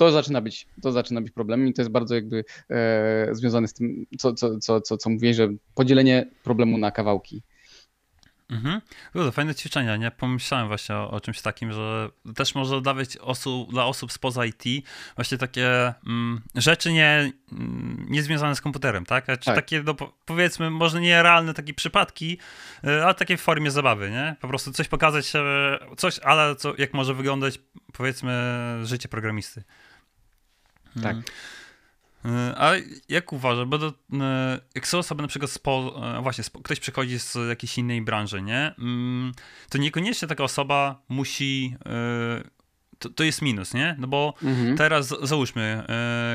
to 0.00 0.10
zaczyna 0.10 0.40
być, 0.40 0.66
to 0.82 0.92
zaczyna 0.92 1.20
być 1.20 1.30
problemem 1.30 1.68
i 1.68 1.72
to 1.72 1.82
jest 1.82 1.92
bardzo 1.92 2.14
jakby 2.14 2.44
e, 2.70 3.28
związane 3.32 3.68
z 3.68 3.72
tym, 3.72 4.06
co, 4.18 4.34
co, 4.34 4.58
co, 4.58 4.80
co, 4.80 4.96
co 4.96 5.10
mówię, 5.10 5.34
że 5.34 5.48
podzielenie 5.74 6.26
problemu 6.44 6.78
na 6.78 6.90
kawałki. 6.90 7.42
Mhm. 8.50 8.80
to 9.12 9.32
fajne 9.32 9.54
ćwiczenia, 9.54 9.96
nie? 9.96 10.10
Pomyślałem 10.10 10.68
właśnie 10.68 10.94
o, 10.94 11.10
o, 11.10 11.20
czymś 11.20 11.40
takim, 11.40 11.72
że 11.72 12.08
też 12.34 12.54
może 12.54 12.80
dawać 12.80 13.16
osób, 13.16 13.70
dla 13.70 13.86
osób 13.86 14.12
spoza 14.12 14.46
IT 14.46 14.64
właśnie 15.16 15.38
takie 15.38 15.94
mm, 16.06 16.40
rzeczy 16.54 16.92
nie, 16.92 17.32
mm, 17.52 18.06
nie 18.08 18.22
związane 18.22 18.56
z 18.56 18.60
komputerem, 18.60 19.06
tak? 19.06 19.26
Czy 19.26 19.36
tak. 19.36 19.54
takie, 19.54 19.82
no, 19.82 19.94
powiedzmy, 20.26 20.70
może 20.70 21.00
nie 21.00 21.22
realne 21.22 21.54
takie 21.54 21.74
przypadki, 21.74 22.38
y, 22.84 23.04
ale 23.04 23.14
takie 23.14 23.36
w 23.36 23.40
formie 23.40 23.70
zabawy, 23.70 24.10
nie? 24.10 24.36
Po 24.40 24.48
prostu 24.48 24.72
coś 24.72 24.88
pokazać, 24.88 25.32
coś, 25.96 26.18
ale 26.18 26.56
co, 26.56 26.74
jak 26.78 26.94
może 26.94 27.14
wyglądać, 27.14 27.58
powiedzmy, 27.92 28.32
życie 28.82 29.08
programisty. 29.08 29.62
Tak. 31.02 31.12
Mm. 31.12 31.22
E, 32.24 32.54
a 32.56 32.72
jak 33.08 33.32
uważasz, 33.32 33.68
to, 33.70 33.92
e, 34.20 34.60
jak 34.74 34.88
są 34.88 34.98
osoby 34.98 35.22
na 35.22 35.28
przykład, 35.28 35.50
spo, 35.50 36.02
e, 36.18 36.22
właśnie 36.22 36.44
ktoś 36.64 36.80
przychodzi 36.80 37.18
z 37.18 37.36
jakiejś 37.48 37.78
innej 37.78 38.02
branży, 38.02 38.42
nie? 38.42 38.74
Mm, 38.78 39.32
to 39.68 39.78
niekoniecznie 39.78 40.28
taka 40.28 40.44
osoba 40.44 41.02
musi 41.08 41.76
to, 42.98 43.08
to, 43.10 43.24
jest 43.24 43.42
minus, 43.42 43.74
nie? 43.74 43.96
No 43.98 44.06
bo 44.06 44.34
mhm. 44.42 44.76
teraz 44.76 45.14
załóżmy, 45.22 45.84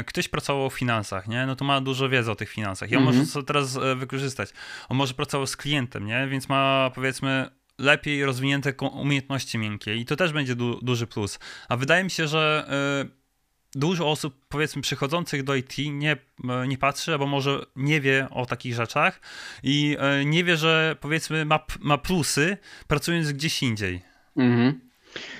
ktoś 0.06 0.28
pracował 0.28 0.70
w 0.70 0.74
finansach, 0.74 1.28
nie? 1.28 1.46
No 1.46 1.56
to 1.56 1.66
ma 1.66 1.82
dużo 1.82 2.10
wiedzy 2.10 2.32
o 2.32 2.36
tych 2.36 2.50
finansach 2.50 2.92
i 2.92 2.96
on 2.96 3.04
mhm. 3.04 3.18
może 3.18 3.32
to 3.32 3.44
teraz 3.44 3.80
wykorzystać. 3.96 4.50
On 4.90 4.98
może 4.98 5.14
pracował 5.14 5.48
z 5.48 5.58
klientem, 5.58 6.06
nie? 6.06 6.28
Więc 6.28 6.50
ma 6.50 6.92
powiedzmy 6.96 7.50
lepiej 7.78 8.26
rozwinięte 8.26 8.74
umiejętności 8.74 9.58
miękkie 9.58 9.96
i 9.96 10.06
to 10.06 10.16
też 10.16 10.34
będzie 10.34 10.56
du 10.56 10.80
duży 10.82 11.08
plus. 11.08 11.40
A 11.70 11.78
wydaje 11.78 12.04
mi 12.04 12.12
się, 12.12 12.28
że 12.28 12.68
dużo 13.76 14.12
osób, 14.12 14.36
powiedzmy, 14.50 14.82
przychodzących 14.82 15.44
do 15.44 15.56
IT 15.56 15.78
nie, 15.78 16.18
e, 16.50 16.68
nie 16.68 16.78
patrzy, 16.78 17.12
albo 17.12 17.28
może 17.28 17.66
nie 17.76 18.02
wie 18.02 18.28
o 18.32 18.46
takich 18.46 18.76
rzeczach 18.76 19.22
i 19.64 19.98
e, 20.00 20.26
nie 20.26 20.44
wie, 20.44 20.58
że 20.58 20.96
powiedzmy 21.02 21.46
ma, 21.46 21.60
ma 21.80 21.98
plusy 21.98 22.58
pracując 22.88 23.32
gdzieś 23.32 23.64
indziej. 23.64 24.02
Mhm. 24.38 24.80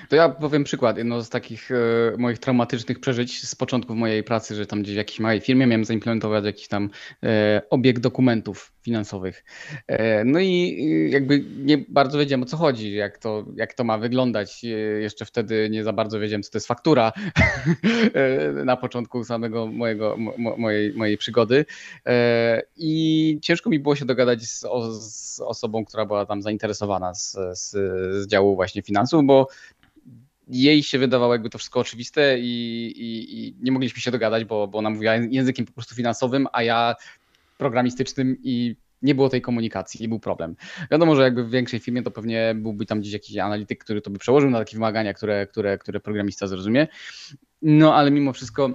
To 0.08 0.16
ja 0.16 0.28
powiem 0.28 0.64
przykład. 0.64 0.98
Jedno 0.98 1.22
z 1.22 1.28
takich 1.28 1.70
e, 1.70 1.74
moich 2.18 2.38
traumatycznych 2.38 3.00
przeżyć 3.00 3.48
z 3.48 3.54
początków 3.54 3.96
mojej 3.96 4.24
pracy, 4.24 4.54
że 4.54 4.66
tam 4.66 4.82
gdzieś 4.82 4.94
w 4.94 4.98
jakiejś 4.98 5.20
małej 5.20 5.40
firmie 5.40 5.66
miałem 5.66 5.84
zaimplementować 5.84 6.44
jakiś 6.44 6.68
tam 6.68 6.90
e, 7.22 7.62
obieg 7.70 8.00
dokumentów 8.00 8.72
finansowych. 8.82 9.44
E, 9.86 10.24
no 10.24 10.40
i 10.40 11.08
jakby 11.10 11.44
nie 11.58 11.78
bardzo 11.78 12.18
wiedziałem 12.18 12.42
o 12.42 12.46
co 12.46 12.56
chodzi, 12.56 12.94
jak 12.94 13.18
to, 13.18 13.44
jak 13.56 13.74
to 13.74 13.84
ma 13.84 13.98
wyglądać. 13.98 14.64
E, 14.64 14.68
jeszcze 15.00 15.24
wtedy 15.24 15.68
nie 15.70 15.84
za 15.84 15.92
bardzo 15.92 16.20
wiedziałem, 16.20 16.42
co 16.42 16.50
to 16.50 16.56
jest 16.56 16.66
faktura 16.66 17.12
e, 18.14 18.52
na 18.64 18.76
początku 18.76 19.24
samego 19.24 19.66
mojego, 19.66 20.16
mo, 20.16 20.56
mojej, 20.56 20.92
mojej 20.94 21.16
przygody. 21.16 21.64
E, 22.06 22.62
I 22.76 23.38
ciężko 23.42 23.70
mi 23.70 23.78
było 23.78 23.96
się 23.96 24.04
dogadać 24.04 24.42
z, 24.42 24.60
z 25.00 25.40
osobą, 25.40 25.84
która 25.84 26.06
była 26.06 26.26
tam 26.26 26.42
zainteresowana 26.42 27.14
z, 27.14 27.36
z, 27.52 27.70
z 28.22 28.26
działu 28.26 28.54
właśnie 28.54 28.82
finansów, 28.82 29.24
bo 29.24 29.48
jej 30.46 30.82
się 30.82 30.98
wydawało 30.98 31.32
jakby 31.32 31.50
to 31.50 31.58
wszystko 31.58 31.80
oczywiste 31.80 32.38
i, 32.38 32.86
i, 32.96 33.38
i, 33.38 33.56
nie 33.60 33.72
mogliśmy 33.72 34.00
się 34.00 34.10
dogadać, 34.10 34.44
bo, 34.44 34.68
bo 34.68 34.78
ona 34.78 34.90
mówiła 34.90 35.14
językiem 35.14 35.66
po 35.66 35.72
prostu 35.72 35.94
finansowym, 35.94 36.46
a 36.52 36.62
ja 36.62 36.94
programistycznym 37.58 38.36
i 38.42 38.76
nie 39.02 39.14
było 39.14 39.28
tej 39.28 39.40
komunikacji 39.40 40.04
i 40.04 40.08
był 40.08 40.20
problem. 40.20 40.56
Wiadomo, 40.90 41.16
że 41.16 41.22
jakby 41.22 41.44
w 41.44 41.50
większej 41.50 41.80
firmie 41.80 42.02
to 42.02 42.10
pewnie 42.10 42.54
byłby 42.56 42.86
tam 42.86 43.00
gdzieś 43.00 43.12
jakiś 43.12 43.36
analityk, 43.36 43.84
który 43.84 44.00
to 44.00 44.10
by 44.10 44.18
przełożył 44.18 44.50
na 44.50 44.58
takie 44.58 44.76
wymagania, 44.76 45.14
które, 45.14 45.46
które, 45.46 45.78
które 45.78 46.00
programista 46.00 46.46
zrozumie. 46.46 46.88
No 47.62 47.94
ale 47.94 48.10
mimo 48.10 48.32
wszystko 48.32 48.70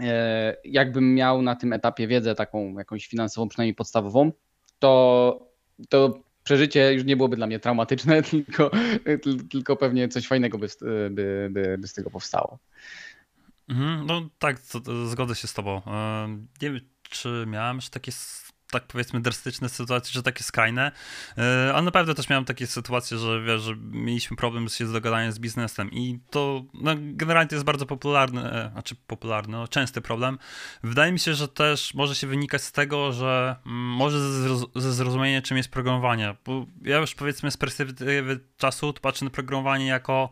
e, 0.00 0.56
jakbym 0.64 1.14
miał 1.14 1.42
na 1.42 1.56
tym 1.56 1.72
etapie 1.72 2.06
wiedzę 2.06 2.34
taką 2.34 2.78
jakąś 2.78 3.06
finansową, 3.06 3.48
przynajmniej 3.48 3.74
podstawową, 3.74 4.32
to, 4.78 5.48
to 5.88 6.25
przeżycie 6.46 6.92
już 6.92 7.04
nie 7.04 7.16
byłoby 7.16 7.36
dla 7.36 7.46
mnie 7.46 7.58
traumatyczne, 7.58 8.22
tylko, 8.30 8.70
tylko 9.50 9.76
pewnie 9.76 10.08
coś 10.08 10.26
fajnego 10.26 10.58
by, 10.58 10.68
by, 11.10 11.48
by, 11.50 11.78
by 11.78 11.88
z 11.88 11.92
tego 11.92 12.10
powstało. 12.10 12.58
Mhm, 13.68 14.06
no 14.06 14.28
tak, 14.38 14.56
zgodzę 15.06 15.34
się 15.34 15.48
z 15.48 15.54
tobą. 15.54 15.82
Nie 16.62 16.70
wiem, 16.70 16.80
czy 17.02 17.44
miałem 17.46 17.80
takie 17.90 18.12
tak 18.80 18.88
powiedzmy 18.88 19.20
drastyczne 19.20 19.68
sytuacje, 19.68 20.12
że 20.12 20.22
takie 20.22 20.44
skrajne, 20.44 20.92
e, 21.38 21.72
ale 21.74 21.82
naprawdę 21.82 22.14
też 22.14 22.28
miałem 22.28 22.44
takie 22.44 22.66
sytuacje, 22.66 23.18
że 23.18 23.42
wiesz, 23.42 23.62
że 23.62 23.76
mieliśmy 23.76 24.36
problem 24.36 24.68
się 24.68 24.86
z 24.86 24.92
dogadaniem 24.92 25.32
z 25.32 25.38
biznesem 25.38 25.90
i 25.92 26.18
to 26.30 26.64
no, 26.74 26.94
generalnie 26.98 27.48
jest 27.52 27.64
bardzo 27.64 27.86
popularny, 27.86 28.52
e, 28.52 28.70
znaczy 28.72 28.94
popularny, 29.06 29.56
no, 29.56 29.68
częsty 29.68 30.00
problem. 30.00 30.38
Wydaje 30.82 31.12
mi 31.12 31.18
się, 31.18 31.34
że 31.34 31.48
też 31.48 31.94
może 31.94 32.14
się 32.14 32.26
wynikać 32.26 32.62
z 32.62 32.72
tego, 32.72 33.12
że 33.12 33.56
mm, 33.66 33.78
może 33.78 34.18
ze 34.76 34.92
zrozumienia 34.92 35.42
czym 35.42 35.56
jest 35.56 35.68
programowanie, 35.68 36.36
bo 36.44 36.66
ja 36.82 36.98
już 36.98 37.14
powiedzmy 37.14 37.50
z 37.50 37.56
perspektywy 37.56 38.40
czasu 38.56 38.94
patrzę 39.02 39.24
na 39.24 39.30
programowanie 39.30 39.86
jako 39.86 40.30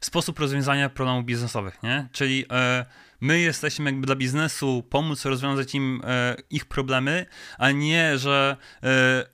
sposób 0.00 0.38
rozwiązania 0.38 0.88
problemów 0.88 1.24
biznesowych, 1.24 1.82
nie? 1.82 2.08
Czyli 2.12 2.44
e, 2.50 2.86
my 3.22 3.40
jesteśmy 3.40 3.90
jakby 3.90 4.06
dla 4.06 4.16
biznesu 4.16 4.82
pomóc 4.90 5.24
rozwiązać 5.24 5.74
im 5.74 6.02
e, 6.04 6.36
ich 6.50 6.64
problemy, 6.64 7.26
a 7.58 7.70
nie, 7.70 8.18
że 8.18 8.56
e, 8.82 9.26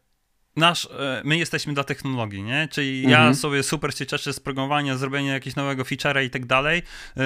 nasz, 0.56 0.84
e, 0.86 1.22
my 1.24 1.38
jesteśmy 1.38 1.74
dla 1.74 1.84
technologii, 1.84 2.42
nie? 2.42 2.68
Czyli 2.70 3.04
mhm. 3.04 3.10
ja 3.10 3.34
sobie 3.34 3.62
super 3.62 3.94
się 3.94 4.06
cieszę 4.06 4.32
z 4.32 4.40
programowania, 4.40 4.96
zrobienia 4.96 5.32
jakiegoś 5.32 5.56
nowego 5.56 5.82
feature'a 5.82 6.24
i 6.24 6.30
tak 6.30 6.46
dalej, 6.46 6.82
e, 7.16 7.22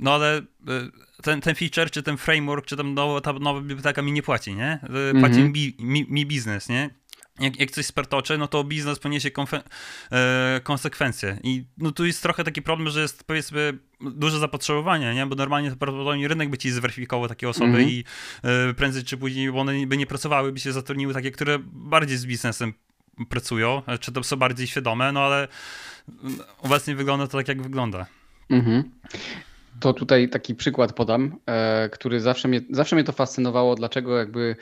no 0.00 0.14
ale 0.14 0.36
e, 0.38 0.42
ten, 1.22 1.40
ten 1.40 1.54
feature, 1.54 1.90
czy 1.90 2.02
ten 2.02 2.16
framework, 2.16 2.66
czy 2.66 2.76
tam 2.76 2.94
nowa, 2.94 3.20
ta 3.20 3.32
nowa 3.32 3.60
biblioteka 3.60 4.02
mi 4.02 4.12
nie 4.12 4.22
płaci, 4.22 4.54
nie? 4.54 4.78
Płaci 5.20 5.40
mhm. 5.40 5.52
mi, 5.52 5.76
mi, 5.78 6.06
mi 6.08 6.26
biznes, 6.26 6.68
nie? 6.68 6.90
Jak, 7.40 7.60
jak 7.60 7.70
coś 7.70 7.86
spartoczy, 7.86 8.38
no 8.38 8.48
to 8.48 8.64
biznes 8.64 8.98
poniesie 8.98 9.30
e, 10.12 10.60
konsekwencje. 10.64 11.38
I 11.42 11.64
no 11.78 11.92
tu 11.92 12.06
jest 12.06 12.22
trochę 12.22 12.44
taki 12.44 12.62
problem, 12.62 12.88
że 12.88 13.00
jest 13.00 13.24
powiedzmy 13.24 13.78
duże 14.00 14.38
zapotrzebowanie, 14.38 15.14
nie? 15.14 15.26
bo 15.26 15.34
normalnie 15.34 15.70
to 15.70 15.76
prawdopodobnie 15.76 16.28
rynek 16.28 16.50
by 16.50 16.58
ci 16.58 16.70
zweryfikował 16.70 17.28
takie 17.28 17.48
osoby 17.48 17.66
mm 17.66 17.80
-hmm. 17.80 17.88
i 17.88 18.04
e, 18.42 18.74
prędzej 18.74 19.04
czy 19.04 19.16
później 19.16 19.48
one 19.48 19.86
by 19.86 19.96
nie 19.96 20.06
pracowały, 20.06 20.52
by 20.52 20.60
się 20.60 20.72
zatrudniły 20.72 21.14
takie, 21.14 21.30
które 21.30 21.58
bardziej 21.72 22.16
z 22.16 22.26
biznesem 22.26 22.72
pracują, 23.28 23.82
e, 23.86 23.98
czy 23.98 24.12
to 24.12 24.22
są 24.22 24.36
bardziej 24.36 24.66
świadome, 24.66 25.12
no 25.12 25.20
ale 25.20 25.48
obecnie 26.58 26.94
wygląda 26.94 27.26
to 27.26 27.38
tak, 27.38 27.48
jak 27.48 27.62
wygląda. 27.62 28.06
Mhm. 28.50 28.90
To 29.80 29.92
tutaj 29.92 30.28
taki 30.28 30.54
przykład 30.54 30.92
podam, 30.92 31.36
e, 31.46 31.88
który 31.88 32.20
zawsze 32.20 32.48
mnie, 32.48 32.60
zawsze 32.70 32.96
mnie 32.96 33.04
to 33.04 33.12
fascynowało, 33.12 33.74
dlaczego 33.74 34.18
jakby 34.18 34.56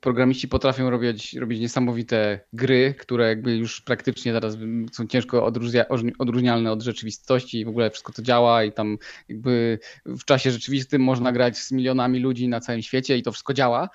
programiści 0.00 0.48
potrafią 0.48 0.90
robić, 0.90 1.34
robić 1.34 1.60
niesamowite 1.60 2.40
gry, 2.52 2.94
które 2.98 3.28
jakby 3.28 3.56
już 3.56 3.80
praktycznie 3.80 4.32
zaraz 4.32 4.56
są 4.92 5.06
ciężko 5.06 5.44
odróżnia, 5.44 5.84
odróżnialne 6.18 6.72
od 6.72 6.82
rzeczywistości 6.82 7.60
i 7.60 7.64
w 7.64 7.68
ogóle 7.68 7.90
wszystko 7.90 8.12
to 8.12 8.22
działa 8.22 8.64
i 8.64 8.72
tam 8.72 8.98
jakby 9.28 9.78
w 10.06 10.24
czasie 10.24 10.50
rzeczywistym 10.50 11.02
można 11.02 11.32
grać 11.32 11.58
z 11.58 11.72
milionami 11.72 12.18
ludzi 12.18 12.48
na 12.48 12.60
całym 12.60 12.82
świecie 12.82 13.18
i 13.18 13.22
to 13.22 13.32
wszystko 13.32 13.54
działa, 13.54 13.88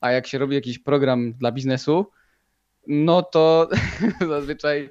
a 0.00 0.10
jak 0.10 0.26
się 0.26 0.38
robi 0.38 0.54
jakiś 0.54 0.78
program 0.78 1.32
dla 1.32 1.52
biznesu, 1.52 2.06
no 2.86 3.22
to 3.22 3.68
zazwyczaj 4.28 4.90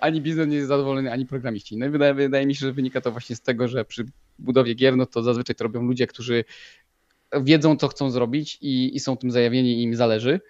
ani 0.00 0.20
biznes 0.20 0.48
nie 0.48 0.56
jest 0.56 0.68
zadowolony, 0.68 1.12
ani 1.12 1.26
programiści. 1.26 1.76
No 1.76 1.86
i 1.86 1.90
wydaje, 1.90 2.14
wydaje, 2.14 2.46
mi 2.46 2.54
się, 2.54 2.66
że 2.66 2.72
wynika 2.72 3.00
to 3.00 3.12
właśnie 3.12 3.36
z 3.36 3.40
tego, 3.40 3.68
że 3.68 3.84
przy 3.84 4.04
budowie 4.40 4.74
gier, 4.74 4.96
no 4.96 5.06
to 5.06 5.22
zazwyczaj 5.22 5.56
to 5.56 5.64
robią 5.64 5.82
ludzie, 5.82 6.06
którzy 6.06 6.44
wiedzą, 7.42 7.76
co 7.76 7.88
chcą 7.88 8.10
zrobić 8.10 8.58
i, 8.60 8.96
i 8.96 9.00
są 9.00 9.16
tym 9.16 9.30
zajawieni 9.30 9.80
i 9.80 9.82
im 9.82 9.96
zależy. 9.96 10.40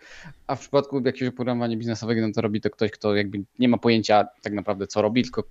A 0.46 0.56
w 0.56 0.60
przypadku 0.60 1.00
jakiegoś 1.04 1.34
oprogramowania 1.34 1.76
biznesowego, 1.76 2.20
no 2.20 2.32
to 2.32 2.40
robi 2.40 2.60
to 2.60 2.70
ktoś, 2.70 2.90
kto 2.90 3.16
jakby 3.16 3.42
nie 3.58 3.68
ma 3.68 3.78
pojęcia 3.78 4.28
tak 4.42 4.52
naprawdę, 4.52 4.86
co 4.86 5.02
robi, 5.02 5.22
tylko 5.22 5.44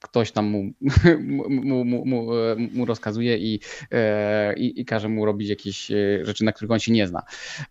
ktoś 0.00 0.32
tam 0.32 0.46
mu, 0.46 0.70
mu, 1.48 1.84
mu, 1.84 2.04
mu, 2.04 2.26
mu 2.72 2.84
rozkazuje 2.86 3.38
i, 3.38 3.60
e, 3.92 4.54
i, 4.54 4.80
i 4.80 4.84
każe 4.84 5.08
mu 5.08 5.26
robić 5.26 5.48
jakieś 5.48 5.90
e, 5.90 6.24
rzeczy, 6.24 6.44
na 6.44 6.52
których 6.52 6.70
on 6.70 6.78
się 6.78 6.92
nie 6.92 7.06
zna. 7.06 7.22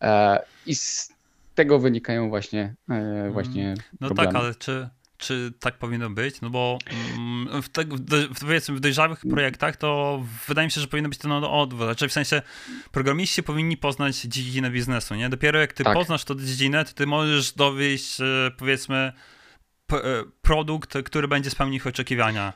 E, 0.02 0.40
I 0.66 0.76
z 0.76 1.14
tego 1.56 1.80
wynikają 1.80 2.30
właśnie, 2.30 2.76
właśnie 3.32 3.74
No 4.02 4.08
tak, 4.08 4.16
problemy. 4.16 4.34
tak, 4.34 4.42
ale 4.42 4.56
czy, 4.56 4.90
czy 5.20 5.54
tak 5.60 5.78
powinno 5.78 6.10
być? 6.10 6.42
No 6.42 6.50
bo 6.50 6.78
mm, 7.16 7.62
w, 7.62 7.70
te, 7.70 7.84
w, 7.84 8.40
powiedzmy 8.40 8.76
w 8.76 8.80
dojrzałych 8.80 9.20
projektach 9.30 9.78
to 9.78 10.22
wydaje 10.48 10.68
mi 10.68 10.72
się, 10.72 10.82
że 10.82 10.88
powinno 10.88 11.10
być 11.10 11.18
to 11.18 11.28
na 11.28 11.50
odwrót. 11.50 11.88
Znaczy 11.88 12.08
w 12.08 12.14
sensie 12.14 12.42
programiści 12.92 13.44
powinni 13.44 13.78
poznać 13.78 14.22
dziedzinę 14.22 14.72
biznesu, 14.72 15.16
nie? 15.16 15.30
Dopiero 15.30 15.60
jak 15.60 15.74
ty 15.74 15.84
tak. 15.84 15.94
poznasz 15.94 16.26
tę 16.26 16.36
dziedzinę, 16.36 16.86
to 16.86 16.94
ty 16.94 17.08
możesz 17.08 17.54
dowieść 17.54 18.22
e, 18.22 18.52
powiedzmy 18.58 18.98
e, 19.92 19.96
produkt, 20.42 20.98
który 21.06 21.28
będzie 21.28 21.50
spełnił 21.50 21.76
ich 21.76 21.88
oczekiwania. 21.88 22.54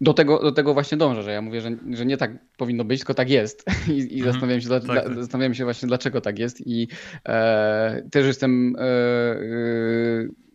Do 0.00 0.14
tego, 0.14 0.42
do 0.42 0.52
tego 0.52 0.74
właśnie 0.74 0.98
dążę, 0.98 1.22
że 1.22 1.32
ja 1.32 1.42
mówię, 1.42 1.60
że, 1.60 1.70
że 1.92 2.06
nie 2.06 2.16
tak 2.16 2.30
powinno 2.56 2.84
być, 2.84 3.00
tylko 3.00 3.14
tak 3.14 3.30
jest. 3.30 3.64
I, 3.88 3.98
i 3.98 4.18
mhm, 4.18 4.32
zastanawiam, 4.32 4.60
się, 4.60 4.68
tak, 4.68 4.82
dla, 4.82 4.94
tak. 4.94 5.14
zastanawiam 5.14 5.54
się 5.54 5.64
właśnie, 5.64 5.88
dlaczego 5.88 6.20
tak 6.20 6.38
jest. 6.38 6.66
I 6.66 6.88
e, 7.24 8.02
też 8.10 8.26
jestem. 8.26 8.76
E, 8.76 8.82
e, 8.82 10.45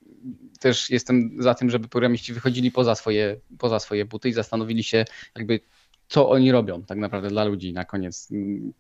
też 0.62 0.90
jestem 0.90 1.36
za 1.40 1.54
tym, 1.54 1.70
żeby 1.70 1.88
programiści 1.88 2.34
wychodzili 2.34 2.72
poza 2.72 2.96
swoje, 2.96 3.38
poza 3.58 3.80
swoje 3.80 4.06
buty 4.06 4.30
i 4.30 4.34
zastanowili 4.34 4.84
się, 4.84 5.06
jakby 5.36 5.60
co 6.08 6.30
oni 6.30 6.52
robią 6.52 6.84
tak 6.84 6.98
naprawdę 6.98 7.30
dla 7.30 7.44
ludzi 7.44 7.74
na 7.74 7.86
koniec. 7.86 8.30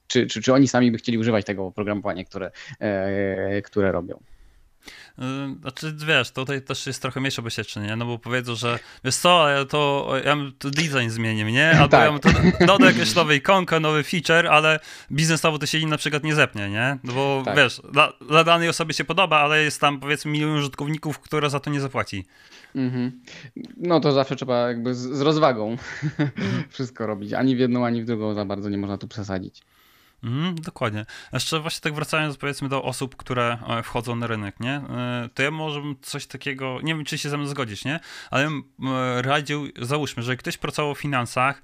Czy, 0.07 0.27
czy, 0.27 0.41
czy 0.41 0.53
oni 0.53 0.67
sami 0.67 0.91
by 0.91 0.97
chcieli 0.97 1.17
używać 1.17 1.45
tego 1.45 1.65
oprogramowania, 1.65 2.23
które, 2.23 2.51
e, 2.79 3.61
które 3.61 3.91
robią. 3.91 4.19
Y, 5.19 5.21
znaczy, 5.61 5.95
wiesz, 6.07 6.31
tutaj 6.31 6.61
też 6.61 6.87
jest 6.87 7.01
trochę 7.01 7.19
mniejsze 7.19 7.41
bezpieczne, 7.41 7.87
nie? 7.87 7.95
No 7.95 8.05
bo 8.05 8.19
powiedzą, 8.19 8.55
że 8.55 8.79
wiesz 9.03 9.15
co, 9.15 9.49
ja 9.49 9.65
to, 9.65 10.13
ja 10.25 10.37
to 10.59 10.69
design 10.69 11.09
zmienię, 11.09 11.51
nie? 11.51 11.71
Albo 11.71 11.87
tak. 11.87 12.11
ja 12.13 12.19
to 12.19 12.65
dodam 12.65 12.87
jakieś 12.87 13.15
nowe 13.15 13.35
ikonkę, 13.35 13.79
nowy 13.79 14.03
feature, 14.03 14.47
ale 14.47 14.79
biznesowo 15.11 15.59
to 15.59 15.65
się 15.65 15.77
im 15.77 15.89
na 15.89 15.97
przykład 15.97 16.23
nie 16.23 16.35
zepnie, 16.35 16.69
nie? 16.69 16.97
No 17.03 17.13
bo 17.13 17.41
tak. 17.45 17.57
wiesz, 17.57 17.81
dla, 17.91 18.13
dla, 18.27 18.43
danej 18.43 18.69
osoby 18.69 18.93
się 18.93 19.03
podoba, 19.03 19.39
ale 19.39 19.63
jest 19.63 19.81
tam 19.81 19.99
powiedzmy 19.99 20.31
milion 20.31 20.57
użytkowników, 20.57 21.19
która 21.19 21.49
za 21.49 21.59
to 21.59 21.69
nie 21.69 21.81
zapłaci. 21.81 22.25
Mhm. 22.75 23.21
No 23.77 23.99
to 23.99 24.11
zawsze 24.11 24.35
trzeba 24.35 24.67
jakby 24.67 24.95
z, 24.95 24.99
z 24.99 25.21
rozwagą 25.21 25.71
mhm. 26.19 26.31
wszystko 26.69 27.07
robić. 27.07 27.33
Ani 27.33 27.55
w 27.55 27.59
jedną, 27.59 27.85
ani 27.85 28.01
w 28.01 28.05
drugą 28.05 28.33
za 28.33 28.45
bardzo 28.45 28.69
nie 28.69 28.77
można 28.77 28.97
tu 28.97 29.07
przesadzić. 29.07 29.61
Mhm, 30.23 30.55
dokładnie. 30.55 31.05
Jeszcze 31.33 31.59
właśnie 31.59 31.81
tak 31.81 31.93
wracając 31.93 32.37
powiedzmy 32.37 32.69
do 32.69 32.83
osób, 32.83 33.15
które 33.15 33.57
e, 33.67 33.83
wchodzą 33.83 34.15
na 34.15 34.27
rynek, 34.27 34.59
nie? 34.59 34.73
E, 34.73 35.29
to 35.33 35.43
ja 35.43 35.51
może 35.51 35.81
coś 36.01 36.25
takiego, 36.25 36.79
nie 36.83 36.95
wiem 36.95 37.05
czy 37.05 37.17
się 37.17 37.29
ze 37.29 37.37
mną 37.37 37.47
zgodzisz, 37.47 37.85
nie? 37.85 37.99
Ale 38.31 38.45
e, 38.47 39.21
radził, 39.21 39.67
załóżmy, 39.81 40.23
że 40.23 40.37
ktoś 40.37 40.57
pracował 40.57 40.95
w 40.95 40.99
finansach 40.99 41.61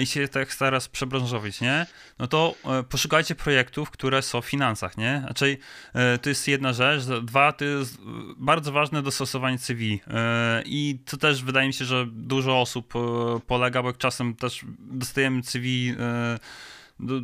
i 0.00 0.06
się 0.06 0.28
tak 0.28 0.54
teraz 0.54 0.88
przebranżowić, 0.88 1.60
nie? 1.60 1.86
No 2.18 2.26
to 2.26 2.54
poszukajcie 2.88 3.34
projektów, 3.34 3.90
które 3.90 4.22
są 4.22 4.40
w 4.40 4.46
finansach, 4.46 4.96
nie? 4.96 5.22
Znaczy 5.24 5.56
to 6.22 6.28
jest 6.28 6.48
jedna 6.48 6.72
rzecz, 6.72 7.04
dwa 7.04 7.52
to 7.52 7.64
jest 7.64 7.98
bardzo 8.36 8.72
ważne 8.72 9.02
dostosowanie 9.02 9.58
CV 9.58 10.00
i 10.64 10.98
to 11.06 11.16
też 11.16 11.44
wydaje 11.44 11.66
mi 11.66 11.74
się, 11.74 11.84
że 11.84 12.06
dużo 12.12 12.60
osób 12.60 12.92
polega, 13.46 13.82
bo 13.82 13.92
czasem 13.92 14.34
też 14.34 14.64
dostajemy 14.78 15.42
CV 15.42 15.94
do, 17.00 17.20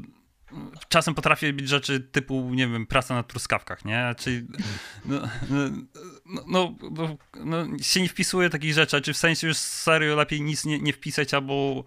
czasem 0.88 1.14
potrafi 1.14 1.52
być 1.52 1.68
rzeczy 1.68 2.00
typu, 2.00 2.50
nie 2.54 2.68
wiem, 2.68 2.86
praca 2.86 3.14
na 3.14 3.22
truskawkach, 3.22 3.84
nie? 3.84 4.14
Czyli 4.18 4.46
no, 5.04 5.20
no, 5.50 5.58
no, 6.46 6.74
no, 6.90 7.16
no, 7.44 7.78
się 7.82 8.02
nie 8.02 8.08
wpisuje 8.08 8.50
takich 8.50 8.74
rzeczy, 8.74 9.00
czy 9.00 9.12
w 9.12 9.16
sensie 9.16 9.46
już 9.46 9.56
serio 9.56 10.16
lepiej 10.16 10.40
nic 10.40 10.64
nie, 10.64 10.78
nie 10.78 10.92
wpisać, 10.92 11.34
albo 11.34 11.84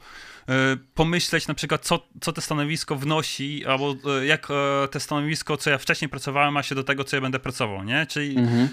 y, 0.49 0.53
pomyśleć 0.93 1.47
na 1.47 1.53
przykład, 1.53 1.85
co, 1.85 2.07
co 2.21 2.33
to 2.33 2.41
stanowisko 2.41 2.95
wnosi, 2.95 3.65
albo 3.65 3.95
y, 4.21 4.25
jak 4.25 4.47
y, 4.49 4.87
te 4.91 4.99
stanowisko, 4.99 5.57
co 5.57 5.69
ja 5.69 5.77
wcześniej 5.77 6.09
pracowałem, 6.09 6.53
ma 6.53 6.63
się 6.63 6.75
do 6.75 6.83
tego, 6.83 7.03
co 7.03 7.15
ja 7.15 7.21
będę 7.21 7.39
pracował, 7.39 7.83
nie? 7.83 8.05
Czyli 8.05 8.37
mhm. 8.37 8.69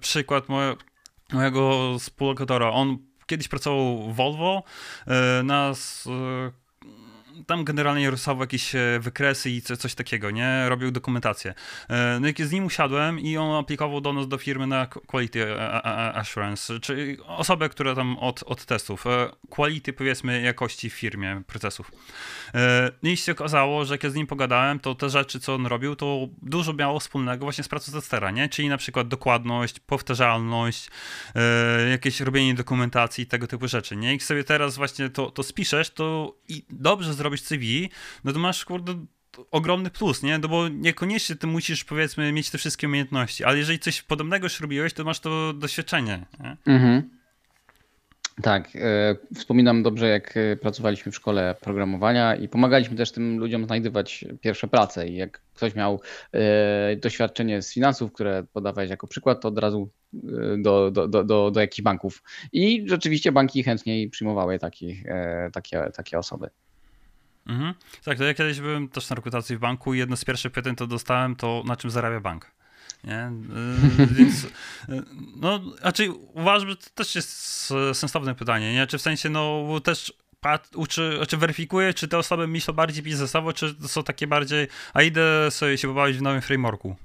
przykład 0.00 0.48
moje, 0.48 0.74
mojego 1.32 1.96
współlokatora, 1.98 2.70
on 2.70 2.98
kiedyś 3.26 3.48
pracował 3.48 4.12
w 4.12 4.16
Volvo 4.16 4.62
na 5.44 5.72
tam 7.46 7.64
generalnie 7.64 8.10
rysował 8.10 8.40
jakieś 8.40 8.74
e, 8.74 8.98
wykresy 9.00 9.50
i 9.50 9.62
coś 9.62 9.94
takiego, 9.94 10.30
nie? 10.30 10.68
Robił 10.68 10.90
dokumentację. 10.90 11.54
E, 11.88 12.18
no 12.20 12.26
jak 12.26 12.42
z 12.42 12.52
nim 12.52 12.64
usiadłem 12.64 13.20
i 13.20 13.36
on 13.36 13.56
aplikował 13.56 14.00
do 14.00 14.12
nas 14.12 14.28
do 14.28 14.38
firmy 14.38 14.66
na 14.66 14.86
Quality 14.86 15.60
Assurance, 16.14 16.80
czyli 16.80 17.16
osobę, 17.22 17.68
która 17.68 17.94
tam 17.94 18.18
od, 18.18 18.42
od 18.42 18.64
testów, 18.64 19.06
e, 19.06 19.30
quality 19.50 19.92
powiedzmy 19.92 20.42
jakości 20.42 20.90
w 20.90 20.94
firmie 20.94 21.42
procesów. 21.46 21.92
No 23.02 23.10
i 23.10 23.16
się 23.16 23.32
okazało, 23.32 23.84
że 23.84 23.94
jak 23.94 24.04
ja 24.04 24.10
z 24.10 24.14
nim 24.14 24.26
pogadałem, 24.26 24.80
to 24.80 24.94
te 24.94 25.10
rzeczy, 25.10 25.40
co 25.40 25.54
on 25.54 25.66
robił, 25.66 25.96
to 25.96 26.28
dużo 26.42 26.72
miało 26.72 27.00
wspólnego 27.00 27.44
właśnie 27.44 27.64
z 27.64 27.68
pracą 27.68 27.92
testera, 27.92 28.30
nie? 28.30 28.48
Czyli 28.48 28.68
na 28.68 28.76
przykład 28.76 29.08
dokładność, 29.08 29.80
powtarzalność, 29.80 30.90
jakieś 31.90 32.20
robienie 32.20 32.54
dokumentacji, 32.54 33.26
tego 33.26 33.46
typu 33.46 33.68
rzeczy, 33.68 33.96
nie? 33.96 34.14
I 34.14 34.20
sobie 34.20 34.44
teraz 34.44 34.76
właśnie 34.76 35.10
to, 35.10 35.30
to 35.30 35.42
spiszesz, 35.42 35.90
to 35.90 36.34
i 36.48 36.64
dobrze 36.70 37.14
zrobisz 37.14 37.25
zrobić 37.26 37.44
CV, 37.44 37.90
no 38.24 38.32
to 38.32 38.38
masz, 38.38 38.64
kurde, 38.64 39.06
ogromny 39.50 39.90
plus, 39.90 40.22
nie? 40.22 40.38
No 40.38 40.48
bo 40.48 40.68
niekoniecznie 40.68 41.36
ty 41.36 41.46
musisz, 41.46 41.84
powiedzmy, 41.84 42.32
mieć 42.32 42.50
te 42.50 42.58
wszystkie 42.58 42.86
umiejętności, 42.86 43.44
ale 43.44 43.58
jeżeli 43.58 43.78
coś 43.78 44.02
podobnego 44.02 44.46
już 44.46 44.60
robiłeś, 44.60 44.92
to 44.92 45.04
masz 45.04 45.20
to 45.20 45.52
doświadczenie, 45.52 46.26
nie? 46.40 46.56
Mhm. 46.66 47.16
Tak, 48.42 48.76
e, 48.76 49.16
wspominam 49.34 49.82
dobrze, 49.82 50.08
jak 50.08 50.36
e, 50.36 50.56
pracowaliśmy 50.56 51.12
w 51.12 51.16
szkole 51.16 51.54
programowania 51.60 52.34
i 52.34 52.48
pomagaliśmy 52.48 52.96
też 52.96 53.12
tym 53.12 53.38
ludziom 53.38 53.66
znajdywać 53.66 54.24
pierwsze 54.40 54.68
prace. 54.68 55.08
I 55.08 55.16
jak 55.16 55.40
ktoś 55.54 55.74
miał 55.74 56.00
e, 56.32 56.96
doświadczenie 56.96 57.62
z 57.62 57.72
finansów, 57.72 58.12
które 58.12 58.44
podawałeś 58.52 58.90
jako 58.90 59.06
przykład, 59.06 59.40
to 59.40 59.48
od 59.48 59.58
razu 59.58 59.90
do, 60.58 60.90
do, 60.90 61.08
do, 61.08 61.24
do, 61.24 61.50
do 61.50 61.60
jakichś 61.60 61.82
banków. 61.82 62.22
I 62.52 62.84
rzeczywiście 62.86 63.32
banki 63.32 63.62
chętniej 63.62 64.10
przyjmowały 64.10 64.58
takich, 64.58 65.04
takie, 65.52 65.90
takie 65.94 66.18
osoby. 66.18 66.50
Mhm. 67.46 67.74
Tak, 68.04 68.18
to 68.18 68.24
ja 68.24 68.34
kiedyś 68.34 68.60
byłem 68.60 68.88
też 68.88 69.10
na 69.10 69.16
rekrutacji 69.16 69.56
w 69.56 69.58
banku 69.60 69.94
i 69.94 69.98
jedno 69.98 70.16
z 70.16 70.24
pierwszych 70.24 70.52
pytań 70.52 70.76
to 70.76 70.86
dostałem 70.86 71.36
to, 71.36 71.62
na 71.66 71.76
czym 71.76 71.90
zarabia 71.90 72.20
bank. 72.20 72.50
Nie? 73.04 73.30
Y, 74.02 74.06
więc, 74.16 74.44
y, 74.44 74.48
no, 75.36 75.60
znaczy 75.80 76.12
uważam, 76.34 76.68
że 76.68 76.76
to 76.76 76.90
też 76.94 77.14
jest 77.14 77.72
sensowne 77.92 78.34
pytanie, 78.34 78.74
nie? 78.74 78.86
Czy 78.86 78.98
w 78.98 79.02
sensie, 79.02 79.28
no, 79.28 79.66
też 79.84 80.12
uczy, 80.74 81.12
znaczy 81.16 81.36
weryfikuje, 81.36 81.94
czy 81.94 82.08
te 82.08 82.18
osoby 82.18 82.46
myślą 82.46 82.74
bardziej 82.74 83.02
biznesowo, 83.02 83.52
czy 83.52 83.74
są 83.86 84.02
takie 84.02 84.26
bardziej, 84.26 84.68
a 84.94 85.02
idę 85.02 85.50
sobie 85.50 85.78
się 85.78 85.88
pobawić 85.88 86.18
w 86.18 86.22
nowym 86.22 86.40
frameworku. 86.40 86.96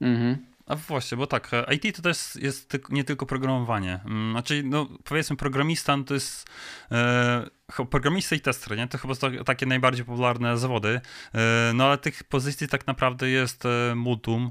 Mhm. 0.00 0.49
A 0.70 0.76
właśnie, 0.76 1.18
bo 1.18 1.26
tak, 1.26 1.54
e, 1.54 1.74
IT 1.74 1.96
to 1.96 2.02
też 2.02 2.36
jest 2.36 2.78
nie 2.90 3.04
tylko 3.04 3.26
programowanie. 3.26 4.00
Mm, 4.04 4.32
znaczy, 4.32 4.62
no 4.64 4.88
powiedzmy, 5.04 5.36
programista 5.36 5.96
to 6.06 6.14
jest 6.14 6.48
e, 6.92 7.46
programista 7.90 8.36
i 8.36 8.40
tester, 8.40 8.76
nie? 8.76 8.88
To 8.88 8.98
chyba 8.98 9.14
są 9.14 9.32
takie 9.44 9.66
najbardziej 9.66 10.04
popularne 10.04 10.58
zawody. 10.58 11.00
E, 11.34 11.72
no 11.74 11.84
ale 11.84 11.98
tych 11.98 12.24
pozycji 12.24 12.68
tak 12.68 12.86
naprawdę 12.86 13.30
jest 13.30 13.66
e, 13.66 13.94
multum. 13.94 14.50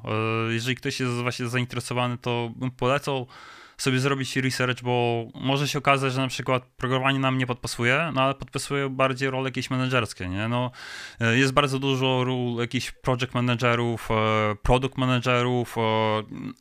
Jeżeli 0.49 0.75
ktoś 0.75 0.99
jest 0.99 1.13
właśnie 1.13 1.47
zainteresowany, 1.47 2.17
to 2.17 2.51
bym 2.55 2.71
polecał 2.71 3.27
sobie 3.81 3.99
zrobić 3.99 4.35
research, 4.35 4.81
bo 4.81 5.25
może 5.33 5.67
się 5.67 5.79
okazać, 5.79 6.13
że 6.13 6.21
na 6.21 6.27
przykład 6.27 6.63
programowanie 6.77 7.19
nam 7.19 7.37
nie 7.37 7.47
podpasuje, 7.47 8.11
no 8.13 8.21
ale 8.21 8.33
podpasuje 8.33 8.89
bardziej 8.89 9.29
role 9.29 9.47
jakieś 9.47 9.69
menedżerskie, 9.69 10.29
nie? 10.29 10.47
No, 10.47 10.71
e, 11.19 11.37
jest 11.37 11.53
bardzo 11.53 11.79
dużo 11.79 12.23
ról 12.23 12.55
jakichś 12.59 12.91
project 12.91 13.33
managerów, 13.33 14.09
e, 14.11 14.55
product 14.63 14.97
managerów, 14.97 15.77
e, 15.77 15.81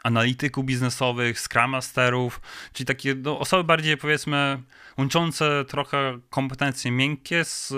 analityków 0.03 0.65
biznesowych, 0.65 1.41
scrum 1.41 1.71
masterów, 1.71 2.41
czyli 2.73 2.87
takie 2.87 3.15
no, 3.15 3.39
osoby 3.39 3.65
bardziej 3.65 3.97
powiedzmy 3.97 4.63
łączące 4.99 5.65
trochę 5.69 6.19
kompetencje 6.31 6.91
miękkie 6.91 7.45
z 7.45 7.75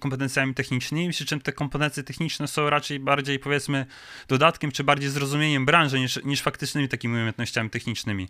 kompetencjami 0.00 0.54
technicznymi, 0.54 1.10
przy 1.10 1.26
czym 1.26 1.40
te 1.40 1.52
kompetencje 1.52 2.02
techniczne 2.02 2.48
są 2.48 2.70
raczej 2.70 3.00
bardziej 3.00 3.38
powiedzmy 3.38 3.86
dodatkiem 4.28 4.70
czy 4.70 4.84
bardziej 4.84 5.10
zrozumieniem 5.10 5.66
branży 5.66 6.00
niż, 6.00 6.24
niż 6.24 6.42
faktycznymi 6.42 6.88
takimi 6.88 7.14
umiejętnościami 7.14 7.70
technicznymi. 7.70 8.28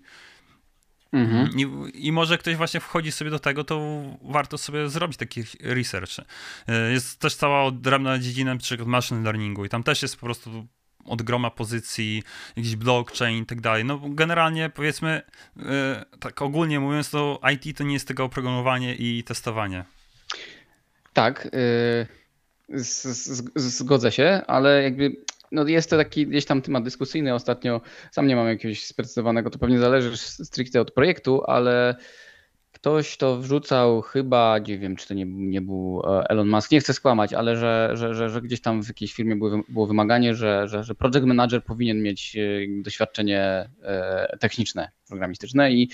Mhm. 1.14 1.50
I, 1.58 1.66
I, 2.06 2.12
może 2.12 2.38
ktoś 2.38 2.56
właśnie 2.56 2.80
wchodzi 2.80 3.12
sobie 3.12 3.30
do 3.30 3.38
tego, 3.38 3.64
to 3.64 4.02
warto 4.22 4.58
sobie 4.58 4.88
zrobić 4.88 5.16
taki 5.16 5.42
research. 5.60 6.10
E, 6.68 6.92
jest 6.92 7.20
też 7.20 7.34
cała 7.34 7.64
odrębna 7.64 8.18
dziedzina 8.18 8.56
przykład 8.56 8.88
machine 8.88 9.22
learningu 9.22 9.64
i 9.64 9.68
tam 9.68 9.82
też 9.82 10.02
jest 10.02 10.16
po 10.16 10.26
prostu 10.26 10.66
od 11.04 11.22
groma 11.22 11.50
pozycji, 11.50 12.22
jakiś 12.56 12.76
blockchain 12.76 13.42
i 13.42 13.46
tak 13.46 13.60
dalej. 13.60 13.84
No 13.84 14.00
generalnie 14.08 14.70
powiedzmy, 14.70 15.22
e, 15.58 16.04
tak 16.20 16.42
ogólnie 16.42 16.80
mówiąc, 16.80 17.10
to 17.10 17.40
IT 17.52 17.78
to 17.78 17.84
nie 17.84 17.92
jest 17.94 18.06
tylko 18.06 18.24
oprogramowanie 18.24 18.94
i 18.94 19.24
testowanie. 19.24 19.84
Tak, 21.12 21.48
yy, 22.68 22.80
zgodzę 23.56 24.12
się, 24.12 24.42
ale 24.46 24.82
jakby 24.82 25.16
no 25.54 25.66
jest 25.68 25.90
to 25.90 25.96
taki 25.96 26.26
gdzieś 26.26 26.44
tam 26.44 26.62
temat 26.62 26.84
dyskusyjny 26.84 27.34
ostatnio. 27.34 27.80
Sam 28.12 28.26
nie 28.26 28.36
mam 28.36 28.48
jakiegoś 28.48 28.86
sprecyzowanego, 28.86 29.50
to 29.50 29.58
pewnie 29.58 29.78
zależy 29.78 30.16
stricte 30.16 30.80
od 30.80 30.90
projektu, 30.90 31.42
ale 31.46 31.96
ktoś 32.84 33.16
to 33.16 33.36
wrzucał 33.36 34.02
chyba, 34.02 34.58
nie 34.58 34.78
wiem, 34.78 34.96
czy 34.96 35.08
to 35.08 35.14
nie, 35.14 35.24
nie 35.26 35.60
był 35.60 36.02
e, 36.06 36.30
Elon 36.30 36.48
Musk, 36.48 36.70
nie 36.70 36.80
chcę 36.80 36.92
skłamać, 36.94 37.32
ale 37.32 37.56
że, 37.56 37.90
że, 37.94 38.14
że, 38.14 38.30
że 38.30 38.42
gdzieś 38.42 38.60
tam 38.60 38.82
w 38.82 38.88
jakiejś 38.88 39.12
firmie 39.12 39.36
było, 39.36 39.62
było 39.68 39.86
wymaganie, 39.86 40.34
że, 40.34 40.68
że, 40.68 40.84
że 40.84 40.94
project 40.94 41.26
manager 41.26 41.64
powinien 41.64 42.02
mieć 42.02 42.36
e, 42.36 42.40
doświadczenie 42.82 43.68
e, 43.82 44.36
techniczne, 44.40 44.90
programistyczne 45.08 45.72
i 45.72 45.90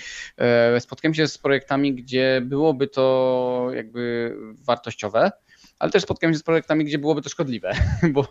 spotkałem 0.79 1.13
się 1.13 1.27
z 1.27 1.37
projektami, 1.37 1.93
gdzie 1.93 2.41
byłoby 2.45 2.87
to 2.87 3.67
jakby 3.75 4.35
wartościowe, 4.65 5.31
ale 5.81 5.91
też 5.91 6.03
spotkałem 6.03 6.33
się 6.33 6.39
z 6.39 6.43
projektami, 6.43 6.85
gdzie 6.85 6.97
byłoby 6.97 7.21
to 7.21 7.29
szkodliwe, 7.29 7.71
bo 8.13 8.27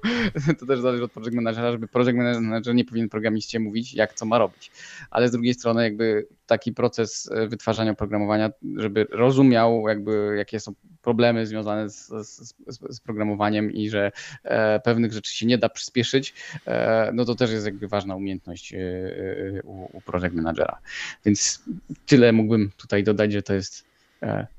to 0.59 0.67
też 0.67 0.81
zależy 0.81 1.05
od 1.05 1.13
project 1.13 1.35
managera, 1.35 1.73
żeby 1.73 1.89
project 1.89 2.17
manager 2.17 2.75
nie 2.75 2.85
powinien 2.85 3.09
programiście 3.09 3.61
mówić, 3.61 3.95
jak 3.95 4.15
co 4.15 4.27
ma 4.27 4.39
robić. 4.39 4.71
Ale 5.11 5.29
z 5.29 5.33
drugiej 5.33 5.55
strony 5.55 5.83
jakby 5.83 6.27
taki 6.47 6.73
proces 6.73 7.31
e, 7.33 7.47
wytwarzania 7.47 7.93
oprogramowania, 7.93 8.51
żeby 8.77 9.07
rozumiał 9.11 9.89
jakby 9.89 10.35
jakie 10.37 10.61
są 10.61 10.73
problemy 11.03 11.47
związane 11.47 11.91
z, 11.91 12.09
z, 12.09 12.55
z 12.91 13.01
programowaniem 13.01 13.73
i 13.73 13.91
że 13.91 14.13
e, 14.45 14.81
pewnych 14.81 15.13
rzeczy 15.13 15.37
się 15.37 15.47
nie 15.47 15.59
da 15.59 15.69
przyspieszyć, 15.69 16.35
e, 16.67 17.11
no 17.15 17.25
to 17.25 17.35
też 17.35 17.51
jest 17.51 17.67
jakby 17.67 17.89
ważna 17.89 18.17
umiejętność 18.17 18.75
e, 18.75 18.79
e 18.79 19.63
u, 19.63 19.97
u 19.97 20.01
project 20.01 20.35
managera. 20.35 20.79
Więc 21.25 21.65
tyle 22.07 22.33
mógłbym 22.33 22.71
tutaj 22.77 23.05
dodać, 23.05 23.33
że 23.33 23.43
to 23.43 23.55
jest 23.55 23.90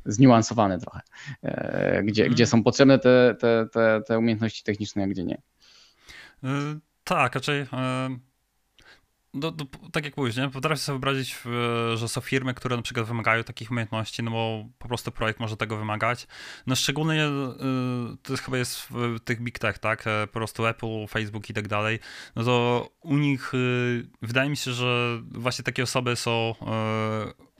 zniuansowane 0.06 0.80
trochę, 0.80 1.00
e, 1.44 2.04
gdzie, 2.04 2.24
gdzie 2.24 2.44
mhm. 2.44 2.48
są 2.48 2.64
potrzebne 2.64 3.00
te, 3.00 3.36
te, 3.40 3.68
te, 3.72 4.02
te 4.08 4.20
umiejętności 4.20 4.64
techniczne, 4.64 5.04
a 5.04 5.08
gdzie 5.08 5.24
nie. 5.24 5.42
E, 6.44 6.50
tak, 7.04 7.36
raczej 7.36 7.66
do, 9.34 9.54
tak 9.92 10.06
jak 10.06 10.18
mówisz, 10.18 10.38
nie? 10.38 10.50
potrafię 10.50 10.82
sobie 10.82 10.94
wyobrazić, 10.94 11.38
że 11.96 12.08
są 12.08 12.22
firmy, 12.22 12.54
które 12.54 12.76
na 12.76 12.82
przykład 12.82 13.08
wymagają 13.08 13.44
takich 13.44 13.72
umiejętności, 13.72 14.24
no 14.24 14.32
bo 14.32 14.66
po 14.80 14.88
prostu 14.88 15.12
projekt 15.12 15.40
może 15.40 15.58
tego 15.58 15.78
wymagać. 15.78 16.28
No 16.68 16.76
szczególnie 16.76 17.30
to 18.24 18.38
chyba 18.38 18.58
jest 18.58 18.82
w 18.90 19.20
tych 19.20 19.42
big 19.42 19.60
tech, 19.60 19.80
tak? 19.80 20.04
Po 20.22 20.34
prostu 20.34 20.66
Apple, 20.66 21.08
Facebook 21.10 21.50
i 21.50 21.54
tak 21.54 21.68
dalej. 21.68 22.00
No 22.36 22.44
to 22.44 22.90
u 23.02 23.18
nich 23.18 23.52
wydaje 24.22 24.50
mi 24.50 24.58
się, 24.58 24.72
że 24.72 25.22
właśnie 25.32 25.64
takie 25.64 25.84
osoby 25.84 26.16
są 26.16 26.56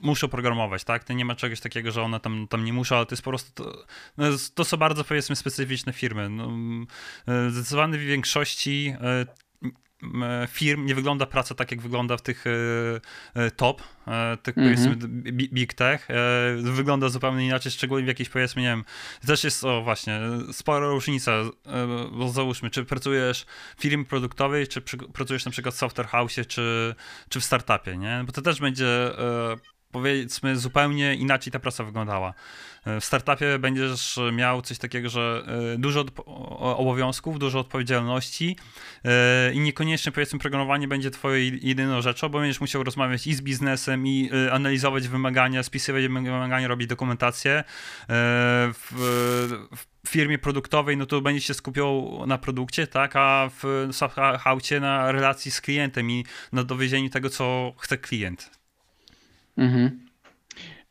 muszą 0.02 0.28
programować, 0.28 0.84
tak? 0.84 1.04
To 1.04 1.12
nie 1.12 1.24
ma 1.24 1.34
czegoś 1.34 1.60
takiego, 1.60 1.90
że 1.90 2.02
one 2.02 2.20
tam, 2.20 2.48
tam 2.48 2.64
nie 2.64 2.72
muszą, 2.72 2.96
ale 2.96 3.06
to 3.06 3.12
jest 3.12 3.22
po 3.22 3.30
prostu, 3.30 3.64
to, 3.64 3.84
no, 4.16 4.26
to 4.54 4.64
są 4.64 4.76
bardzo 4.76 5.04
powiedzmy 5.04 5.36
specyficzne 5.36 5.92
firmy. 5.92 6.28
No, 6.28 6.48
e, 7.28 7.50
zdecydowanie 7.50 7.98
w 7.98 8.00
większości 8.00 8.94
e, 9.00 9.26
firm 10.48 10.86
nie 10.86 10.94
wygląda 10.94 11.26
praca 11.26 11.54
tak, 11.54 11.70
jak 11.70 11.80
wygląda 11.80 12.16
w 12.16 12.22
tych 12.22 12.44
e, 13.34 13.50
top, 13.50 13.82
tych 14.42 14.58
mm 14.58 14.74
-hmm. 14.74 14.84
powiedzmy 14.84 15.32
big 15.32 15.74
tech. 15.74 16.08
Wygląda 16.56 17.08
zupełnie 17.08 17.46
inaczej, 17.46 17.72
szczególnie 17.72 18.04
w 18.04 18.08
jakiejś 18.08 18.28
powiedzmy, 18.28 18.62
nie 18.62 18.68
wiem, 18.68 18.84
też 19.26 19.44
jest, 19.44 19.64
o 19.64 19.82
właśnie, 19.82 20.20
spora 20.52 20.86
różnica, 20.86 21.32
bo 22.12 22.28
załóżmy, 22.28 22.70
czy 22.70 22.84
pracujesz 22.84 23.46
w 23.76 23.82
firmie 23.82 24.04
produktowej, 24.04 24.68
czy 24.68 24.82
pracujesz 25.12 25.44
na 25.44 25.50
przykład 25.50 25.74
w 25.74 25.78
software 25.78 26.06
house, 26.06 26.36
czy, 26.48 26.94
czy 27.28 27.40
w 27.40 27.44
startupie, 27.44 27.96
nie? 27.96 28.22
Bo 28.26 28.32
to 28.32 28.42
też 28.42 28.60
będzie 28.60 29.10
powiedzmy 29.92 30.56
zupełnie 30.56 31.14
inaczej 31.14 31.52
ta 31.52 31.58
praca 31.58 31.84
wyglądała. 31.84 32.34
E, 32.86 33.00
w 33.00 33.04
startupie 33.04 33.58
będziesz 33.58 34.18
miał 34.32 34.62
coś 34.62 34.78
takiego, 34.78 35.08
że 35.08 35.44
e, 35.74 35.78
dużo 35.78 36.04
obowiązków, 36.76 37.38
dużo 37.38 37.58
odpowiedzialności 37.58 38.56
e, 39.04 39.52
i 39.52 39.60
niekoniecznie 39.60 40.12
powiedzmy 40.12 40.38
programowanie 40.38 40.88
będzie 40.88 41.10
twoją 41.10 41.52
jedyną 41.62 42.02
rzeczą, 42.02 42.28
bo 42.28 42.38
będziesz 42.38 42.60
musiał 42.60 42.84
rozmawiać 42.84 43.26
i 43.26 43.34
z 43.34 43.40
biznesem, 43.40 44.06
i 44.06 44.30
analizować 44.52 45.08
wymagania, 45.08 45.62
spisywać 45.62 46.02
wymagania, 46.08 46.68
robić 46.68 46.88
dokumentację. 46.88 47.64
W, 48.08 48.92
w 50.06 50.08
firmie 50.08 50.38
produktowej, 50.38 50.96
no 50.96 51.06
to 51.06 51.20
będziesz 51.20 51.44
się 51.44 51.54
skupiał 51.54 52.22
na 52.26 52.38
produkcie, 52.38 52.86
tak, 52.86 53.16
a 53.16 53.50
w 53.62 53.88
softhouse 53.92 54.80
na 54.80 55.12
relacji 55.12 55.50
z 55.50 55.60
klientem 55.60 56.10
i 56.10 56.24
na 56.52 56.64
dowiezieniu 56.64 57.10
tego, 57.10 57.30
co 57.30 57.74
chce 57.78 57.98
klient. 57.98 58.61
Mhm. 59.56 60.12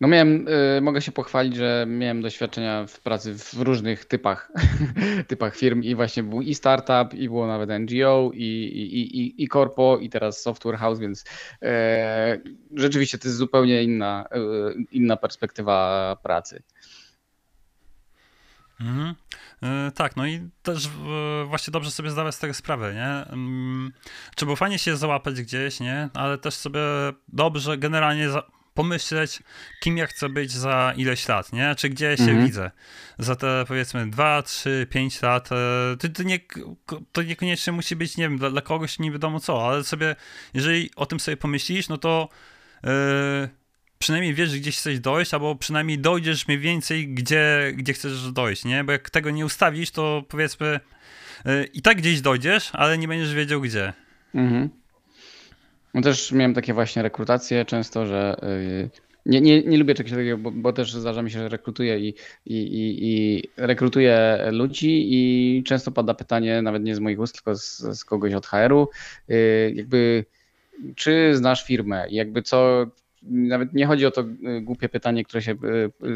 No 0.02 0.08
miałem, 0.08 0.48
y, 0.78 0.82
mogę 0.82 1.02
się 1.02 1.12
pochwalić, 1.12 1.56
że 1.56 1.86
miałem 1.88 2.22
doświadczenia 2.22 2.86
w 2.88 3.00
pracy 3.00 3.34
w 3.38 3.54
różnych 3.54 4.06
typach, 4.06 4.52
typach 5.28 5.56
firm 5.56 5.84
i 5.84 5.96
właśnie 5.96 6.24
był 6.24 6.42
i 6.42 6.56
startup, 6.56 7.14
i 7.14 7.30
było 7.30 7.48
nawet 7.48 7.70
NGO, 7.70 8.32
i, 8.34 8.44
i, 8.44 9.20
i, 9.20 9.44
i 9.44 9.48
corpo, 9.48 9.98
i 9.98 10.10
teraz 10.10 10.42
software 10.42 10.78
house, 10.78 11.00
więc 11.00 11.26
e, 11.62 12.42
rzeczywiście 12.76 13.18
to 13.18 13.28
jest 13.28 13.38
zupełnie 13.38 13.84
inna, 13.84 14.26
e, 14.32 14.38
inna 14.92 15.18
perspektywa 15.18 16.18
pracy. 16.24 16.64
Mhm. 18.82 19.16
E, 19.64 19.92
tak, 19.92 20.16
no 20.16 20.28
i 20.28 20.50
też 20.64 20.86
e, 20.86 20.90
właśnie 21.46 21.72
dobrze 21.72 21.92
sobie 21.92 22.12
zdawać 22.12 22.36
z 22.36 22.40
tego 22.40 22.54
sprawę, 22.54 22.94
nie? 22.94 23.34
Mm, 23.34 23.94
trzeba 24.36 24.56
fajnie 24.56 24.80
się 24.80 24.98
załapać 24.98 25.42
gdzieś, 25.42 25.80
nie? 25.80 26.10
Ale 26.14 26.38
też 26.38 26.54
sobie 26.54 26.82
dobrze 27.28 27.78
generalnie 27.78 28.30
pomyśleć, 28.74 29.40
kim 29.80 29.98
ja 29.98 30.08
chcę 30.08 30.30
być 30.30 30.52
za 30.52 30.94
ileś 30.98 31.28
lat, 31.28 31.54
nie? 31.54 31.76
Czy 31.76 31.90
gdzie 31.90 32.18
się 32.18 32.24
mhm. 32.24 32.46
widzę. 32.46 32.72
Za 33.20 33.36
te 33.36 33.66
powiedzmy 33.68 34.10
2, 34.10 34.42
3, 34.42 34.88
5 34.90 35.22
lat. 35.22 35.50
E, 35.52 35.56
to, 36.00 36.10
to, 36.10 36.24
nie, 36.24 36.40
to 37.12 37.22
niekoniecznie 37.22 37.74
musi 37.74 37.96
być, 37.96 38.18
nie 38.18 38.30
wiem, 38.30 38.38
dla, 38.38 38.50
dla, 38.50 38.62
kogoś 38.62 39.00
nie 39.00 39.12
wiadomo 39.12 39.40
co, 39.40 39.68
ale 39.68 39.84
sobie, 39.84 40.16
jeżeli 40.54 40.90
o 40.96 41.06
tym 41.06 41.20
sobie 41.20 41.38
pomyślisz, 41.38 41.90
no 41.90 41.98
to 41.98 42.30
yy, 42.84 42.90
przynajmniej 44.02 44.34
wiesz, 44.34 44.60
gdzieś 44.60 44.78
chcesz 44.78 45.00
dojść, 45.00 45.34
albo 45.34 45.56
przynajmniej 45.56 46.00
dojdziesz 46.00 46.48
mniej 46.48 46.60
więcej, 46.60 47.08
gdzie, 47.08 47.72
gdzie 47.76 47.94
chcesz 47.94 48.32
dojść, 48.32 48.66
nie? 48.66 48.84
Bo 48.84 48.92
jak 48.92 49.10
tego 49.10 49.30
nie 49.30 49.46
ustawisz, 49.46 49.92
to 49.92 50.24
powiedzmy 50.30 50.80
yy, 51.46 51.66
i 51.74 51.82
tak 51.82 51.98
gdzieś 51.98 52.22
dojdziesz, 52.22 52.70
ale 52.74 52.98
nie 52.98 53.08
będziesz 53.08 53.34
wiedział 53.34 53.62
gdzie. 53.62 53.94
Mhm. 54.36 54.70
No 55.94 56.02
też 56.02 56.32
miałem 56.32 56.54
takie 56.54 56.74
właśnie 56.74 57.02
rekrutacje 57.02 57.66
często, 57.66 58.06
że 58.06 58.36
y, 58.44 58.90
nie, 59.26 59.42
nie, 59.42 59.64
nie 59.64 59.78
lubię 59.78 59.96
czegoś 59.96 60.12
takiego, 60.12 60.38
bo, 60.38 60.52
bo, 60.52 60.74
też 60.74 60.94
zdarza 60.94 61.22
mi 61.22 61.32
się, 61.32 61.40
że 61.40 61.50
rekrutuję 61.50 62.00
i, 62.00 62.16
i, 62.46 62.56
i, 62.56 63.08
i 63.08 63.44
rekrutuję 63.58 64.46
ludzi 64.52 65.08
i 65.10 65.64
często 65.64 65.92
pada 65.92 66.14
pytanie, 66.14 66.62
nawet 66.62 66.84
nie 66.84 66.96
z 66.96 67.00
moich 67.00 67.20
ust, 67.20 67.34
tylko 67.34 67.56
z, 67.56 67.78
z 67.78 68.06
kogoś 68.06 68.34
od 68.34 68.46
HR-u, 68.46 68.90
y, 69.30 69.74
jakby 69.76 70.26
czy 70.96 71.36
znasz 71.36 71.66
firmę 71.66 72.06
jakby 72.10 72.42
co, 72.42 72.86
nawet 73.22 73.74
nie 73.74 73.86
chodzi 73.86 74.06
o 74.06 74.12
to 74.12 74.22
y, 74.22 74.62
głupie 74.62 74.90
pytanie, 74.90 75.24
które 75.24 75.42
się, 75.42 75.56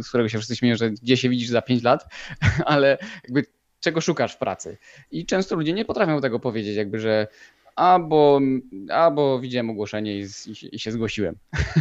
z 0.02 0.10
którego 0.10 0.30
się 0.30 0.38
wszyscy 0.38 0.56
śmieją, 0.56 0.76
że 0.76 0.92
gdzie 0.92 1.18
się 1.18 1.30
widzisz 1.30 1.50
za 1.50 1.62
5 1.62 1.84
lat, 1.84 2.06
ale 2.66 2.98
jakby 3.24 3.46
czego 3.80 4.02
szukasz 4.02 4.34
w 4.34 4.38
pracy. 4.38 4.78
I 5.12 5.26
często 5.26 5.56
ludzie 5.56 5.74
nie 5.74 5.86
potrafią 5.86 6.22
tego 6.22 6.40
powiedzieć, 6.40 6.76
jakby, 6.76 7.00
że 7.00 7.28
albo, 7.76 8.40
albo 8.90 9.40
widziałem 9.40 9.70
ogłoszenie 9.70 10.20
i, 10.20 10.22
i, 10.22 10.76
i 10.76 10.80
się 10.80 10.92
zgłosiłem. 10.92 11.36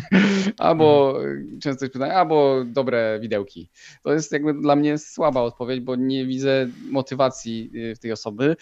albo 0.58 1.16
mhm. 1.16 1.60
często 1.60 1.88
pytają, 1.88 2.12
albo 2.12 2.64
dobre 2.66 3.18
widełki. 3.20 3.68
To 4.02 4.12
jest 4.12 4.32
jakby 4.32 4.54
dla 4.54 4.76
mnie 4.76 4.98
słaba 4.98 5.42
odpowiedź, 5.42 5.80
bo 5.80 5.96
nie 5.96 6.26
widzę 6.26 6.68
motywacji 6.90 7.70
y, 7.74 7.94
w 7.94 7.98
tej 7.98 8.12
osoby. 8.12 8.56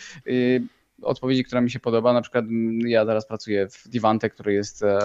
Odpowiedzi, 1.02 1.44
która 1.44 1.60
mi 1.60 1.70
się 1.70 1.80
podoba. 1.80 2.12
Na 2.12 2.22
przykład 2.22 2.44
mm, 2.44 2.88
ja 2.88 3.06
teraz 3.06 3.26
pracuję 3.26 3.68
w 3.68 3.88
Divante, 3.88 4.30
który 4.30 4.54
jest, 4.54 4.82
e, 4.82 4.98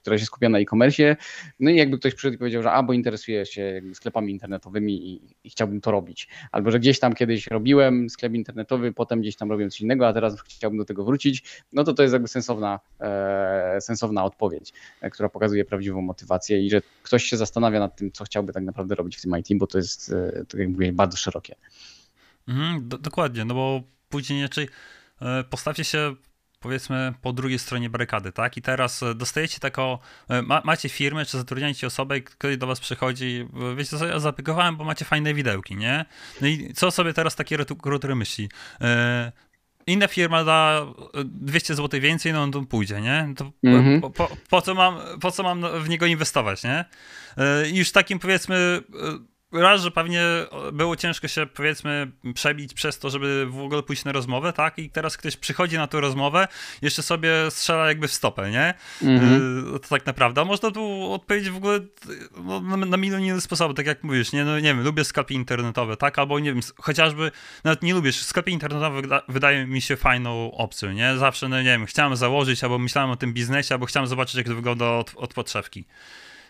która 0.00 0.18
się 0.18 0.24
skupia 0.24 0.48
na 0.48 0.58
e-commerce. 0.58 1.16
No 1.60 1.70
i 1.70 1.76
jakby 1.76 1.98
ktoś 1.98 2.14
przyszedł 2.14 2.34
i 2.34 2.38
powiedział, 2.38 2.62
że 2.62 2.72
albo 2.72 2.92
interesuje 2.92 3.46
się 3.46 3.82
sklepami 3.94 4.32
internetowymi 4.32 5.08
i, 5.08 5.20
i, 5.44 5.50
chciałbym 5.50 5.80
to 5.80 5.90
robić, 5.90 6.28
albo 6.52 6.70
że 6.70 6.80
gdzieś 6.80 6.98
tam 6.98 7.14
kiedyś 7.14 7.46
robiłem 7.46 8.10
sklep 8.10 8.34
internetowy, 8.34 8.92
potem 8.92 9.20
gdzieś 9.20 9.36
tam 9.36 9.50
robiłem 9.50 9.70
coś 9.70 9.80
innego, 9.80 10.08
a 10.08 10.12
teraz 10.12 10.40
chciałbym 10.42 10.78
do 10.78 10.84
tego 10.84 11.04
wrócić, 11.04 11.62
no 11.72 11.84
to 11.84 11.94
to 11.94 12.02
jest 12.02 12.12
jakby 12.12 12.28
sensowna, 12.28 12.80
e, 13.00 13.80
sensowna 13.80 14.24
odpowiedź, 14.24 14.72
e, 15.00 15.10
która 15.10 15.28
pokazuje 15.28 15.64
prawdziwą 15.64 16.02
motywację 16.02 16.66
i 16.66 16.70
że 16.70 16.82
ktoś 17.02 17.24
się 17.24 17.36
zastanawia 17.36 17.80
nad 17.80 17.96
tym, 17.96 18.12
co 18.12 18.24
chciałby 18.24 18.52
tak 18.52 18.64
naprawdę 18.64 18.94
robić 18.94 19.16
w 19.16 19.22
tym 19.22 19.38
IT, 19.38 19.48
bo 19.58 19.66
to 19.66 19.78
jest, 19.78 20.12
e, 20.12 20.44
tak 20.48 20.60
jak 20.60 20.68
mówię, 20.68 20.92
bardzo 20.92 21.16
szerokie. 21.16 21.54
Mhm, 22.48 22.88
do, 22.88 22.98
dokładnie, 22.98 23.44
no 23.44 23.54
bo 23.54 23.82
później 24.08 24.42
raczej 24.42 24.68
E, 24.68 25.01
postawcie 25.50 25.84
się 25.84 26.14
powiedzmy 26.62 27.14
po 27.22 27.32
drugiej 27.32 27.58
stronie 27.58 27.90
barykady, 27.90 28.32
tak? 28.32 28.56
I 28.56 28.62
teraz 28.62 29.02
e, 29.02 29.14
dostajecie 29.14 29.60
taką, 29.60 29.98
e, 30.28 30.42
ma, 30.42 30.62
macie 30.64 30.88
firmę, 30.88 31.24
czy 31.24 31.38
zatrudniacie 31.38 31.86
osobę, 31.86 32.20
która 32.20 32.56
do 32.56 32.66
was 32.66 32.80
przychodzi, 32.80 33.48
wiecie 33.76 33.98
co, 33.98 34.06
ja 34.06 34.20
zaaplikowałem, 34.20 34.76
bo 34.76 34.84
macie 34.84 35.04
fajne 35.04 35.34
widełki, 35.34 35.76
nie? 35.76 36.04
No 36.40 36.46
i 36.48 36.72
co 36.74 36.90
sobie 36.90 37.12
teraz 37.12 37.36
takie 37.36 37.56
rekrutery 37.56 38.14
myśli? 38.14 38.48
inna 39.86 40.08
firma 40.08 40.44
da 40.44 40.86
200 41.24 41.74
zł 41.74 42.00
więcej, 42.00 42.32
no 42.32 42.42
on 42.42 42.52
tu 42.52 42.66
pójdzie, 42.66 43.00
nie? 43.00 43.34
To 43.36 43.52
mhm. 43.64 44.00
po, 44.00 44.10
po, 44.10 44.36
po, 44.50 44.62
co 44.62 44.74
mam, 44.74 44.98
po 45.20 45.30
co 45.30 45.42
mam 45.42 45.82
w 45.82 45.88
niego 45.88 46.06
inwestować, 46.06 46.64
nie? 46.64 46.84
I 47.72 47.76
już 47.76 47.92
takim 47.92 48.18
powiedzmy 48.18 48.82
raz, 49.52 49.82
że 49.82 49.90
pewnie 49.90 50.22
było 50.72 50.96
ciężko 50.96 51.28
się 51.28 51.46
powiedzmy 51.46 52.10
przebić 52.34 52.74
przez 52.74 52.98
to, 52.98 53.10
żeby 53.10 53.46
w 53.46 53.60
ogóle 53.60 53.82
pójść 53.82 54.04
na 54.04 54.12
rozmowę, 54.12 54.52
tak? 54.52 54.78
I 54.78 54.90
teraz 54.90 55.16
ktoś 55.16 55.36
przychodzi 55.36 55.76
na 55.76 55.86
tę 55.86 56.00
rozmowę, 56.00 56.48
jeszcze 56.82 57.02
sobie 57.02 57.30
strzela 57.50 57.88
jakby 57.88 58.08
w 58.08 58.12
stopę, 58.12 58.50
nie? 58.50 58.74
Mm-hmm. 59.02 59.80
To 59.80 59.88
tak 59.88 60.06
naprawdę. 60.06 60.40
A 60.40 60.44
można 60.44 60.70
tu 60.70 61.12
odpowiedzieć 61.12 61.50
w 61.50 61.56
ogóle 61.56 61.80
no, 62.44 62.60
na, 62.60 62.76
na 62.76 62.96
milion 62.96 63.22
innych 63.22 63.42
sposobów, 63.42 63.76
tak 63.76 63.86
jak 63.86 64.04
mówisz, 64.04 64.32
nie? 64.32 64.44
No 64.44 64.56
nie 64.56 64.62
wiem, 64.62 64.84
lubię 64.84 65.04
sklepy 65.04 65.34
internetowe, 65.34 65.96
tak? 65.96 66.18
Albo 66.18 66.38
nie 66.38 66.52
wiem, 66.52 66.62
chociażby 66.76 67.30
nawet 67.64 67.82
nie 67.82 67.94
lubisz, 67.94 68.22
sklepy 68.22 68.50
internetowe 68.50 69.02
wyda- 69.02 69.22
wydaje 69.28 69.66
mi 69.66 69.80
się 69.80 69.96
fajną 69.96 70.52
opcją, 70.52 70.92
nie? 70.92 71.16
Zawsze, 71.16 71.48
no 71.48 71.58
nie 71.58 71.64
wiem, 71.64 71.86
chciałem 71.86 72.16
założyć, 72.16 72.64
albo 72.64 72.78
myślałem 72.78 73.10
o 73.10 73.16
tym 73.16 73.32
biznesie, 73.32 73.74
albo 73.74 73.86
chciałem 73.86 74.06
zobaczyć, 74.06 74.34
jak 74.34 74.46
to 74.46 74.54
wygląda 74.54 74.90
od, 74.90 75.12
od 75.16 75.34
podszewki. 75.34 75.84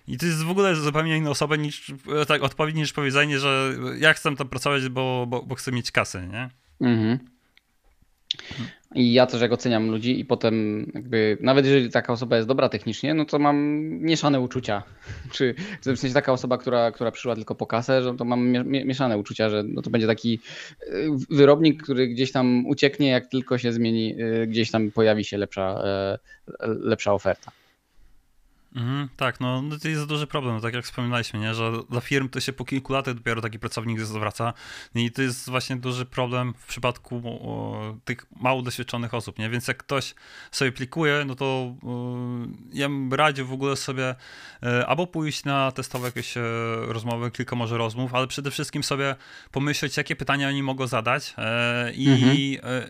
I 0.09 0.19
to 0.19 0.27
jest 0.27 0.45
w 0.45 0.51
ogóle 0.51 0.75
zupełnie 0.75 1.17
inna 1.17 1.31
osoba 1.31 1.57
niż 1.57 1.93
tak, 2.29 2.43
odpowiedź 2.43 2.77
niż 2.77 2.93
powiedzenie, 2.93 3.39
że 3.39 3.75
ja 3.99 4.13
chcę 4.13 4.37
tam 4.37 4.49
pracować, 4.49 4.89
bo, 4.89 5.27
bo, 5.29 5.43
bo 5.43 5.55
chcę 5.55 5.73
mieć 5.73 5.93
kasę, 5.93 6.27
nie? 6.27 6.51
Mhm. 6.81 7.19
I 8.95 9.13
ja 9.13 9.27
też 9.27 9.41
jak 9.41 9.53
oceniam 9.53 9.91
ludzi 9.91 10.21
i 10.21 10.25
potem 10.25 10.87
jakby, 10.95 11.39
nawet 11.41 11.67
jeżeli 11.67 11.91
taka 11.91 12.13
osoba 12.13 12.37
jest 12.37 12.49
dobra 12.49 12.69
technicznie, 12.69 13.15
no 13.15 13.25
to 13.25 13.39
mam 13.39 13.57
mieszane 14.01 14.41
uczucia. 14.41 14.83
Czy, 15.33 15.55
w 15.81 15.85
sensie 15.85 16.15
taka 16.15 16.33
osoba, 16.33 16.59
która, 16.59 16.91
która 16.91 17.11
przyszła 17.11 17.35
tylko 17.35 17.55
po 17.55 17.67
kasę, 17.67 18.03
że 18.03 18.15
to 18.15 18.25
mam 18.25 18.51
mieszane 18.65 19.19
uczucia, 19.19 19.51
że 19.51 19.63
no 19.63 19.83
to 19.83 19.91
będzie 19.91 20.07
taki 20.07 20.41
y, 20.83 21.11
wyrobnik, 21.31 21.83
który 21.83 22.09
gdzieś 22.09 22.33
tam 22.33 22.67
ucieknie, 22.67 23.09
jak 23.09 23.27
tylko 23.27 23.59
się 23.59 23.73
zmieni, 23.73 24.15
y, 24.21 24.47
gdzieś 24.47 24.71
tam 24.71 24.91
pojawi 24.91 25.25
się 25.25 25.39
lepsza, 25.39 25.85
y, 26.49 26.67
lepsza 26.67 27.13
oferta. 27.13 27.53
Mhm, 28.77 29.09
tak, 29.17 29.41
no, 29.41 29.63
no 29.63 29.79
to 29.79 29.89
jest 29.89 30.07
duży 30.07 30.27
problem, 30.27 30.61
tak 30.61 30.75
jak 30.75 30.85
wspominaliśmy, 30.85 31.41
nie? 31.41 31.55
że 31.55 31.73
dla 31.91 32.01
firm 32.01 32.29
to 32.29 32.41
się 32.41 32.53
po 32.53 32.65
kilku 32.65 32.93
latach 32.93 33.15
dopiero 33.15 33.41
taki 33.41 33.59
pracownik 33.59 34.01
zwraca 34.01 34.53
i 34.95 35.11
to 35.11 35.23
jest 35.23 35.51
właśnie 35.51 35.77
duży 35.77 36.07
problem 36.07 36.55
w 36.59 36.67
przypadku 36.67 37.23
o, 37.25 37.97
tych 38.05 38.27
mało 38.41 38.63
doświadczonych 38.63 39.15
osób, 39.15 39.39
nie? 39.39 39.51
więc 39.51 39.69
jak 39.69 39.77
ktoś 39.77 40.15
sobie 40.51 40.73
plikuje, 40.73 41.25
no 41.27 41.35
to 41.35 41.45
o, 41.45 42.17
ja 42.73 42.89
bym 42.89 43.15
radził 43.15 43.47
w 43.47 43.53
ogóle 43.53 43.77
sobie 43.77 44.15
e, 44.63 44.87
albo 44.87 45.07
pójść 45.07 45.45
na 45.45 45.73
testowe 45.73 46.09
jakieś 46.09 46.37
e, 46.37 46.43
rozmowy, 46.87 47.31
kilka 47.31 47.57
może 47.57 47.79
rozmów, 47.79 48.15
ale 48.15 48.27
przede 48.27 48.51
wszystkim 48.51 48.83
sobie 48.83 49.17
pomyśleć, 49.51 49.97
jakie 49.97 50.17
pytania 50.17 50.49
oni 50.49 50.63
mogą 50.63 50.87
zadać 50.87 51.35
e, 51.39 51.93
i, 51.93 52.09
mhm. 52.09 52.37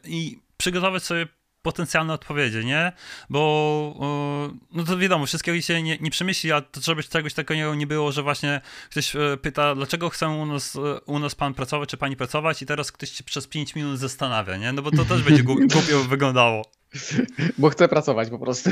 i 0.05 0.39
przygotować 0.57 1.03
sobie 1.03 1.27
potencjalne 1.63 2.13
odpowiedzi, 2.13 2.65
nie? 2.65 2.93
Bo 3.31 4.53
no 4.73 4.85
to 4.85 4.99
wiadomo, 4.99 5.27
wszystkiego 5.27 5.61
się 5.61 5.83
nie, 5.83 5.99
nie 5.99 6.11
przemyśli, 6.11 6.53
a 6.53 6.61
to 6.61 6.81
żeby 6.81 7.03
czegoś 7.03 7.35
takiego 7.35 7.75
nie 7.75 7.87
było, 7.87 8.13
że 8.13 8.23
właśnie 8.23 8.61
ktoś 8.91 9.17
e, 9.17 9.37
pyta, 9.43 9.75
dlaczego 9.75 10.09
chce 10.09 10.29
u 10.29 10.47
nas, 10.47 10.79
u 11.07 11.19
nas 11.19 11.35
pan 11.35 11.55
pracować, 11.55 11.89
czy 11.89 11.97
pani 11.97 12.17
pracować 12.17 12.63
i 12.63 12.67
teraz 12.67 12.93
ktoś 12.93 13.11
się 13.11 13.25
przez 13.25 13.47
5 13.47 13.75
minut 13.75 13.99
zastanawia, 13.99 14.57
nie? 14.57 14.73
No 14.73 14.83
bo 14.83 14.91
to 14.91 15.05
też 15.05 15.23
będzie 15.23 15.43
głupio 15.43 15.79
wyglądało. 16.09 16.65
Bo 17.59 17.71
chce 17.71 17.89
pracować 17.89 18.31
po 18.31 18.39
prostu. 18.39 18.71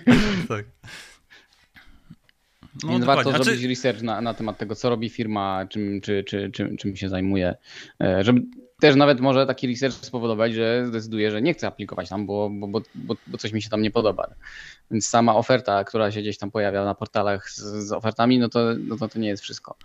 tak. 0.48 0.64
No, 2.84 2.90
Więc 2.90 3.04
warto 3.04 3.30
znaczy... 3.30 3.44
zrobić 3.44 3.64
research 3.64 4.02
na, 4.02 4.20
na 4.20 4.34
temat 4.34 4.58
tego, 4.58 4.74
co 4.74 4.88
robi 4.88 5.10
firma, 5.10 5.66
czym, 5.70 6.00
czy, 6.00 6.24
czy, 6.24 6.50
czym, 6.50 6.76
czym 6.76 6.96
się 6.96 7.08
zajmuje, 7.08 7.54
e, 8.02 8.24
żeby 8.24 8.42
też 8.82 8.96
nawet 8.96 9.20
może 9.20 9.46
taki 9.46 9.68
research 9.68 9.94
spowodować, 9.94 10.54
że 10.54 10.86
zdecyduję, 10.86 11.30
że 11.30 11.42
nie 11.42 11.54
chcę 11.54 11.66
aplikować 11.66 12.08
tam, 12.08 12.26
bo, 12.26 12.50
bo, 12.52 12.66
bo, 12.94 13.14
bo, 13.26 13.38
coś 13.38 13.52
mi 13.52 13.62
się 13.62 13.70
tam 13.70 13.82
nie 13.82 13.90
podoba. 13.90 14.28
Więc 14.90 15.08
sama 15.08 15.36
oferta, 15.36 15.84
która 15.84 16.12
się 16.12 16.20
gdzieś 16.20 16.38
tam 16.38 16.50
pojawia 16.50 16.84
na 16.84 16.94
portalach 16.94 17.50
z, 17.50 17.60
z 17.60 17.92
ofertami, 17.92 18.38
no 18.38 18.48
to, 18.48 18.60
no 18.78 18.96
to 18.96 19.08
to 19.08 19.18
nie 19.18 19.28
jest 19.28 19.42
wszystko. 19.42 19.76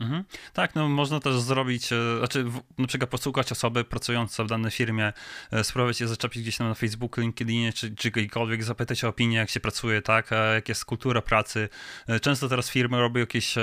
Mhm. 0.00 0.24
Tak, 0.52 0.74
no 0.74 0.88
można 0.88 1.20
też 1.20 1.40
zrobić, 1.40 1.92
e, 1.92 2.18
znaczy 2.18 2.44
na 2.78 2.86
przykład 2.86 3.10
posłuchać 3.10 3.52
osoby 3.52 3.84
pracujące 3.84 4.44
w 4.44 4.46
danej 4.46 4.70
firmie, 4.70 5.12
e, 5.52 5.64
spróbować 5.64 6.00
je 6.00 6.08
zaczepić 6.08 6.42
gdzieś 6.42 6.56
tam 6.56 6.68
na 6.68 6.74
Facebooku, 6.74 7.20
LinkedInie 7.20 7.72
czy, 7.72 7.94
czy 7.94 8.10
gdziekolwiek, 8.10 8.64
zapytać 8.64 9.04
o 9.04 9.08
opinię, 9.08 9.36
jak 9.36 9.50
się 9.50 9.60
pracuje, 9.60 10.02
tak, 10.02 10.30
jak 10.54 10.68
jest 10.68 10.84
kultura 10.84 11.22
pracy. 11.22 11.68
E, 12.06 12.20
często 12.20 12.48
teraz 12.48 12.70
firmy 12.70 13.00
robią 13.00 13.20
jakieś 13.20 13.54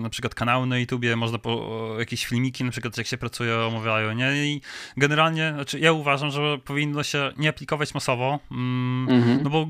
na 0.00 0.10
przykład 0.10 0.34
kanały 0.34 0.66
na 0.66 0.78
YouTubie, 0.78 1.16
można 1.16 1.38
po, 1.38 1.96
jakieś 1.98 2.26
filmiki, 2.26 2.64
na 2.64 2.70
przykład 2.70 2.98
jak 2.98 3.06
się 3.06 3.18
pracuje, 3.18 3.58
omawiają, 3.58 4.12
nie? 4.12 4.46
I 4.46 4.60
generalnie, 4.96 5.52
znaczy 5.54 5.78
ja 5.78 5.92
uważam, 5.92 6.30
że 6.30 6.58
powinno 6.64 7.02
się 7.02 7.32
nie 7.36 7.48
aplikować 7.48 7.94
masowo, 7.94 8.38
mm, 8.50 9.08
mhm. 9.10 9.42
no 9.42 9.50
bo 9.50 9.68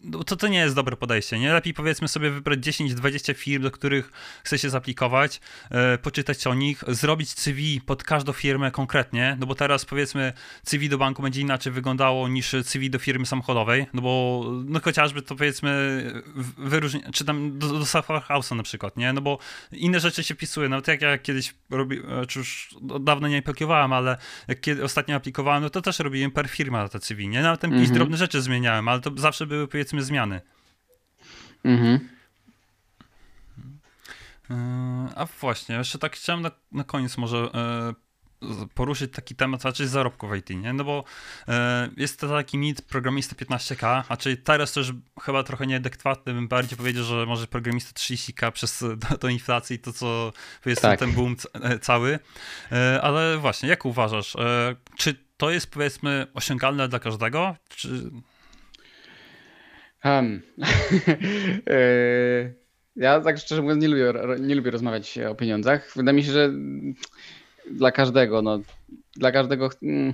to, 0.25 0.35
to 0.35 0.47
nie 0.47 0.59
jest 0.59 0.75
dobre 0.75 0.97
podejście, 0.97 1.39
nie? 1.39 1.53
Lepiej 1.53 1.73
powiedzmy 1.73 2.07
sobie 2.07 2.29
wybrać 2.29 2.59
10-20 2.59 3.35
firm, 3.35 3.63
do 3.63 3.71
których 3.71 4.11
chce 4.43 4.57
się 4.57 4.69
zaaplikować, 4.69 5.41
e, 5.69 5.97
poczytać 5.97 6.47
o 6.47 6.53
nich, 6.53 6.83
zrobić 6.87 7.29
CV 7.29 7.81
pod 7.81 8.03
każdą 8.03 8.33
firmę 8.33 8.71
konkretnie, 8.71 9.37
no 9.39 9.45
bo 9.45 9.55
teraz 9.55 9.85
powiedzmy 9.85 10.33
CV 10.63 10.89
do 10.89 10.97
banku 10.97 11.21
będzie 11.21 11.41
inaczej 11.41 11.73
wyglądało 11.73 12.27
niż 12.27 12.55
CV 12.63 12.89
do 12.89 12.99
firmy 12.99 13.25
samochodowej, 13.25 13.85
no 13.93 14.01
bo 14.01 14.43
no 14.65 14.79
chociażby 14.83 15.21
to 15.21 15.35
powiedzmy 15.35 15.71
wyróżnić, 16.57 17.03
czy 17.13 17.25
tam 17.25 17.59
do, 17.59 17.67
do 17.67 17.85
House'a 17.85 18.55
na 18.55 18.63
przykład, 18.63 18.97
nie? 18.97 19.13
No 19.13 19.21
bo 19.21 19.37
inne 19.71 19.99
rzeczy 19.99 20.23
się 20.23 20.35
wpisuje, 20.35 20.69
nawet 20.69 20.87
jak 20.87 21.01
ja 21.01 21.17
kiedyś 21.17 21.53
robi, 21.69 21.99
e, 21.99 22.25
czy 22.25 22.39
już 22.39 22.75
od 22.89 23.03
dawna 23.03 23.27
nie 23.27 23.37
aplikowałem, 23.37 23.93
ale 23.93 24.17
jak 24.47 24.61
kiedy 24.61 24.83
ostatnio 24.83 25.15
aplikowałem, 25.15 25.63
no 25.63 25.69
to 25.69 25.81
też 25.81 25.99
robiłem 25.99 26.31
per 26.31 26.49
firma 26.49 26.89
te 26.89 26.99
CV, 26.99 27.27
nie? 27.27 27.41
Nawet 27.41 27.61
tam 27.61 27.71
jakieś 27.71 27.87
mhm. 27.87 27.97
drobne 27.97 28.17
rzeczy 28.17 28.41
zmieniałem, 28.41 28.87
ale 28.87 29.01
to 29.01 29.11
zawsze 29.15 29.45
były 29.45 29.67
powiedzmy 29.67 29.90
powiedzmy 29.91 30.03
zmiany. 30.03 30.41
Mhm. 31.63 32.09
E, 34.49 34.55
a 35.15 35.25
właśnie, 35.25 35.75
jeszcze 35.75 35.99
tak 35.99 36.15
chciałem 36.15 36.41
na, 36.41 36.51
na 36.71 36.83
koniec 36.83 37.17
może 37.17 37.37
e, 37.37 37.93
poruszyć 38.73 39.13
taki 39.13 39.35
temat 39.35 39.65
raczej 39.65 39.87
zarobków 39.87 40.31
w 40.31 40.35
IT, 40.35 40.49
nie? 40.49 40.73
No 40.73 40.83
bo 40.83 41.03
e, 41.47 41.89
jest 41.97 42.19
to 42.19 42.29
taki 42.29 42.57
mit 42.57 42.81
programista 42.81 43.35
15k, 43.35 44.03
a 44.09 44.17
czyli 44.17 44.37
teraz 44.37 44.73
też 44.73 44.93
chyba 45.21 45.43
trochę 45.43 45.67
nieadekwatny, 45.67 46.33
bym 46.33 46.47
bardziej 46.47 46.77
powiedział, 46.77 47.03
że 47.03 47.25
może 47.25 47.47
programista 47.47 47.91
30k 47.91 48.51
przez 48.51 48.83
tą 49.19 49.27
inflację 49.27 49.75
i 49.75 49.79
to, 49.79 49.93
co 49.93 50.33
jest 50.65 50.81
tak. 50.81 50.99
ten 50.99 51.11
boom 51.11 51.35
cały. 51.81 52.19
ale 53.01 53.37
właśnie, 53.37 53.69
jak 53.69 53.85
uważasz, 53.85 54.35
czy 54.97 55.15
to 55.37 55.49
jest 55.49 55.71
powiedzmy 55.71 56.27
osiągalne 56.33 56.87
dla 56.87 56.99
każdego, 56.99 57.55
czy 57.69 58.11
Um. 60.05 60.41
ja 62.95 63.21
tak 63.21 63.37
szczerze 63.37 63.61
mówiąc 63.61 63.81
nie 63.81 63.87
lubię, 63.87 64.13
nie 64.39 64.55
lubię 64.55 64.71
rozmawiać 64.71 65.19
o 65.19 65.35
pieniądzach. 65.35 65.91
Wydaje 65.95 66.15
mi 66.15 66.23
się, 66.23 66.31
że 66.31 66.51
dla 67.71 67.91
każdego, 67.91 68.41
no 68.41 68.59
dla 69.15 69.31
każdego, 69.31 69.69
mm, 69.83 70.13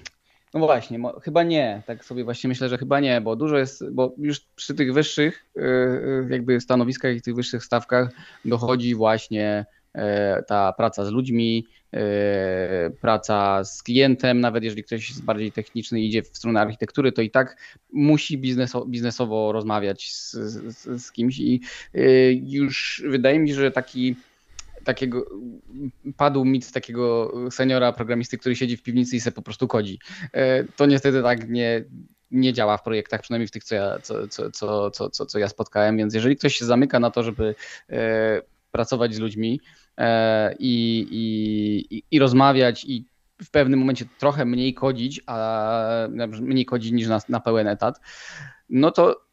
no 0.53 0.59
właśnie, 0.59 0.99
chyba 1.23 1.43
nie, 1.43 1.81
tak 1.85 2.05
sobie 2.05 2.23
właśnie 2.23 2.47
myślę, 2.47 2.69
że 2.69 2.77
chyba 2.77 2.99
nie, 2.99 3.21
bo 3.21 3.35
dużo 3.35 3.57
jest, 3.57 3.91
bo 3.91 4.13
już 4.17 4.39
przy 4.39 4.75
tych 4.75 4.93
wyższych 4.93 5.45
y, 5.57 5.61
y, 5.61 6.27
jakby 6.29 6.61
stanowiskach 6.61 7.15
i 7.15 7.21
tych 7.21 7.35
wyższych 7.35 7.63
stawkach 7.63 8.09
dochodzi 8.45 8.95
właśnie 8.95 9.65
e, 9.93 10.43
ta 10.43 10.73
praca 10.73 11.05
z 11.05 11.11
ludźmi, 11.11 11.65
E, 11.67 11.76
praca 13.01 13.63
z 13.63 13.83
klientem, 13.83 14.39
nawet 14.39 14.63
jeżeli 14.63 14.83
ktoś 14.83 15.09
jest 15.09 15.23
bardziej 15.23 15.51
techniczny 15.51 16.01
idzie 16.01 16.23
w 16.23 16.27
stronę 16.27 16.61
architektury, 16.61 17.11
to 17.11 17.21
i 17.21 17.29
tak 17.29 17.57
musi 17.93 18.37
bizneso, 18.37 18.85
biznesowo 18.85 19.51
rozmawiać 19.51 20.11
z, 20.13 20.33
z, 20.33 21.03
z 21.03 21.11
kimś 21.11 21.39
i 21.39 21.61
e, 21.93 22.33
już 22.33 23.03
wydaje 23.07 23.39
mi 23.39 23.49
się, 23.49 23.55
że 23.55 23.71
taki 23.71 24.15
takiego, 24.83 25.25
padł 26.17 26.45
mit 26.45 26.71
takiego 26.71 27.33
seniora 27.51 27.93
programisty, 27.93 28.37
który 28.37 28.55
siedzi 28.55 28.77
w 28.77 28.83
piwnicy 28.83 29.15
i 29.15 29.19
se 29.19 29.31
po 29.31 29.41
prostu 29.41 29.67
kodzi. 29.67 29.99
E, 30.33 30.63
to 30.63 30.85
niestety 30.85 31.23
tak 31.23 31.49
nie, 31.49 31.83
nie 32.31 32.53
działa 32.53 32.77
w 32.77 32.83
projektach, 32.83 33.21
przynajmniej 33.21 33.47
w 33.47 33.51
tych, 33.51 33.63
co 33.63 33.75
ja, 33.75 33.99
co, 33.99 34.27
co, 34.27 34.51
co, 34.51 34.91
co, 34.91 35.25
co 35.25 35.39
ja 35.39 35.47
spotkałem, 35.47 35.97
więc 35.97 36.13
jeżeli 36.13 36.37
ktoś 36.37 36.55
się 36.55 36.65
zamyka 36.65 36.99
na 36.99 37.11
to, 37.11 37.23
żeby 37.23 37.55
pracować 38.71 39.15
z 39.15 39.19
ludźmi, 39.19 39.59
E, 39.61 39.86
i, 40.59 41.07
i, 41.11 42.03
i 42.11 42.19
rozmawiać 42.19 42.85
i 42.85 43.05
w 43.43 43.49
pewnym 43.51 43.79
momencie 43.79 44.05
trochę 44.17 44.45
mniej 44.45 44.73
kodzić, 44.73 45.21
a 45.27 46.07
mniej 46.41 46.65
kodzić 46.65 46.91
niż 46.91 47.07
na, 47.07 47.19
na 47.29 47.39
pełen 47.39 47.67
etat, 47.67 47.99
no 48.69 48.91
to 48.91 49.27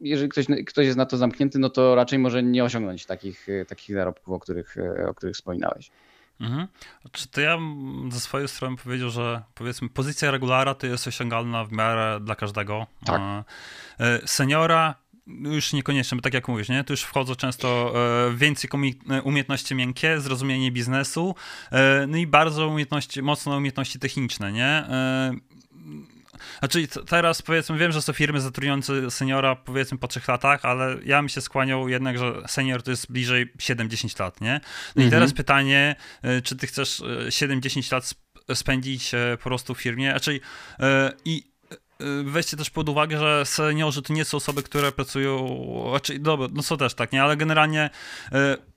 jeżeli 0.00 0.28
ktoś, 0.28 0.46
ktoś 0.66 0.86
jest 0.86 0.98
na 0.98 1.06
to 1.06 1.16
zamknięty, 1.16 1.58
no 1.58 1.70
to 1.70 1.94
raczej 1.94 2.18
może 2.18 2.42
nie 2.42 2.64
osiągnąć 2.64 3.06
takich, 3.06 3.46
takich 3.68 3.96
zarobków, 3.96 4.34
o 4.34 4.38
których, 4.38 4.76
o 5.08 5.14
których 5.14 5.34
wspominałeś. 5.34 5.90
Mhm. 6.40 6.68
Czy 7.12 7.28
to 7.28 7.40
ja 7.40 7.58
ze 8.10 8.20
swojej 8.20 8.48
strony 8.48 8.76
powiedział, 8.76 9.10
że 9.10 9.42
powiedzmy 9.54 9.88
pozycja 9.88 10.30
regulara 10.30 10.74
to 10.74 10.86
jest 10.86 11.06
osiągalna 11.06 11.64
w 11.64 11.72
miarę 11.72 12.20
dla 12.20 12.34
każdego. 12.34 12.86
Tak. 13.04 13.20
E, 14.00 14.20
seniora 14.26 14.94
już 15.26 15.72
niekoniecznie, 15.72 16.16
bo 16.16 16.22
tak 16.22 16.34
jak 16.34 16.48
mówisz, 16.48 16.68
nie? 16.68 16.84
tu 16.84 16.92
już 16.92 17.02
wchodzą 17.02 17.34
często 17.34 17.92
e, 18.30 18.36
więcej 18.36 18.70
e, 19.10 19.22
umiejętności 19.22 19.74
miękkie, 19.74 20.20
zrozumienie 20.20 20.72
biznesu, 20.72 21.34
e, 21.72 22.06
no 22.08 22.16
i 22.16 22.26
bardzo 22.26 22.68
umiejętności, 22.68 23.22
mocno 23.22 23.56
umiejętności 23.56 23.98
techniczne, 23.98 24.52
nie? 24.52 24.84
Znaczy 26.58 26.88
teraz 26.88 27.42
powiedzmy, 27.42 27.78
wiem, 27.78 27.92
że 27.92 28.02
są 28.02 28.12
firmy 28.12 28.40
zatrudniające 28.40 29.10
seniora 29.10 29.56
powiedzmy 29.56 29.98
po 29.98 30.08
trzech 30.08 30.28
latach, 30.28 30.64
ale 30.64 30.96
ja 31.04 31.18
bym 31.18 31.28
się 31.28 31.40
skłaniał 31.40 31.88
jednak, 31.88 32.18
że 32.18 32.42
senior 32.46 32.82
to 32.82 32.90
jest 32.90 33.12
bliżej 33.12 33.52
7-10 33.58 34.20
lat, 34.20 34.40
nie? 34.40 34.60
No 34.96 35.02
mhm. 35.02 35.08
i 35.08 35.10
teraz 35.10 35.32
pytanie, 35.32 35.96
czy 36.44 36.56
ty 36.56 36.66
chcesz 36.66 37.02
7-10 37.28 37.92
lat 37.92 38.14
spędzić 38.54 39.12
po 39.42 39.44
prostu 39.44 39.74
w 39.74 39.80
firmie, 39.80 40.10
znaczy 40.10 40.40
i 41.24 41.55
weźcie 42.24 42.56
też 42.56 42.70
pod 42.70 42.88
uwagę, 42.88 43.18
że 43.18 43.46
seniorzy 43.46 44.02
to 44.02 44.12
nie 44.12 44.24
są 44.24 44.36
osoby, 44.36 44.62
które 44.62 44.92
pracują, 44.92 45.58
znaczy, 45.90 46.18
dobra, 46.18 46.48
no 46.52 46.62
są 46.62 46.76
też 46.76 46.94
tak, 46.94 47.12
nie, 47.12 47.22
ale 47.22 47.36
generalnie 47.36 47.90
y, 48.26 48.32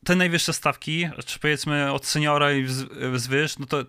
te 0.05 0.15
najwyższe 0.15 0.53
stawki, 0.53 1.09
czy 1.25 1.39
powiedzmy 1.39 1.91
od 1.91 2.05
seniora 2.05 2.51
i 2.51 2.63
wzwyż, 3.11 3.59
no 3.59 3.65
to 3.65 3.81
y, 3.81 3.85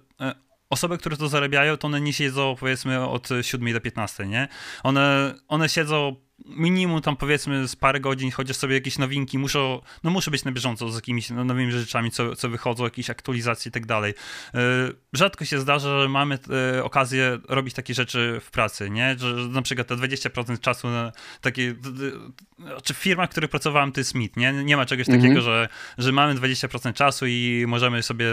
osoby, 0.70 0.98
które 0.98 1.16
to 1.16 1.28
zarabiają, 1.28 1.76
to 1.76 1.86
one 1.86 2.00
nie 2.00 2.12
siedzą 2.12 2.56
powiedzmy 2.60 3.08
od 3.08 3.28
7 3.42 3.72
do 3.72 3.80
15, 3.80 4.26
nie? 4.26 4.48
One, 4.82 5.34
one 5.48 5.68
siedzą 5.68 6.16
minimum 6.46 7.02
tam 7.02 7.16
powiedzmy 7.16 7.68
z 7.68 7.76
parę 7.76 8.00
godzin, 8.00 8.30
chociaż 8.30 8.56
sobie 8.56 8.74
jakieś 8.74 8.98
nowinki 8.98 9.38
muszą, 9.38 9.80
no 10.04 10.10
muszę 10.10 10.30
być 10.30 10.44
na 10.44 10.52
bieżąco 10.52 10.90
z 10.90 10.94
jakimiś 10.94 11.30
nowymi 11.30 11.72
rzeczami, 11.72 12.10
co, 12.10 12.36
co 12.36 12.48
wychodzą, 12.48 12.84
jakieś 12.84 13.10
aktualizacje 13.10 13.68
i 13.68 13.72
tak 13.72 13.86
dalej. 13.86 14.14
E, 14.54 14.58
rzadko 15.12 15.44
się 15.44 15.58
zdarza, 15.58 16.02
że 16.02 16.08
mamy 16.08 16.38
e, 16.76 16.84
okazję 16.84 17.38
robić 17.48 17.74
takie 17.74 17.94
rzeczy 17.94 18.40
w 18.44 18.50
pracy, 18.50 18.90
nie? 18.90 19.16
Że 19.18 19.34
na 19.34 19.62
przykład 19.62 19.86
te 19.86 19.96
20% 19.96 20.60
czasu 20.60 20.88
na 20.88 21.12
takie, 21.40 21.74
czy 22.82 22.94
w 22.94 22.96
firmach, 22.96 23.28
w 23.28 23.30
których 23.30 23.50
pracowałem, 23.50 23.92
to 23.92 24.00
jest 24.00 24.14
mit, 24.14 24.36
nie? 24.36 24.52
Nie 24.52 24.76
ma 24.76 24.86
czegoś 24.86 25.08
mhm. 25.08 25.22
takiego, 25.22 25.40
że, 25.40 25.68
że 25.98 26.12
mamy 26.12 26.34
20% 26.34 26.92
czasu 26.92 27.26
i 27.26 27.64
możemy 27.68 28.02
sobie 28.02 28.32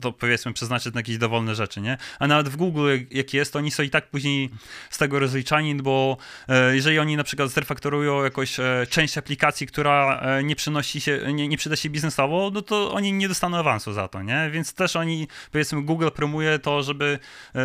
to 0.00 0.12
powiedzmy 0.12 0.52
przeznaczyć 0.52 0.94
na 0.94 1.00
jakieś 1.00 1.18
dowolne 1.18 1.54
rzeczy, 1.54 1.80
nie? 1.80 1.98
A 2.18 2.26
nawet 2.26 2.48
w 2.48 2.56
Google, 2.56 2.88
jak 3.10 3.34
jest, 3.34 3.52
to 3.52 3.58
oni 3.58 3.70
są 3.70 3.82
i 3.82 3.90
tak 3.90 4.10
później 4.10 4.50
z 4.90 4.98
tego 4.98 5.18
rozliczani, 5.18 5.74
bo 5.74 6.16
e, 6.48 6.74
jeżeli 6.74 6.98
oni 6.98 7.16
na 7.16 7.24
przykład 7.24 7.47
zrefaktorują 7.48 8.24
jakoś 8.24 8.60
e, 8.60 8.86
część 8.90 9.18
aplikacji, 9.18 9.66
która 9.66 10.20
e, 10.22 10.42
nie 10.42 10.56
przynosi 10.56 11.00
się, 11.00 11.20
nie, 11.32 11.48
nie 11.48 11.56
przyda 11.56 11.76
się 11.76 11.90
biznesowo, 11.90 12.50
no 12.54 12.62
to 12.62 12.92
oni 12.92 13.12
nie 13.12 13.28
dostaną 13.28 13.56
awansu 13.56 13.92
za 13.92 14.08
to, 14.08 14.22
nie? 14.22 14.50
Więc 14.52 14.74
też 14.74 14.96
oni, 14.96 15.28
powiedzmy, 15.52 15.82
Google 15.82 16.08
promuje 16.14 16.58
to, 16.58 16.82
żeby 16.82 17.18
e, 17.54 17.60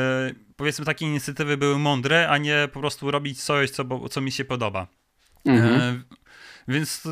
powiedzmy 0.55 0.85
takie 0.85 1.05
inicjatywy 1.05 1.57
były 1.57 1.79
mądre, 1.79 2.29
a 2.29 2.37
nie 2.37 2.67
po 2.73 2.79
prostu 2.79 3.11
robić 3.11 3.43
coś, 3.43 3.69
co, 3.69 4.09
co 4.09 4.21
mi 4.21 4.31
się 4.31 4.45
podoba. 4.45 4.87
Mhm. 5.45 6.03
Więc 6.67 7.07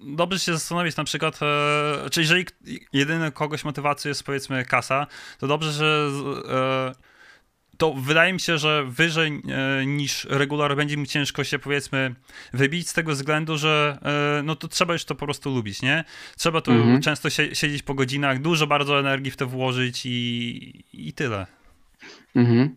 dobrze 0.00 0.38
się 0.38 0.52
zastanowić 0.52 0.96
na 0.96 1.04
przykład, 1.04 1.38
e, 1.42 2.10
czy 2.10 2.20
jeżeli 2.20 2.46
jedyny 2.92 3.32
kogoś 3.32 3.64
motywacją 3.64 4.08
jest 4.08 4.22
powiedzmy 4.22 4.64
kasa, 4.64 5.06
to 5.38 5.46
dobrze, 5.46 5.72
że 5.72 6.10
e, 6.48 7.15
to 7.78 7.92
wydaje 7.92 8.32
mi 8.32 8.40
się, 8.40 8.58
że 8.58 8.84
wyżej 8.88 9.42
e, 9.48 9.86
niż 9.86 10.24
regular 10.30 10.76
będzie 10.76 10.96
mi 10.96 11.06
ciężko 11.06 11.44
się 11.44 11.58
powiedzmy 11.58 12.14
wybić 12.52 12.88
z 12.88 12.92
tego 12.92 13.12
względu, 13.12 13.58
że 13.58 13.98
e, 14.38 14.42
no 14.42 14.56
to 14.56 14.68
trzeba 14.68 14.92
już 14.92 15.04
to 15.04 15.14
po 15.14 15.24
prostu 15.24 15.50
lubić, 15.50 15.82
nie? 15.82 16.04
Trzeba 16.36 16.60
tu 16.60 16.72
mhm. 16.72 17.00
często 17.00 17.30
siedzieć 17.30 17.82
po 17.82 17.94
godzinach, 17.94 18.40
dużo 18.40 18.66
bardzo 18.66 19.00
energii 19.00 19.30
w 19.30 19.36
to 19.36 19.46
włożyć 19.46 20.06
i, 20.06 20.84
i 20.92 21.12
tyle. 21.12 21.46
Mhm. 22.36 22.76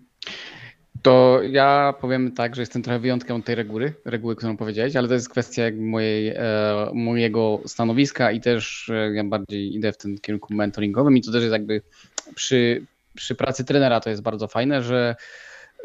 To 1.02 1.39
ja 1.43 1.93
powiem 2.02 2.32
tak, 2.32 2.56
że 2.56 2.62
jestem 2.62 2.82
trochę 2.82 3.00
wyjątkiem 3.00 3.36
od 3.36 3.45
tej 3.45 3.56
reguły, 3.56 3.93
reguły, 4.06 4.36
którą 4.36 4.58
powiedziałeś, 4.58 4.95
ale 4.95 5.08
to 5.08 5.14
jest 5.14 5.30
kwestia 5.30 5.64
mojej, 5.78 6.28
e, 6.28 6.36
mojego 6.93 7.62
stanowiska 7.66 8.32
i 8.32 8.41
też 8.41 8.91
ja 9.14 9.24
bardziej 9.24 9.76
idę 9.76 9.91
w 9.91 9.97
tym 9.97 10.18
kierunku 10.18 10.54
mentoringowym 10.54 11.18
i 11.18 11.22
to 11.22 11.32
też 11.32 11.41
jest 11.41 11.54
jakby 11.54 11.82
przy 12.36 12.86
przy 13.20 13.36
pracy 13.36 13.65
trenera 13.65 13.99
to 13.99 14.09
jest 14.09 14.22
bardzo 14.22 14.47
fajne, 14.47 14.84
że 14.84 15.15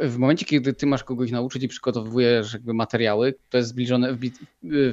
w 0.01 0.16
momencie, 0.18 0.47
kiedy 0.47 0.72
ty 0.72 0.87
masz 0.87 1.05
kogoś 1.05 1.30
nauczyć 1.30 1.62
i 1.62 1.68
przygotowujesz 1.68 2.53
jakby 2.53 2.74
materiały, 2.74 3.35
to 3.51 3.57
jest 3.57 3.70
zbliżone, 3.70 4.18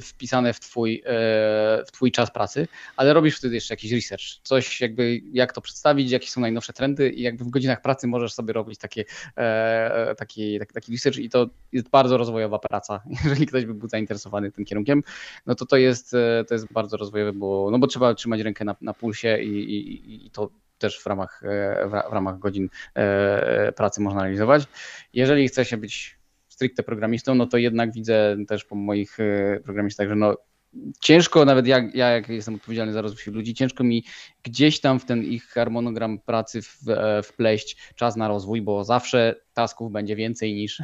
wpisane 0.01 0.53
w 0.53 0.59
twój, 0.59 1.03
e, 1.05 1.83
w 1.85 1.91
twój 1.91 2.11
czas 2.11 2.31
pracy, 2.31 2.67
ale 2.95 3.13
robisz 3.13 3.37
wtedy 3.37 3.55
jeszcze 3.55 3.73
jakiś 3.73 3.91
research, 3.91 4.23
coś 4.43 4.81
jakby 4.81 5.21
jak 5.33 5.53
to 5.53 5.61
przedstawić, 5.61 6.11
jakie 6.11 6.27
są 6.27 6.41
najnowsze 6.41 6.73
trendy 6.73 7.09
i 7.09 7.21
jakby 7.21 7.43
w 7.43 7.49
godzinach 7.49 7.81
pracy 7.81 8.07
możesz 8.07 8.33
sobie 8.33 8.53
robić 8.53 8.79
takie, 8.79 9.05
e, 9.37 10.15
taki, 10.17 10.59
taki, 10.59 10.73
taki 10.73 10.91
research 10.91 11.17
i 11.17 11.29
to 11.29 11.49
jest 11.71 11.89
bardzo 11.89 12.17
rozwojowa 12.17 12.59
praca. 12.59 13.03
Jeżeli 13.23 13.45
ktoś 13.47 13.65
by 13.65 13.73
był 13.73 13.89
zainteresowany 13.89 14.51
tym 14.51 14.65
kierunkiem, 14.65 15.03
no 15.45 15.55
to 15.55 15.65
to 15.65 15.77
jest, 15.77 16.13
e, 16.13 16.43
to 16.47 16.53
jest 16.53 16.73
bardzo 16.73 16.97
rozwojowe, 16.97 17.33
bo, 17.33 17.69
no 17.71 17.79
bo 17.79 17.87
trzeba 17.87 18.13
trzymać 18.13 18.41
rękę 18.41 18.65
na, 18.65 18.75
na 18.81 18.93
pulsie 18.93 19.37
i, 19.43 19.47
i, 19.47 20.25
i 20.25 20.31
to 20.31 20.49
też 20.81 20.99
w 20.99 21.05
ramach, 21.05 21.41
e, 21.43 21.89
w 22.09 22.13
ramach 22.13 22.39
godzin 22.39 22.69
e, 22.95 23.71
pracy 23.71 24.01
można 24.01 24.21
realizować. 24.21 24.63
Jeżeli 25.13 25.47
chce 25.47 25.65
się 25.65 25.77
być 25.77 26.19
stricte 26.47 26.83
programistą, 26.83 27.35
no 27.35 27.45
to 27.45 27.57
jednak 27.57 27.93
widzę 27.93 28.37
też 28.47 28.65
po 28.65 28.75
moich 28.75 29.19
e, 29.19 29.59
programistach, 29.59 30.07
że 30.07 30.15
no 30.15 30.37
ciężko, 30.99 31.45
nawet 31.45 31.67
ja, 31.67 31.89
ja 31.93 32.09
jak 32.09 32.29
jestem 32.29 32.55
odpowiedzialny 32.55 32.93
za 32.93 33.01
rozwój 33.01 33.33
ludzi, 33.33 33.53
ciężko 33.53 33.83
mi 33.83 34.03
gdzieś 34.43 34.79
tam 34.79 34.99
w 34.99 35.05
ten 35.05 35.23
ich 35.23 35.45
harmonogram 35.45 36.19
pracy 36.19 36.59
wpleść 37.23 37.77
czas 37.95 38.15
na 38.15 38.27
rozwój, 38.27 38.61
bo 38.61 38.83
zawsze 38.83 39.35
tasków 39.53 39.91
będzie 39.91 40.15
więcej 40.15 40.53
niż, 40.53 40.81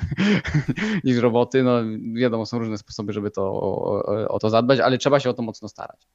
niż 1.04 1.18
roboty. 1.18 1.64
No 1.64 1.78
wiadomo, 2.14 2.46
są 2.46 2.60
różne 2.60 2.78
sposoby, 2.78 3.14
żeby 3.14 3.32
to, 3.32 3.44
o, 3.44 4.28
o 4.28 4.40
to 4.40 4.50
zadbać, 4.50 4.80
ale 4.80 4.98
trzeba 4.98 5.20
się 5.20 5.30
o 5.30 5.34
to 5.34 5.42
mocno 5.42 5.68
starać. 5.68 6.08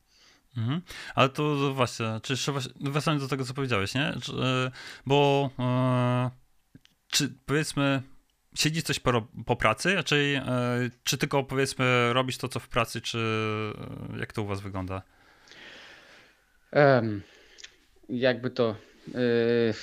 Mhm. 0.57 0.83
Ale 1.15 1.29
to 1.29 1.75
właśnie, 1.75 2.21
czy 2.23 2.33
jeszcze 2.33 2.53
wracając 2.81 3.23
do 3.23 3.29
tego, 3.29 3.45
co 3.45 3.55
powiedziałeś, 3.55 3.95
nie? 3.95 4.15
Bo 5.07 5.51
e, 5.59 6.31
czy 7.11 7.33
powiedzmy, 7.47 8.03
siedzi 8.55 8.83
coś 8.83 9.01
po, 9.01 9.29
po 9.47 9.57
pracy, 9.57 9.95
raczej, 9.95 10.35
e, 10.35 10.45
czy 11.05 11.19
tylko 11.19 11.45
powiedzmy 11.45 12.13
robisz 12.13 12.39
to, 12.39 12.49
co 12.49 12.61
w 12.61 12.69
pracy, 12.69 13.01
czy 13.01 13.19
e, 14.15 14.19
jak 14.19 14.33
to 14.33 14.43
u 14.43 14.47
was 14.47 14.61
wygląda? 14.61 15.03
Um, 16.73 17.23
jakby 18.09 18.51
to... 18.51 18.77
Yy 19.09 19.75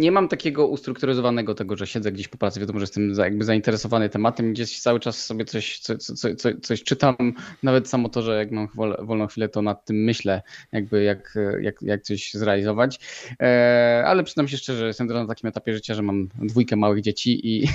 nie 0.00 0.12
mam 0.12 0.28
takiego 0.28 0.66
ustrukturyzowanego 0.66 1.54
tego, 1.54 1.76
że 1.76 1.86
siedzę 1.86 2.12
gdzieś 2.12 2.28
po 2.28 2.38
pracy, 2.38 2.60
wiadomo, 2.60 2.78
że 2.78 2.82
jestem 2.82 3.12
jakby 3.18 3.44
zainteresowany 3.44 4.08
tematem, 4.08 4.52
gdzieś 4.52 4.80
cały 4.80 5.00
czas 5.00 5.24
sobie 5.24 5.44
coś, 5.44 5.78
coś, 5.78 6.02
coś, 6.36 6.54
coś 6.62 6.82
czytam, 6.82 7.16
nawet 7.62 7.88
samo 7.88 8.08
to, 8.08 8.22
że 8.22 8.36
jak 8.36 8.50
mam 8.50 8.68
wolną 8.98 9.26
chwilę, 9.26 9.48
to 9.48 9.62
nad 9.62 9.84
tym 9.84 10.04
myślę, 10.04 10.42
jakby 10.72 11.02
jak, 11.02 11.38
jak, 11.60 11.82
jak 11.82 12.02
coś 12.02 12.32
zrealizować, 12.34 13.00
e, 13.40 14.02
ale 14.06 14.24
przyznam 14.24 14.48
się 14.48 14.56
szczerze, 14.56 14.86
jestem 14.86 15.06
na 15.06 15.26
takim 15.26 15.48
etapie 15.48 15.74
życia, 15.74 15.94
że 15.94 16.02
mam 16.02 16.28
dwójkę 16.42 16.76
małych 16.76 17.00
dzieci 17.00 17.46
i, 17.46 17.64
i, 17.64 17.68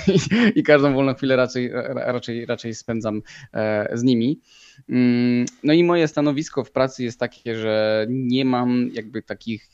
i 0.54 0.62
każdą 0.62 0.94
wolną 0.94 1.14
chwilę 1.14 1.36
raczej, 1.36 1.70
raczej, 1.94 2.46
raczej 2.46 2.74
spędzam 2.74 3.22
e, 3.54 3.88
z 3.92 4.02
nimi. 4.02 4.40
Mm, 4.88 5.46
no 5.62 5.72
i 5.72 5.84
moje 5.84 6.08
stanowisko 6.08 6.64
w 6.64 6.70
pracy 6.70 7.04
jest 7.04 7.20
takie, 7.20 7.56
że 7.56 8.06
nie 8.08 8.44
mam 8.44 8.90
jakby 8.92 9.22
takich 9.22 9.68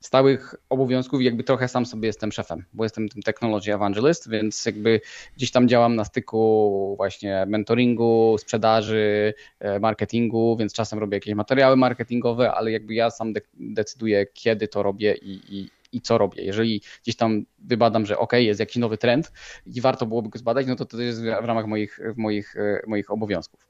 stałych 0.00 0.54
obowiązków, 0.68 1.22
jakby 1.22 1.44
trochę 1.44 1.68
sam 1.68 1.86
sobie 1.86 2.06
jestem 2.06 2.32
szefem, 2.32 2.64
bo 2.72 2.84
jestem 2.84 3.08
tym 3.08 3.22
technology 3.22 3.74
evangelist, 3.74 4.30
więc 4.30 4.66
jakby 4.66 5.00
gdzieś 5.36 5.50
tam 5.50 5.68
działam 5.68 5.96
na 5.96 6.04
styku 6.04 6.94
właśnie 6.96 7.44
mentoringu, 7.48 8.36
sprzedaży, 8.38 9.34
e, 9.58 9.80
marketingu, 9.80 10.56
więc 10.56 10.72
czasem 10.72 10.98
robię 10.98 11.16
jakieś 11.16 11.34
materiały 11.34 11.76
marketingowe, 11.76 12.52
ale 12.52 12.70
jakby 12.70 12.94
ja 12.94 13.10
sam 13.10 13.32
de 13.32 13.40
decyduję, 13.54 14.26
kiedy 14.26 14.68
to 14.68 14.82
robię 14.82 15.14
i, 15.14 15.40
i, 15.48 15.70
i 15.92 16.00
co 16.00 16.18
robię. 16.18 16.42
Jeżeli 16.42 16.82
gdzieś 17.02 17.16
tam 17.16 17.44
wybadam, 17.58 18.06
że 18.06 18.18
ok, 18.18 18.32
jest 18.32 18.60
jakiś 18.60 18.76
nowy 18.76 18.98
trend 18.98 19.32
i 19.66 19.80
warto 19.80 20.06
byłoby 20.06 20.28
go 20.28 20.38
zbadać, 20.38 20.66
no 20.66 20.76
to 20.76 20.84
to 20.84 21.02
jest 21.02 21.22
w 21.22 21.26
ramach 21.26 21.66
moich, 21.66 22.00
moich, 22.16 22.56
e, 22.56 22.82
moich 22.86 23.10
obowiązków. 23.10 23.68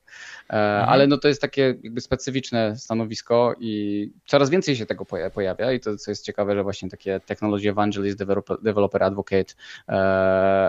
E, 0.50 0.52
mhm. 0.52 0.88
Ale 0.88 1.06
no 1.06 1.18
to 1.18 1.28
jest 1.28 1.40
takie 1.40 1.74
jakby 1.82 2.00
specyficzne 2.00 2.76
stanowisko 2.76 3.54
i 3.60 4.12
coraz 4.26 4.50
więcej 4.50 4.76
się 4.76 4.86
tego 4.86 5.04
pojawia 5.34 5.72
i 5.72 5.80
to 5.80 5.96
co 5.96 6.10
jest 6.10 6.24
ciekawe, 6.24 6.54
że 6.54 6.62
właśnie 6.62 6.90
takie 6.90 7.20
technology 7.26 7.68
evangelist, 7.68 8.18
developer, 8.62 9.02
advocate 9.02 9.54
e, 9.88 9.92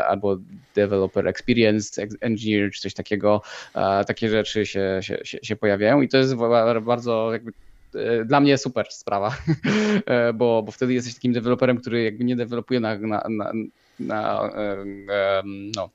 albo 0.06 0.38
developer 0.76 1.28
experience 1.28 2.08
engineer 2.22 2.72
czy 2.72 2.82
coś 2.82 2.93
takiego, 2.93 3.41
takie 4.08 4.30
rzeczy 4.30 4.66
się, 4.66 4.99
się, 5.02 5.18
się, 5.24 5.56
pojawiają 5.56 6.02
i 6.02 6.10
to 6.10 6.18
jest 6.18 6.36
bardzo 6.82 7.34
jakby 7.34 7.52
dla 8.26 8.39
mnie 8.39 8.58
super 8.58 8.86
sprawa, 8.89 9.38
e, 10.06 10.34
bo, 10.34 10.64
bo 10.64 10.72
wtedy 10.72 10.94
jesteś 10.94 11.14
takim 11.14 11.34
deweloperem, 11.34 11.78
który 11.78 12.04
jakby 12.04 12.24
nie 12.24 12.36
dewelopuje 12.36 12.80
na, 12.80 12.98
na, 12.98 13.24
na, 13.30 13.52
na 14.00 14.50
e, 14.56 15.44
no, 15.76 15.89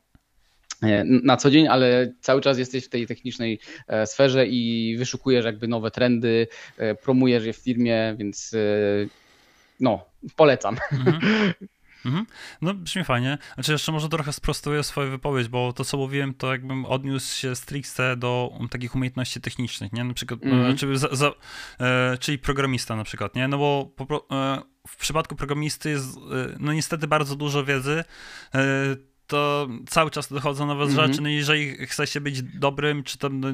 na 1.22 1.36
co 1.36 1.50
dzień, 1.50 1.68
ale 1.68 2.12
cały 2.20 2.40
czas 2.40 2.58
jesteś 2.58 2.84
w 2.84 2.88
tej 2.88 3.06
technicznej 3.06 3.60
sferze 4.04 4.46
i 4.46 4.94
wyszukujesz 4.98 5.44
jakby 5.44 5.68
nowe 5.68 5.90
trendy, 5.90 6.46
promujesz 7.02 7.44
je 7.44 7.52
w 7.52 7.56
firmie, 7.56 8.14
więc 8.18 8.54
no, 9.80 10.04
polecam. 10.36 10.76
Mhm. 10.92 11.52
Mhm. 12.06 12.26
No 12.62 12.74
brzmi 12.74 13.04
fajnie. 13.04 13.38
Znaczy 13.54 13.72
jeszcze 13.72 13.92
może 13.92 14.08
trochę 14.08 14.32
sprostuję 14.32 14.82
swoją 14.82 15.10
wypowiedź, 15.10 15.48
bo 15.48 15.72
to 15.72 15.84
co 15.84 15.96
mówiłem, 15.96 16.34
to 16.34 16.52
jakbym 16.52 16.84
odniósł 16.84 17.40
się 17.40 17.56
stricte 17.56 18.16
do 18.16 18.58
takich 18.70 18.94
umiejętności 18.94 19.40
technicznych, 19.40 19.92
nie? 19.92 20.04
Na 20.04 20.14
przykład, 20.14 20.42
mhm. 20.42 20.76
czy, 20.76 20.98
za, 20.98 21.08
za, 21.12 21.32
e, 21.80 22.18
czyli 22.18 22.38
programista 22.38 22.96
na 22.96 23.04
przykład, 23.04 23.34
nie? 23.34 23.48
No 23.48 23.58
bo 23.58 23.92
po, 23.96 24.26
e, 24.30 24.62
w 24.88 24.96
przypadku 24.96 25.36
programisty 25.36 25.90
jest 25.90 26.16
e, 26.16 26.20
no 26.58 26.72
niestety 26.72 27.06
bardzo 27.06 27.36
dużo 27.36 27.64
wiedzy, 27.64 28.04
e, 28.54 28.62
to 29.26 29.68
cały 29.88 30.10
czas 30.10 30.32
dochodzą 30.32 30.66
nowe 30.66 30.84
mm 30.84 30.94
-hmm. 30.96 31.06
rzeczy. 31.06 31.22
No 31.22 31.28
jeżeli 31.28 31.86
chce 31.86 32.06
się 32.06 32.20
być 32.20 32.42
dobrym, 32.42 33.02
czy 33.02 33.18
tam 33.18 33.40
no, 33.40 33.48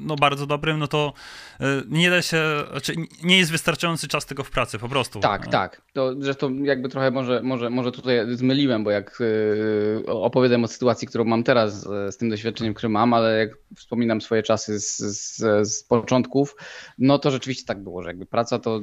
no 0.00 0.16
bardzo 0.16 0.46
dobrym, 0.46 0.78
no 0.78 0.88
to 0.88 1.12
y, 1.60 1.64
nie 1.88 2.10
da 2.10 2.22
się, 2.22 2.42
znaczy 2.70 2.94
nie 3.22 3.38
jest 3.38 3.50
wystarczający 3.50 4.08
czas 4.08 4.26
tego 4.26 4.44
w 4.44 4.50
pracy, 4.50 4.78
po 4.78 4.88
prostu. 4.88 5.20
Tak, 5.20 5.46
no. 5.46 5.52
tak. 5.52 5.82
To 5.92 6.14
zresztą 6.18 6.62
jakby 6.62 6.88
trochę 6.88 7.10
może, 7.10 7.42
może, 7.42 7.70
może 7.70 7.92
tutaj 7.92 8.36
zmyliłem, 8.36 8.84
bo 8.84 8.90
jak 8.90 9.18
yy, 9.20 10.04
opowiadam 10.06 10.64
o 10.64 10.68
sytuacji, 10.68 11.08
którą 11.08 11.24
mam 11.24 11.44
teraz 11.44 11.82
z 12.10 12.16
tym 12.16 12.30
doświadczeniem, 12.30 12.74
które 12.74 12.88
mam, 12.88 13.14
ale 13.14 13.38
jak 13.38 13.50
wspominam 13.76 14.20
swoje 14.20 14.42
czasy 14.42 14.80
z, 14.80 14.98
z, 14.98 15.68
z 15.68 15.84
początków, 15.84 16.56
no 16.98 17.18
to 17.18 17.30
rzeczywiście 17.30 17.66
tak 17.66 17.82
było, 17.82 18.02
że 18.02 18.08
jakby 18.08 18.26
praca 18.26 18.58
to 18.58 18.80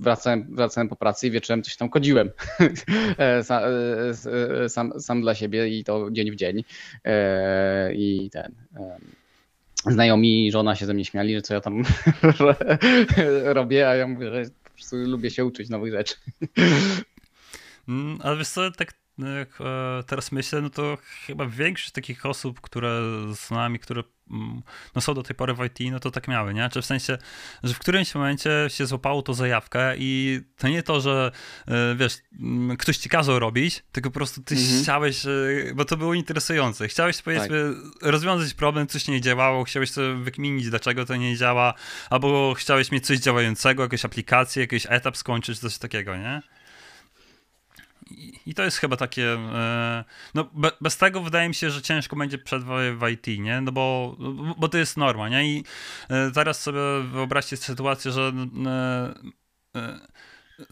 wracałem, 0.00 0.46
wracałem 0.50 0.88
po 0.88 0.96
pracy 0.96 1.26
i 1.26 1.30
wieczorem 1.30 1.62
coś 1.62 1.76
tam 1.76 1.88
kodziłem 1.88 2.30
sam, 3.42 3.62
e, 4.62 4.68
sam, 4.68 5.00
sam, 5.00 5.20
dla 5.20 5.34
siebie 5.34 5.68
i 5.68 5.84
to 5.84 6.10
dzień 6.10 6.30
w 6.30 6.36
dzień. 6.36 6.64
E, 7.04 7.94
I 7.94 8.30
ten. 8.32 8.54
Znajomi 9.86 10.52
żona 10.52 10.76
się 10.76 10.86
ze 10.86 10.94
mnie 10.94 11.04
śmiali, 11.04 11.34
że 11.34 11.42
co 11.42 11.54
ja 11.54 11.60
tam 11.60 11.82
robię, 13.44 13.88
a 13.88 13.94
ja 13.94 14.06
mówię, 14.06 14.30
że 14.30 14.50
po 14.64 14.70
prostu 14.70 14.96
lubię 14.96 15.30
się 15.30 15.44
uczyć 15.44 15.68
nowych 15.68 15.92
rzeczy. 15.92 16.14
Mm, 17.88 18.18
ale 18.22 18.36
wiesz 18.36 18.48
co, 18.48 18.70
tak 18.70 18.99
jak 19.18 19.58
teraz 20.06 20.32
myślę, 20.32 20.60
no 20.60 20.70
to 20.70 20.98
chyba 21.26 21.46
większość 21.46 21.92
takich 21.92 22.26
osób, 22.26 22.60
które 22.60 23.02
z 23.34 23.50
nami, 23.50 23.78
które 23.78 24.02
Mm, 24.30 24.62
no 24.94 25.00
są 25.00 25.14
do 25.14 25.22
tej 25.22 25.36
pory 25.36 25.54
w 25.54 25.64
IT, 25.64 25.92
no 25.92 26.00
to 26.00 26.10
tak 26.10 26.28
miały, 26.28 26.54
nie? 26.54 26.68
Czy 26.68 26.82
w 26.82 26.86
sensie, 26.86 27.18
że 27.62 27.74
w 27.74 27.78
którymś 27.78 28.14
momencie 28.14 28.50
się 28.68 28.86
złapało 28.86 29.22
to 29.22 29.34
zajawkę 29.34 29.94
i 29.98 30.40
to 30.56 30.68
nie 30.68 30.82
to, 30.82 31.00
że 31.00 31.32
e, 31.68 31.94
wiesz, 31.96 32.18
mm, 32.40 32.76
ktoś 32.76 32.96
ci 32.96 33.08
kazał 33.08 33.38
robić, 33.38 33.82
tylko 33.92 34.10
po 34.10 34.14
prostu 34.14 34.42
ty 34.42 34.54
mhm. 34.54 34.82
chciałeś, 34.82 35.26
e, 35.26 35.30
bo 35.74 35.84
to 35.84 35.96
było 35.96 36.14
interesujące. 36.14 36.88
Chciałeś 36.88 37.22
powiedzmy 37.22 37.74
tak. 37.74 38.10
rozwiązać 38.10 38.54
problem, 38.54 38.86
coś 38.86 39.08
nie 39.08 39.20
działało, 39.20 39.64
chciałeś 39.64 39.90
sobie 39.90 40.14
wykminić, 40.14 40.70
dlaczego 40.70 41.06
to 41.06 41.16
nie 41.16 41.36
działa, 41.36 41.74
albo 42.10 42.54
chciałeś 42.54 42.90
mieć 42.90 43.06
coś 43.06 43.18
działającego, 43.18 43.82
jakąś 43.82 44.04
aplikację, 44.04 44.62
jakiś 44.62 44.86
etap 44.88 45.16
skończyć, 45.16 45.58
coś 45.58 45.78
takiego, 45.78 46.16
nie? 46.16 46.42
I 48.50 48.54
to 48.54 48.62
jest 48.62 48.76
chyba 48.76 48.96
takie. 48.96 49.32
E, 49.32 50.04
no, 50.34 50.50
bez 50.80 50.96
tego 50.96 51.20
wydaje 51.20 51.48
mi 51.48 51.54
się, 51.54 51.70
że 51.70 51.82
ciężko 51.82 52.16
będzie 52.16 52.38
przetrwać 52.38 52.94
w 52.96 53.08
IT, 53.08 53.40
nie? 53.40 53.60
No 53.60 53.72
bo, 53.72 54.16
bo 54.58 54.68
to 54.68 54.78
jest 54.78 54.96
norma, 54.96 55.28
nie? 55.28 55.44
I 55.44 55.64
e, 56.10 56.30
zaraz 56.34 56.62
sobie 56.62 56.80
wyobraźcie 57.12 57.56
sytuację, 57.56 58.10
że 58.12 58.32
e, 58.66 60.00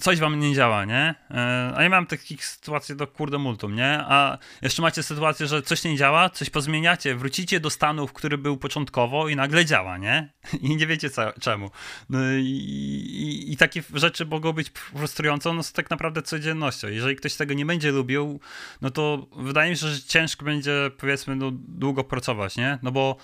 coś 0.00 0.20
wam 0.20 0.40
nie 0.40 0.54
działa, 0.54 0.84
nie? 0.84 1.14
E, 1.30 1.72
a 1.76 1.82
ja 1.82 1.88
mam 1.88 2.06
takich 2.06 2.46
sytuacji 2.46 2.96
do 2.96 3.06
kurde 3.06 3.38
multum, 3.38 3.74
nie? 3.74 3.98
A 4.08 4.38
jeszcze 4.62 4.82
macie 4.82 5.02
sytuację, 5.02 5.46
że 5.46 5.62
coś 5.62 5.84
nie 5.84 5.96
działa, 5.96 6.30
coś 6.30 6.50
pozmieniacie, 6.50 7.14
wrócicie 7.14 7.60
do 7.60 7.70
stanu, 7.70 8.06
w 8.06 8.12
który 8.12 8.38
był 8.38 8.56
początkowo 8.56 9.28
i 9.28 9.36
nagle 9.36 9.64
działa, 9.64 9.98
nie? 9.98 10.32
I 10.62 10.76
nie 10.76 10.86
wiecie 10.86 11.10
co, 11.10 11.32
czemu. 11.40 11.70
No 12.08 12.18
i, 12.32 12.44
i, 12.44 13.52
i, 13.52 13.56
takie 13.56 13.82
rzeczy 13.94 14.26
mogą 14.26 14.52
być 14.52 14.70
frustrujące, 14.70 15.52
no 15.52 15.62
są 15.62 15.72
tak 15.72 15.90
naprawdę 15.90 16.22
codziennością. 16.22 16.88
Jeżeli 16.88 17.16
ktoś 17.16 17.34
tego 17.34 17.54
nie 17.54 17.66
będzie 17.66 17.90
lubił, 17.90 18.40
no 18.80 18.90
to 18.90 19.26
wydaje 19.36 19.70
mi 19.70 19.76
się, 19.76 19.86
że 19.86 20.02
ciężko 20.02 20.44
będzie, 20.44 20.90
powiedzmy, 20.98 21.36
no, 21.36 21.50
długo 21.52 22.04
pracować, 22.04 22.56
nie? 22.56 22.78
No 22.82 22.92
bo 22.92 23.16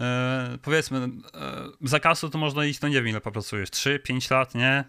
e, 0.00 0.58
powiedzmy, 0.62 1.08
e, 1.92 2.30
to 2.30 2.38
można 2.38 2.64
iść, 2.64 2.80
no 2.80 2.88
nie 2.88 2.94
wiem 2.94 3.08
ile 3.08 3.20
popracujesz, 3.20 3.70
3-5 3.70 4.30
lat, 4.30 4.54
nie? 4.54 4.68
E, 4.68 4.84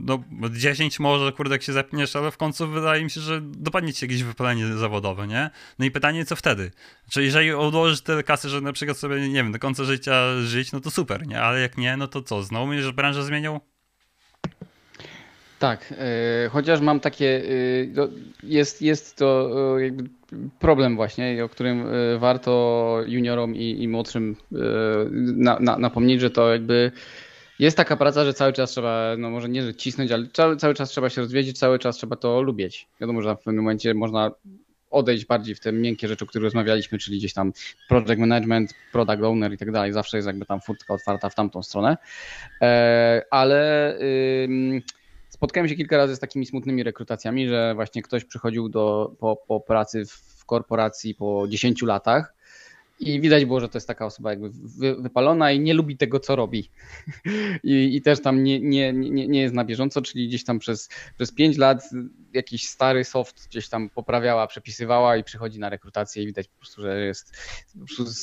no 0.00 0.24
bo 0.30 0.50
10 0.50 1.00
może, 1.00 1.32
kurde, 1.32 1.54
jak 1.54 1.62
się 1.62 1.72
zepniesz, 1.72 2.16
ale 2.16 2.30
w 2.30 2.36
końcu 2.36 2.68
wydaje 2.68 3.04
mi 3.04 3.10
się, 3.10 3.20
że 3.20 3.40
dopadnie 3.42 3.92
ci 3.92 4.04
jakieś 4.04 4.22
wypalenie 4.22 4.66
zawodowe, 4.66 5.26
nie? 5.26 5.50
No 5.78 5.84
i 5.84 5.90
pytanie, 5.90 6.24
co 6.24 6.36
wtedy? 6.36 6.70
Czy 7.10 7.22
jeżeli 7.22 7.52
odłożysz 7.52 8.00
tyle 8.00 8.22
kasy, 8.22 8.48
że 8.48 8.60
na 8.60 8.72
przykład 8.72 8.98
sobie, 8.98 9.28
nie 9.28 9.34
wiem, 9.42 9.52
do 9.52 9.58
końca 9.58 9.84
życia 9.84 10.40
żyć, 10.42 10.72
no 10.72 10.80
to 10.80 10.90
super, 10.90 11.26
nie? 11.26 11.42
Ale 11.42 11.60
jak 11.60 11.78
nie, 11.78 11.96
no 11.96 12.08
to 12.08 12.22
co, 12.22 12.42
znowu 12.42 12.68
będziesz 12.68 12.92
branżę 12.92 13.24
zmieniał? 13.24 13.60
Tak, 15.58 15.90
yy, 15.90 16.50
chociaż 16.50 16.80
mam 16.80 17.00
takie, 17.00 17.24
yy, 17.24 18.08
jest, 18.42 18.82
jest 18.82 19.16
to 19.16 19.50
jakby 19.78 20.21
problem 20.58 20.96
właśnie, 20.96 21.44
o 21.44 21.48
którym 21.48 21.84
warto 22.18 22.98
juniorom 23.06 23.56
i, 23.56 23.82
i 23.82 23.88
młodszym 23.88 24.36
na, 25.16 25.58
na, 25.60 25.78
napomnieć, 25.78 26.20
że 26.20 26.30
to 26.30 26.52
jakby 26.52 26.92
jest 27.58 27.76
taka 27.76 27.96
praca, 27.96 28.24
że 28.24 28.34
cały 28.34 28.52
czas 28.52 28.70
trzeba, 28.70 29.14
no 29.18 29.30
może 29.30 29.48
nie 29.48 29.62
że 29.62 29.74
cisnąć, 29.74 30.12
ale 30.12 30.26
cały, 30.32 30.56
cały 30.56 30.74
czas 30.74 30.90
trzeba 30.90 31.10
się 31.10 31.20
rozwiedzić, 31.20 31.58
cały 31.58 31.78
czas 31.78 31.96
trzeba 31.96 32.16
to 32.16 32.42
lubić. 32.42 32.88
Wiadomo, 33.00 33.22
że 33.22 33.34
w 33.34 33.38
pewnym 33.38 33.64
momencie 33.64 33.94
można 33.94 34.30
odejść 34.90 35.26
bardziej 35.26 35.54
w 35.54 35.60
te 35.60 35.72
miękkie 35.72 36.08
rzeczy, 36.08 36.24
o 36.24 36.28
których 36.28 36.44
rozmawialiśmy, 36.44 36.98
czyli 36.98 37.18
gdzieś 37.18 37.32
tam 37.32 37.52
project 37.88 38.18
management, 38.18 38.74
product 38.92 39.22
owner 39.22 39.52
i 39.52 39.58
tak 39.58 39.72
dalej. 39.72 39.92
Zawsze 39.92 40.16
jest 40.16 40.26
jakby 40.26 40.46
tam 40.46 40.60
furtka 40.60 40.94
otwarta 40.94 41.28
w 41.28 41.34
tamtą 41.34 41.62
stronę. 41.62 41.96
Ale 43.30 43.98
spotkałem 45.42 45.68
się 45.68 45.74
kilka 45.74 45.96
razy 45.96 46.16
z 46.16 46.18
takimi 46.18 46.46
smutnymi 46.46 46.82
rekrutacjami, 46.82 47.48
że 47.48 47.74
właśnie 47.74 48.02
ktoś 48.02 48.24
przychodził 48.24 48.68
do, 48.68 49.12
po, 49.18 49.36
po 49.36 49.60
pracy 49.60 50.04
w 50.06 50.44
korporacji 50.44 51.14
po 51.14 51.44
10 51.48 51.82
latach 51.82 52.34
i 53.00 53.20
widać 53.20 53.44
było, 53.44 53.60
że 53.60 53.68
to 53.68 53.78
jest 53.78 53.88
taka 53.88 54.06
osoba 54.06 54.30
jakby 54.30 54.50
wypalona 54.98 55.52
i 55.52 55.60
nie 55.60 55.74
lubi 55.74 55.96
tego, 55.96 56.20
co 56.20 56.36
robi. 56.36 56.70
I, 57.64 57.96
i 57.96 58.02
też 58.02 58.22
tam 58.22 58.44
nie, 58.44 58.60
nie, 58.60 58.92
nie, 58.92 59.28
nie 59.28 59.40
jest 59.40 59.54
na 59.54 59.64
bieżąco, 59.64 60.02
czyli 60.02 60.28
gdzieś 60.28 60.44
tam 60.44 60.58
przez, 60.58 60.88
przez 61.16 61.32
5 61.32 61.58
lat 61.58 61.90
jakiś 62.32 62.68
stary 62.68 63.04
soft 63.04 63.48
gdzieś 63.48 63.68
tam 63.68 63.90
poprawiała, 63.90 64.46
przepisywała 64.46 65.16
i 65.16 65.24
przychodzi 65.24 65.58
na 65.58 65.68
rekrutację 65.68 66.22
i 66.22 66.26
widać 66.26 66.48
po 66.48 66.58
prostu, 66.58 66.82
że 66.82 67.00
jest 67.00 67.32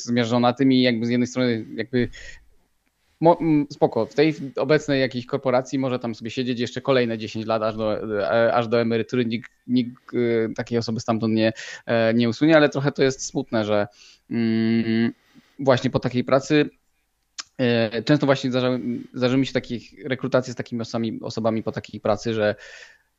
zmierzona 0.04 0.52
tym 0.52 0.72
i 0.72 0.82
jakby 0.82 1.06
z 1.06 1.10
jednej 1.10 1.26
strony 1.26 1.66
jakby 1.74 2.08
spoko, 3.70 4.06
w 4.06 4.14
tej 4.14 4.34
obecnej 4.56 5.00
jakiejś 5.00 5.26
korporacji 5.26 5.78
może 5.78 5.98
tam 5.98 6.14
sobie 6.14 6.30
siedzieć 6.30 6.60
jeszcze 6.60 6.80
kolejne 6.80 7.18
10 7.18 7.46
lat 7.46 7.62
aż 7.62 7.76
do, 7.76 8.18
e, 8.20 8.54
aż 8.54 8.68
do 8.68 8.80
emerytury, 8.80 9.26
nikt, 9.26 9.50
nikt 9.66 10.14
e, 10.14 10.54
takiej 10.54 10.78
osoby 10.78 11.00
stamtąd 11.00 11.34
nie, 11.34 11.52
e, 11.86 12.14
nie 12.14 12.28
usunie, 12.28 12.56
ale 12.56 12.68
trochę 12.68 12.92
to 12.92 13.02
jest 13.02 13.26
smutne, 13.26 13.64
że 13.64 13.86
mm, 14.30 15.12
właśnie 15.58 15.90
po 15.90 15.98
takiej 15.98 16.24
pracy 16.24 16.70
często 18.04 18.26
właśnie 18.26 18.50
zdarzały, 18.50 18.80
zdarzyły 19.14 19.40
mi 19.40 19.46
się 19.46 19.52
takich 19.52 20.04
rekrutacje 20.04 20.52
z 20.52 20.56
takimi 20.56 20.82
osobami, 20.82 21.20
osobami 21.22 21.62
po 21.62 21.72
takiej 21.72 22.00
pracy, 22.00 22.34
że 22.34 22.54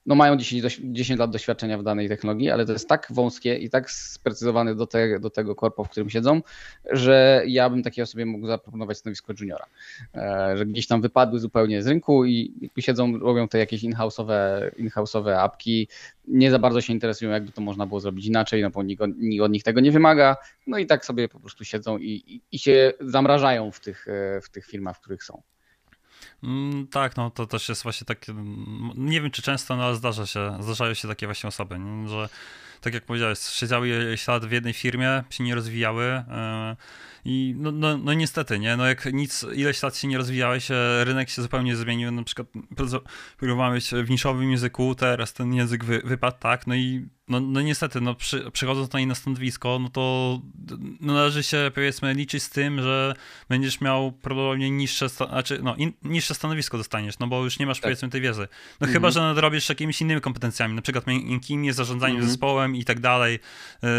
no 0.05 0.15
mają 0.15 0.37
10, 0.37 0.81
10 0.83 1.19
lat 1.19 1.31
doświadczenia 1.31 1.77
w 1.77 1.83
danej 1.83 2.09
technologii, 2.09 2.49
ale 2.49 2.65
to 2.65 2.73
jest 2.73 2.89
tak 2.89 3.07
wąskie 3.09 3.57
i 3.57 3.69
tak 3.69 3.91
sprecyzowane 3.91 4.75
do, 4.75 4.87
te, 4.87 5.19
do 5.19 5.29
tego 5.29 5.55
korpo, 5.55 5.83
w 5.83 5.89
którym 5.89 6.09
siedzą, 6.09 6.41
że 6.91 7.43
ja 7.47 7.69
bym 7.69 7.83
takiej 7.83 8.03
osobie 8.03 8.25
mógł 8.25 8.47
zaproponować 8.47 8.97
stanowisko 8.97 9.33
juniora. 9.39 9.65
E, 10.15 10.57
że 10.57 10.65
gdzieś 10.65 10.87
tam 10.87 11.01
wypadły 11.01 11.39
zupełnie 11.39 11.83
z 11.83 11.87
rynku 11.87 12.25
i 12.25 12.69
siedzą, 12.79 13.19
robią 13.19 13.47
te 13.47 13.57
jakieś 13.57 13.83
in-house'owe, 13.83 14.69
in-house'owe 14.77 15.37
apki, 15.37 15.87
nie 16.27 16.51
za 16.51 16.59
bardzo 16.59 16.81
się 16.81 16.93
interesują, 16.93 17.31
jakby 17.31 17.51
to 17.51 17.61
można 17.61 17.85
było 17.85 17.99
zrobić 17.99 18.25
inaczej, 18.25 18.61
no 18.61 18.69
bo 18.69 18.83
nikt, 18.83 19.03
nikt 19.17 19.43
od 19.43 19.51
nich 19.51 19.63
tego 19.63 19.81
nie 19.81 19.91
wymaga, 19.91 20.37
no 20.67 20.77
i 20.77 20.85
tak 20.85 21.05
sobie 21.05 21.29
po 21.29 21.39
prostu 21.39 21.63
siedzą 21.63 21.97
i, 21.97 22.09
i, 22.27 22.41
i 22.51 22.59
się 22.59 22.93
zamrażają 22.99 23.71
w 23.71 23.79
tych, 23.79 24.07
e, 24.07 24.41
w 24.41 24.49
tych 24.49 24.65
firmach, 24.65 24.97
w 24.97 24.99
których 24.99 25.23
są. 25.23 25.41
Mm, 26.43 26.87
tak, 26.87 27.17
no 27.17 27.31
to 27.31 27.47
też 27.47 27.69
jest 27.69 27.83
właśnie 27.83 28.05
takie, 28.05 28.31
mm, 28.31 28.91
nie 28.95 29.21
wiem 29.21 29.31
czy 29.31 29.41
często, 29.41 29.75
no 29.75 29.83
ale 29.83 29.95
zdarza 29.95 30.25
się, 30.25 30.57
zdarzają 30.59 30.93
się 30.93 31.07
takie 31.07 31.25
właśnie 31.25 31.47
osoby, 31.47 31.79
nie? 31.79 32.07
że 32.07 32.29
tak 32.81 32.93
jak 32.93 33.05
powiedziałeś, 33.05 33.39
siedziały 33.39 34.13
ślad 34.15 34.45
w 34.45 34.51
jednej 34.51 34.73
firmie, 34.73 35.23
się 35.29 35.43
nie 35.43 35.55
rozwijały 35.55 36.03
yy, 36.03 36.75
i 37.25 37.55
no, 37.57 37.71
no, 37.71 37.97
no, 37.97 38.13
niestety, 38.13 38.59
nie, 38.59 38.77
no 38.77 38.85
jak 38.85 39.13
nic, 39.13 39.45
ileś 39.55 39.83
lat 39.83 39.97
się 39.97 40.07
nie 40.07 40.17
rozwijałeś, 40.17 40.67
rynek 41.03 41.29
się 41.29 41.41
zupełnie 41.41 41.75
zmienił, 41.75 42.11
na 42.11 42.23
przykład 42.23 42.47
próbowałeś 43.37 43.91
w 43.91 44.09
niszowym 44.09 44.51
języku, 44.51 44.95
teraz 44.95 45.33
ten 45.33 45.53
język 45.53 45.85
wy, 45.85 46.01
wypadł, 46.05 46.37
tak, 46.39 46.67
no 46.67 46.75
i 46.75 47.05
no, 47.27 47.39
no 47.39 47.61
niestety, 47.61 48.01
no 48.01 48.15
przy, 48.15 48.51
przychodząc 48.51 48.93
na 48.93 48.99
inne 48.99 49.15
stanowisko, 49.15 49.79
no 49.79 49.89
to 49.89 50.39
no 50.99 51.13
należy 51.13 51.43
się 51.43 51.71
powiedzmy 51.75 52.13
liczyć 52.13 52.43
z 52.43 52.49
tym, 52.49 52.81
że 52.81 53.13
będziesz 53.49 53.81
miał 53.81 54.11
prawdopodobnie 54.11 54.71
niższe, 54.71 55.09
znaczy 55.09 55.59
no 55.63 55.75
in, 55.75 55.93
niższe 56.03 56.35
stanowisko 56.35 56.77
dostaniesz, 56.77 57.19
no 57.19 57.27
bo 57.27 57.43
już 57.43 57.59
nie 57.59 57.65
masz 57.65 57.77
tak. 57.77 57.83
powiedzmy 57.83 58.09
tej 58.09 58.21
wiedzy. 58.21 58.41
No 58.41 58.87
mhm. 58.87 58.93
chyba, 58.93 59.11
że 59.11 59.19
nadrobisz 59.19 59.69
jakimiś 59.69 60.01
innymi 60.01 60.21
kompetencjami, 60.21 60.75
na 60.75 60.81
przykład 60.81 61.07
miękkimi, 61.07 61.73
zarządzaniem 61.73 62.15
mhm. 62.15 62.29
zespołem 62.29 62.70
i 62.75 62.85
tak 62.85 62.99
dalej, 62.99 63.39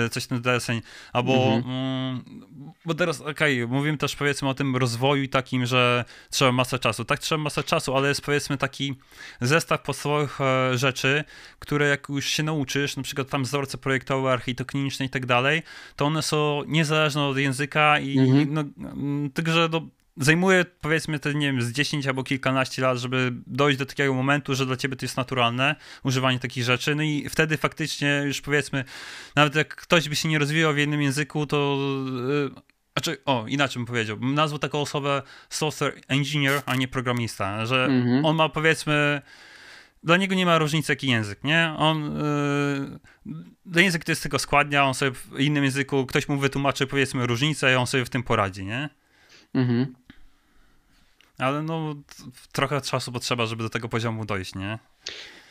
y, 0.06 0.08
coś 0.08 0.26
ten 0.26 0.42
deseń, 0.42 0.82
albo 1.12 1.32
mhm. 1.32 1.74
mm, 1.74 2.42
bo 2.84 2.94
teraz, 2.94 3.20
okej, 3.20 3.62
okay, 3.62 3.76
mówimy 3.76 3.98
też 3.98 4.16
powiedzmy 4.16 4.48
o 4.48 4.54
tym 4.54 4.76
rozwoju 4.76 5.28
takim, 5.28 5.66
że 5.66 6.04
trzeba 6.30 6.52
masę 6.52 6.78
czasu. 6.78 7.04
Tak, 7.04 7.18
trzeba 7.18 7.42
masę 7.42 7.64
czasu, 7.64 7.96
ale 7.96 8.08
jest 8.08 8.20
powiedzmy 8.20 8.58
taki 8.58 8.94
zestaw 9.40 9.82
podstawowych 9.82 10.40
e, 10.40 10.78
rzeczy, 10.78 11.24
które 11.58 11.88
jak 11.88 12.08
już 12.08 12.26
się 12.26 12.42
nauczysz, 12.42 12.96
na 12.96 13.02
przykład 13.02 13.28
tam 13.28 13.42
wzorce 13.42 13.78
projektowe, 13.78 14.32
architektoniczne 14.32 15.06
i 15.06 15.08
tak 15.08 15.26
dalej, 15.26 15.62
to 15.96 16.04
one 16.04 16.22
są 16.22 16.62
niezależne 16.66 17.22
od 17.22 17.38
języka 17.38 17.98
i 17.98 18.18
mhm. 18.18 18.54
no, 18.54 18.64
mm, 18.76 19.30
także 19.30 19.68
do, 19.68 19.82
zajmuje 20.16 20.64
powiedzmy 20.64 21.18
te, 21.18 21.34
nie 21.34 21.46
wiem, 21.46 21.62
z 21.62 21.72
10 21.72 22.06
albo 22.06 22.24
kilkanaście 22.24 22.82
lat, 22.82 22.98
żeby 22.98 23.32
dojść 23.46 23.78
do 23.78 23.86
takiego 23.86 24.14
momentu, 24.14 24.54
że 24.54 24.66
dla 24.66 24.76
ciebie 24.76 24.96
to 24.96 25.04
jest 25.04 25.16
naturalne 25.16 25.76
używanie 26.04 26.38
takich 26.38 26.64
rzeczy, 26.64 26.94
no 26.94 27.02
i 27.02 27.28
wtedy 27.28 27.56
faktycznie 27.56 28.22
już 28.26 28.40
powiedzmy, 28.40 28.84
nawet 29.36 29.54
jak 29.54 29.76
ktoś 29.76 30.08
by 30.08 30.16
się 30.16 30.28
nie 30.28 30.38
rozwijał 30.38 30.74
w 30.74 30.78
jednym 30.78 31.02
języku, 31.02 31.46
to 31.46 31.78
yy, 32.28 32.50
znaczy, 32.92 33.24
o, 33.24 33.44
inaczej 33.48 33.80
bym 33.80 33.86
powiedział, 33.86 34.18
nazwał 34.20 34.58
taką 34.58 34.80
osobę 34.80 35.22
software 35.50 36.00
engineer, 36.08 36.62
a 36.66 36.76
nie 36.76 36.88
programista, 36.88 37.66
że 37.66 37.84
mhm. 37.84 38.24
on 38.24 38.36
ma 38.36 38.48
powiedzmy 38.48 39.22
dla 40.04 40.16
niego 40.16 40.34
nie 40.34 40.46
ma 40.46 40.58
różnicy 40.58 40.92
jaki 40.92 41.06
język, 41.06 41.44
nie? 41.44 41.74
On, 41.78 42.18
yy, 43.74 43.82
język 43.82 44.04
to 44.04 44.12
jest 44.12 44.22
tylko 44.22 44.38
składnia, 44.38 44.84
on 44.84 44.94
sobie 44.94 45.10
w 45.10 45.40
innym 45.40 45.64
języku, 45.64 46.06
ktoś 46.06 46.28
mu 46.28 46.38
wytłumaczy 46.38 46.86
powiedzmy 46.86 47.26
różnicę 47.26 47.72
i 47.72 47.76
on 47.76 47.86
sobie 47.86 48.04
w 48.04 48.10
tym 48.10 48.22
poradzi, 48.22 48.64
nie? 48.64 48.88
Mhm. 49.54 49.94
Ale 51.38 51.62
no, 51.62 51.94
trochę 52.52 52.80
czasu 52.80 53.12
potrzeba, 53.12 53.46
żeby 53.46 53.62
do 53.62 53.70
tego 53.70 53.88
poziomu 53.88 54.24
dojść, 54.24 54.54
nie? 54.54 54.78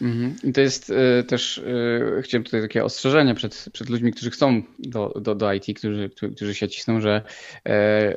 Mhm. 0.01 0.35
I 0.43 0.53
to 0.53 0.61
jest 0.61 0.89
y, 0.89 1.23
też, 1.23 1.57
y, 1.57 2.21
chciałem 2.23 2.43
tutaj 2.43 2.61
takie 2.61 2.83
ostrzeżenie 2.83 3.35
przed, 3.35 3.69
przed 3.73 3.89
ludźmi, 3.89 4.11
którzy 4.11 4.31
chcą 4.31 4.63
do, 4.79 5.13
do, 5.21 5.35
do 5.35 5.53
IT, 5.53 5.65
którzy, 5.77 6.09
którzy 6.35 6.55
się 6.55 6.69
cisną, 6.69 7.01
że 7.01 7.21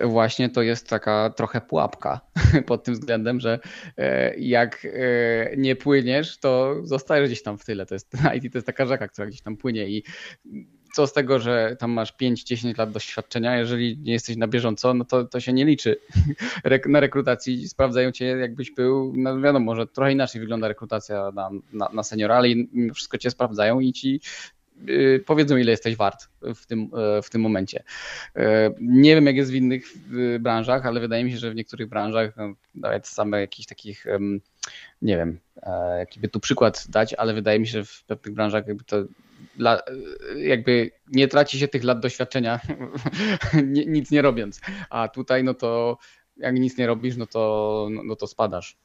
y, 0.03 0.07
właśnie 0.07 0.49
to 0.49 0.63
jest 0.63 0.89
taka 0.89 1.31
trochę 1.37 1.61
pułapka 1.61 2.21
pod 2.67 2.85
tym 2.85 2.95
względem, 2.95 3.41
że 3.41 3.59
jak 4.39 4.87
nie 5.57 5.77
płyniesz, 5.77 6.39
to 6.39 6.75
zostajesz 6.83 7.29
gdzieś 7.29 7.43
tam 7.43 7.59
w 7.59 7.65
tyle. 7.65 7.87
To 7.87 7.95
jest, 7.95 8.13
IT 8.37 8.53
to 8.53 8.59
jest 8.59 8.67
taka 8.67 8.87
rzeka, 8.87 9.09
która 9.09 9.27
gdzieś 9.27 9.41
tam 9.41 9.57
płynie 9.57 9.89
i 9.89 10.05
co 10.95 11.07
z 11.07 11.13
tego, 11.13 11.39
że 11.39 11.77
tam 11.79 11.91
masz 11.91 12.13
5-10 12.13 12.79
lat 12.79 12.91
doświadczenia, 12.91 13.57
jeżeli 13.57 13.99
nie 13.99 14.13
jesteś 14.13 14.37
na 14.37 14.49
bieżąco, 14.49 14.95
no 14.95 15.05
to, 15.05 15.25
to 15.25 15.41
się 15.41 15.53
nie 15.53 15.65
liczy. 15.65 15.97
Na 16.87 17.01
rekrutacji 17.01 17.69
sprawdzają 17.69 18.13
cię, 18.13 18.25
jakbyś 18.25 18.71
był, 18.71 19.13
no 19.17 19.41
wiadomo, 19.41 19.77
że 19.77 19.87
trochę 19.87 20.13
inaczej 20.13 20.41
wygląda 20.41 20.69
rekrutacja 20.69 21.31
na, 21.35 21.51
na, 21.73 21.89
na 21.93 22.03
seniora, 22.03 22.37
ale 22.37 22.49
wszystko 22.95 23.19
cię 23.19 23.31
sprawdzają 23.31 23.81
i 23.81 23.93
ci 23.93 24.21
yy, 24.85 25.23
powiedzą, 25.27 25.57
ile 25.57 25.71
jesteś 25.71 25.97
wart 25.97 26.29
w 26.55 26.67
tym, 26.67 26.81
yy, 26.81 27.23
w 27.23 27.31
tym 27.31 27.41
momencie. 27.41 27.83
Yy, 28.37 28.43
nie 28.81 29.15
wiem, 29.15 29.27
jak 29.27 29.37
jest 29.37 29.51
w 29.51 29.55
innych 29.55 29.85
branżach, 30.41 30.87
ale 30.87 31.01
wydaje 31.01 31.25
mi 31.25 31.33
się, 31.33 31.39
że 31.39 31.51
w 31.51 31.55
niektórych 31.55 31.89
branżach, 31.89 32.37
no, 32.37 32.55
nawet 32.75 33.07
same 33.07 33.41
jakichś 33.41 33.69
takich, 33.69 34.07
nie 35.03 35.17
wiem, 35.17 35.39
e, 35.63 35.99
jaki 35.99 36.21
by 36.21 36.29
tu 36.29 36.41
przykład 36.41 36.87
dać, 36.89 37.15
ale 37.15 37.35
wydaje 37.35 37.61
mi 37.61 37.67
się, 37.67 37.73
że 37.73 37.85
w 37.85 38.05
pewnych 38.05 38.35
branżach 38.35 38.67
jakby 38.67 38.85
to 38.85 39.05
jakby 40.37 40.91
nie 41.13 41.29
traci 41.29 41.59
się 41.59 41.69
tych 41.69 41.85
lat 41.85 42.01
doświadczenia 42.01 42.61
nic 43.87 44.11
nie 44.11 44.23
robiąc. 44.23 44.61
A 44.91 45.09
tutaj 45.09 45.45
no 45.45 45.55
to 45.55 45.99
jak 46.37 46.55
nic 46.55 46.79
nie 46.79 46.87
robisz, 46.87 47.17
no 47.17 47.27
to, 47.27 47.89
no, 47.91 48.03
no 48.05 48.17
to 48.17 48.27
spadasz. 48.27 48.77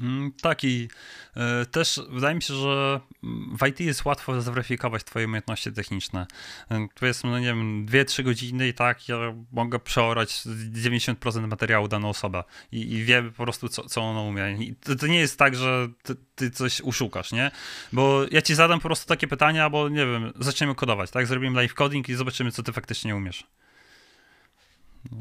Mm, 0.00 0.32
tak 0.42 0.64
i 0.64 0.88
e, 1.36 1.66
też 1.66 2.00
wydaje 2.10 2.34
mi 2.34 2.42
się, 2.42 2.54
że 2.54 3.00
w 3.58 3.66
IT 3.66 3.80
jest 3.80 4.04
łatwo 4.04 4.40
zweryfikować 4.40 5.04
twoje 5.04 5.26
umiejętności 5.26 5.72
techniczne. 5.72 6.26
E, 6.70 6.88
powiedzmy, 7.00 7.30
no 7.30 7.38
nie 7.38 7.46
wiem, 7.46 7.86
2-3 7.86 8.22
godziny 8.22 8.68
i 8.68 8.74
tak 8.74 9.08
ja 9.08 9.16
mogę 9.52 9.78
przeorać 9.78 10.42
90% 10.72 11.46
materiału 11.48 11.88
daną 11.88 12.08
osobę 12.08 12.44
i, 12.72 12.92
i 12.92 13.04
wiem 13.04 13.32
po 13.32 13.44
prostu, 13.44 13.68
co, 13.68 13.82
co 13.88 14.02
ona 14.02 14.20
umie. 14.20 14.56
I 14.60 14.74
to, 14.74 14.96
to 14.96 15.06
nie 15.06 15.18
jest 15.18 15.38
tak, 15.38 15.56
że 15.56 15.88
ty, 16.02 16.16
ty, 16.34 16.50
coś 16.50 16.80
uszukasz, 16.80 17.32
nie? 17.32 17.50
Bo 17.92 18.20
ja 18.30 18.42
ci 18.42 18.54
zadam 18.54 18.80
po 18.80 18.88
prostu 18.88 19.06
takie 19.06 19.26
pytania, 19.26 19.70
bo 19.70 19.88
nie 19.88 20.06
wiem, 20.06 20.32
zaczniemy 20.40 20.74
kodować, 20.74 21.10
tak? 21.10 21.26
Zrobimy 21.26 21.56
live 21.56 21.74
coding 21.74 22.08
i 22.08 22.14
zobaczymy, 22.14 22.52
co 22.52 22.62
ty 22.62 22.72
faktycznie 22.72 23.16
umiesz. 23.16 23.46
No, 25.12 25.18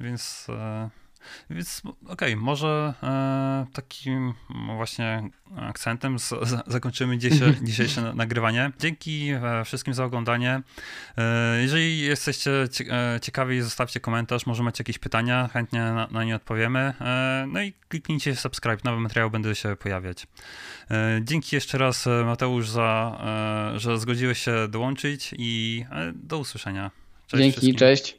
więc... 0.00 0.46
E 0.48 1.07
Więc 1.50 1.82
okej, 1.84 2.12
okay, 2.12 2.36
może 2.36 2.94
e, 3.02 3.66
takim 3.72 4.34
właśnie 4.76 5.30
akcentem 5.56 6.18
z, 6.18 6.28
z, 6.28 6.62
zakończymy 6.66 7.18
dzisiaj, 7.18 7.54
dzisiejsze 7.62 8.12
nagrywanie. 8.14 8.72
Dzięki 8.78 9.28
e, 9.28 9.64
wszystkim 9.64 9.94
za 9.94 10.04
oglądanie. 10.04 10.62
E, 11.18 11.62
jeżeli 11.62 12.00
jesteście 12.00 12.50
e, 12.90 13.20
ciekawi, 13.22 13.60
zostawcie 13.62 14.00
komentarz, 14.00 14.46
może 14.46 14.62
macie 14.62 14.80
jakieś 14.80 14.98
pytania, 14.98 15.48
chętnie 15.52 15.80
na, 15.80 16.08
na 16.10 16.24
nie 16.24 16.36
odpowiemy. 16.36 16.78
E, 17.00 17.44
no 17.48 17.62
i 17.62 17.72
kliknijcie 17.88 18.36
subscribe, 18.36 18.78
nowy 18.84 19.00
materiał 19.00 19.30
będzie 19.30 19.54
się 19.54 19.76
pojawiać. 19.76 20.26
E, 20.90 21.20
dzięki 21.24 21.56
jeszcze 21.56 21.78
raz 21.78 22.08
Mateusz 22.24 22.68
za, 22.68 23.18
że 23.76 23.98
zgodziłeś 23.98 24.38
się 24.38 24.68
dołączyć 24.68 25.34
i 25.38 25.84
do 26.14 26.38
usłyszenia. 26.38 26.90
Cześć 27.26 27.42
Dzięki, 27.42 27.52
wszystkim. 27.52 27.76
cześć. 27.76 28.17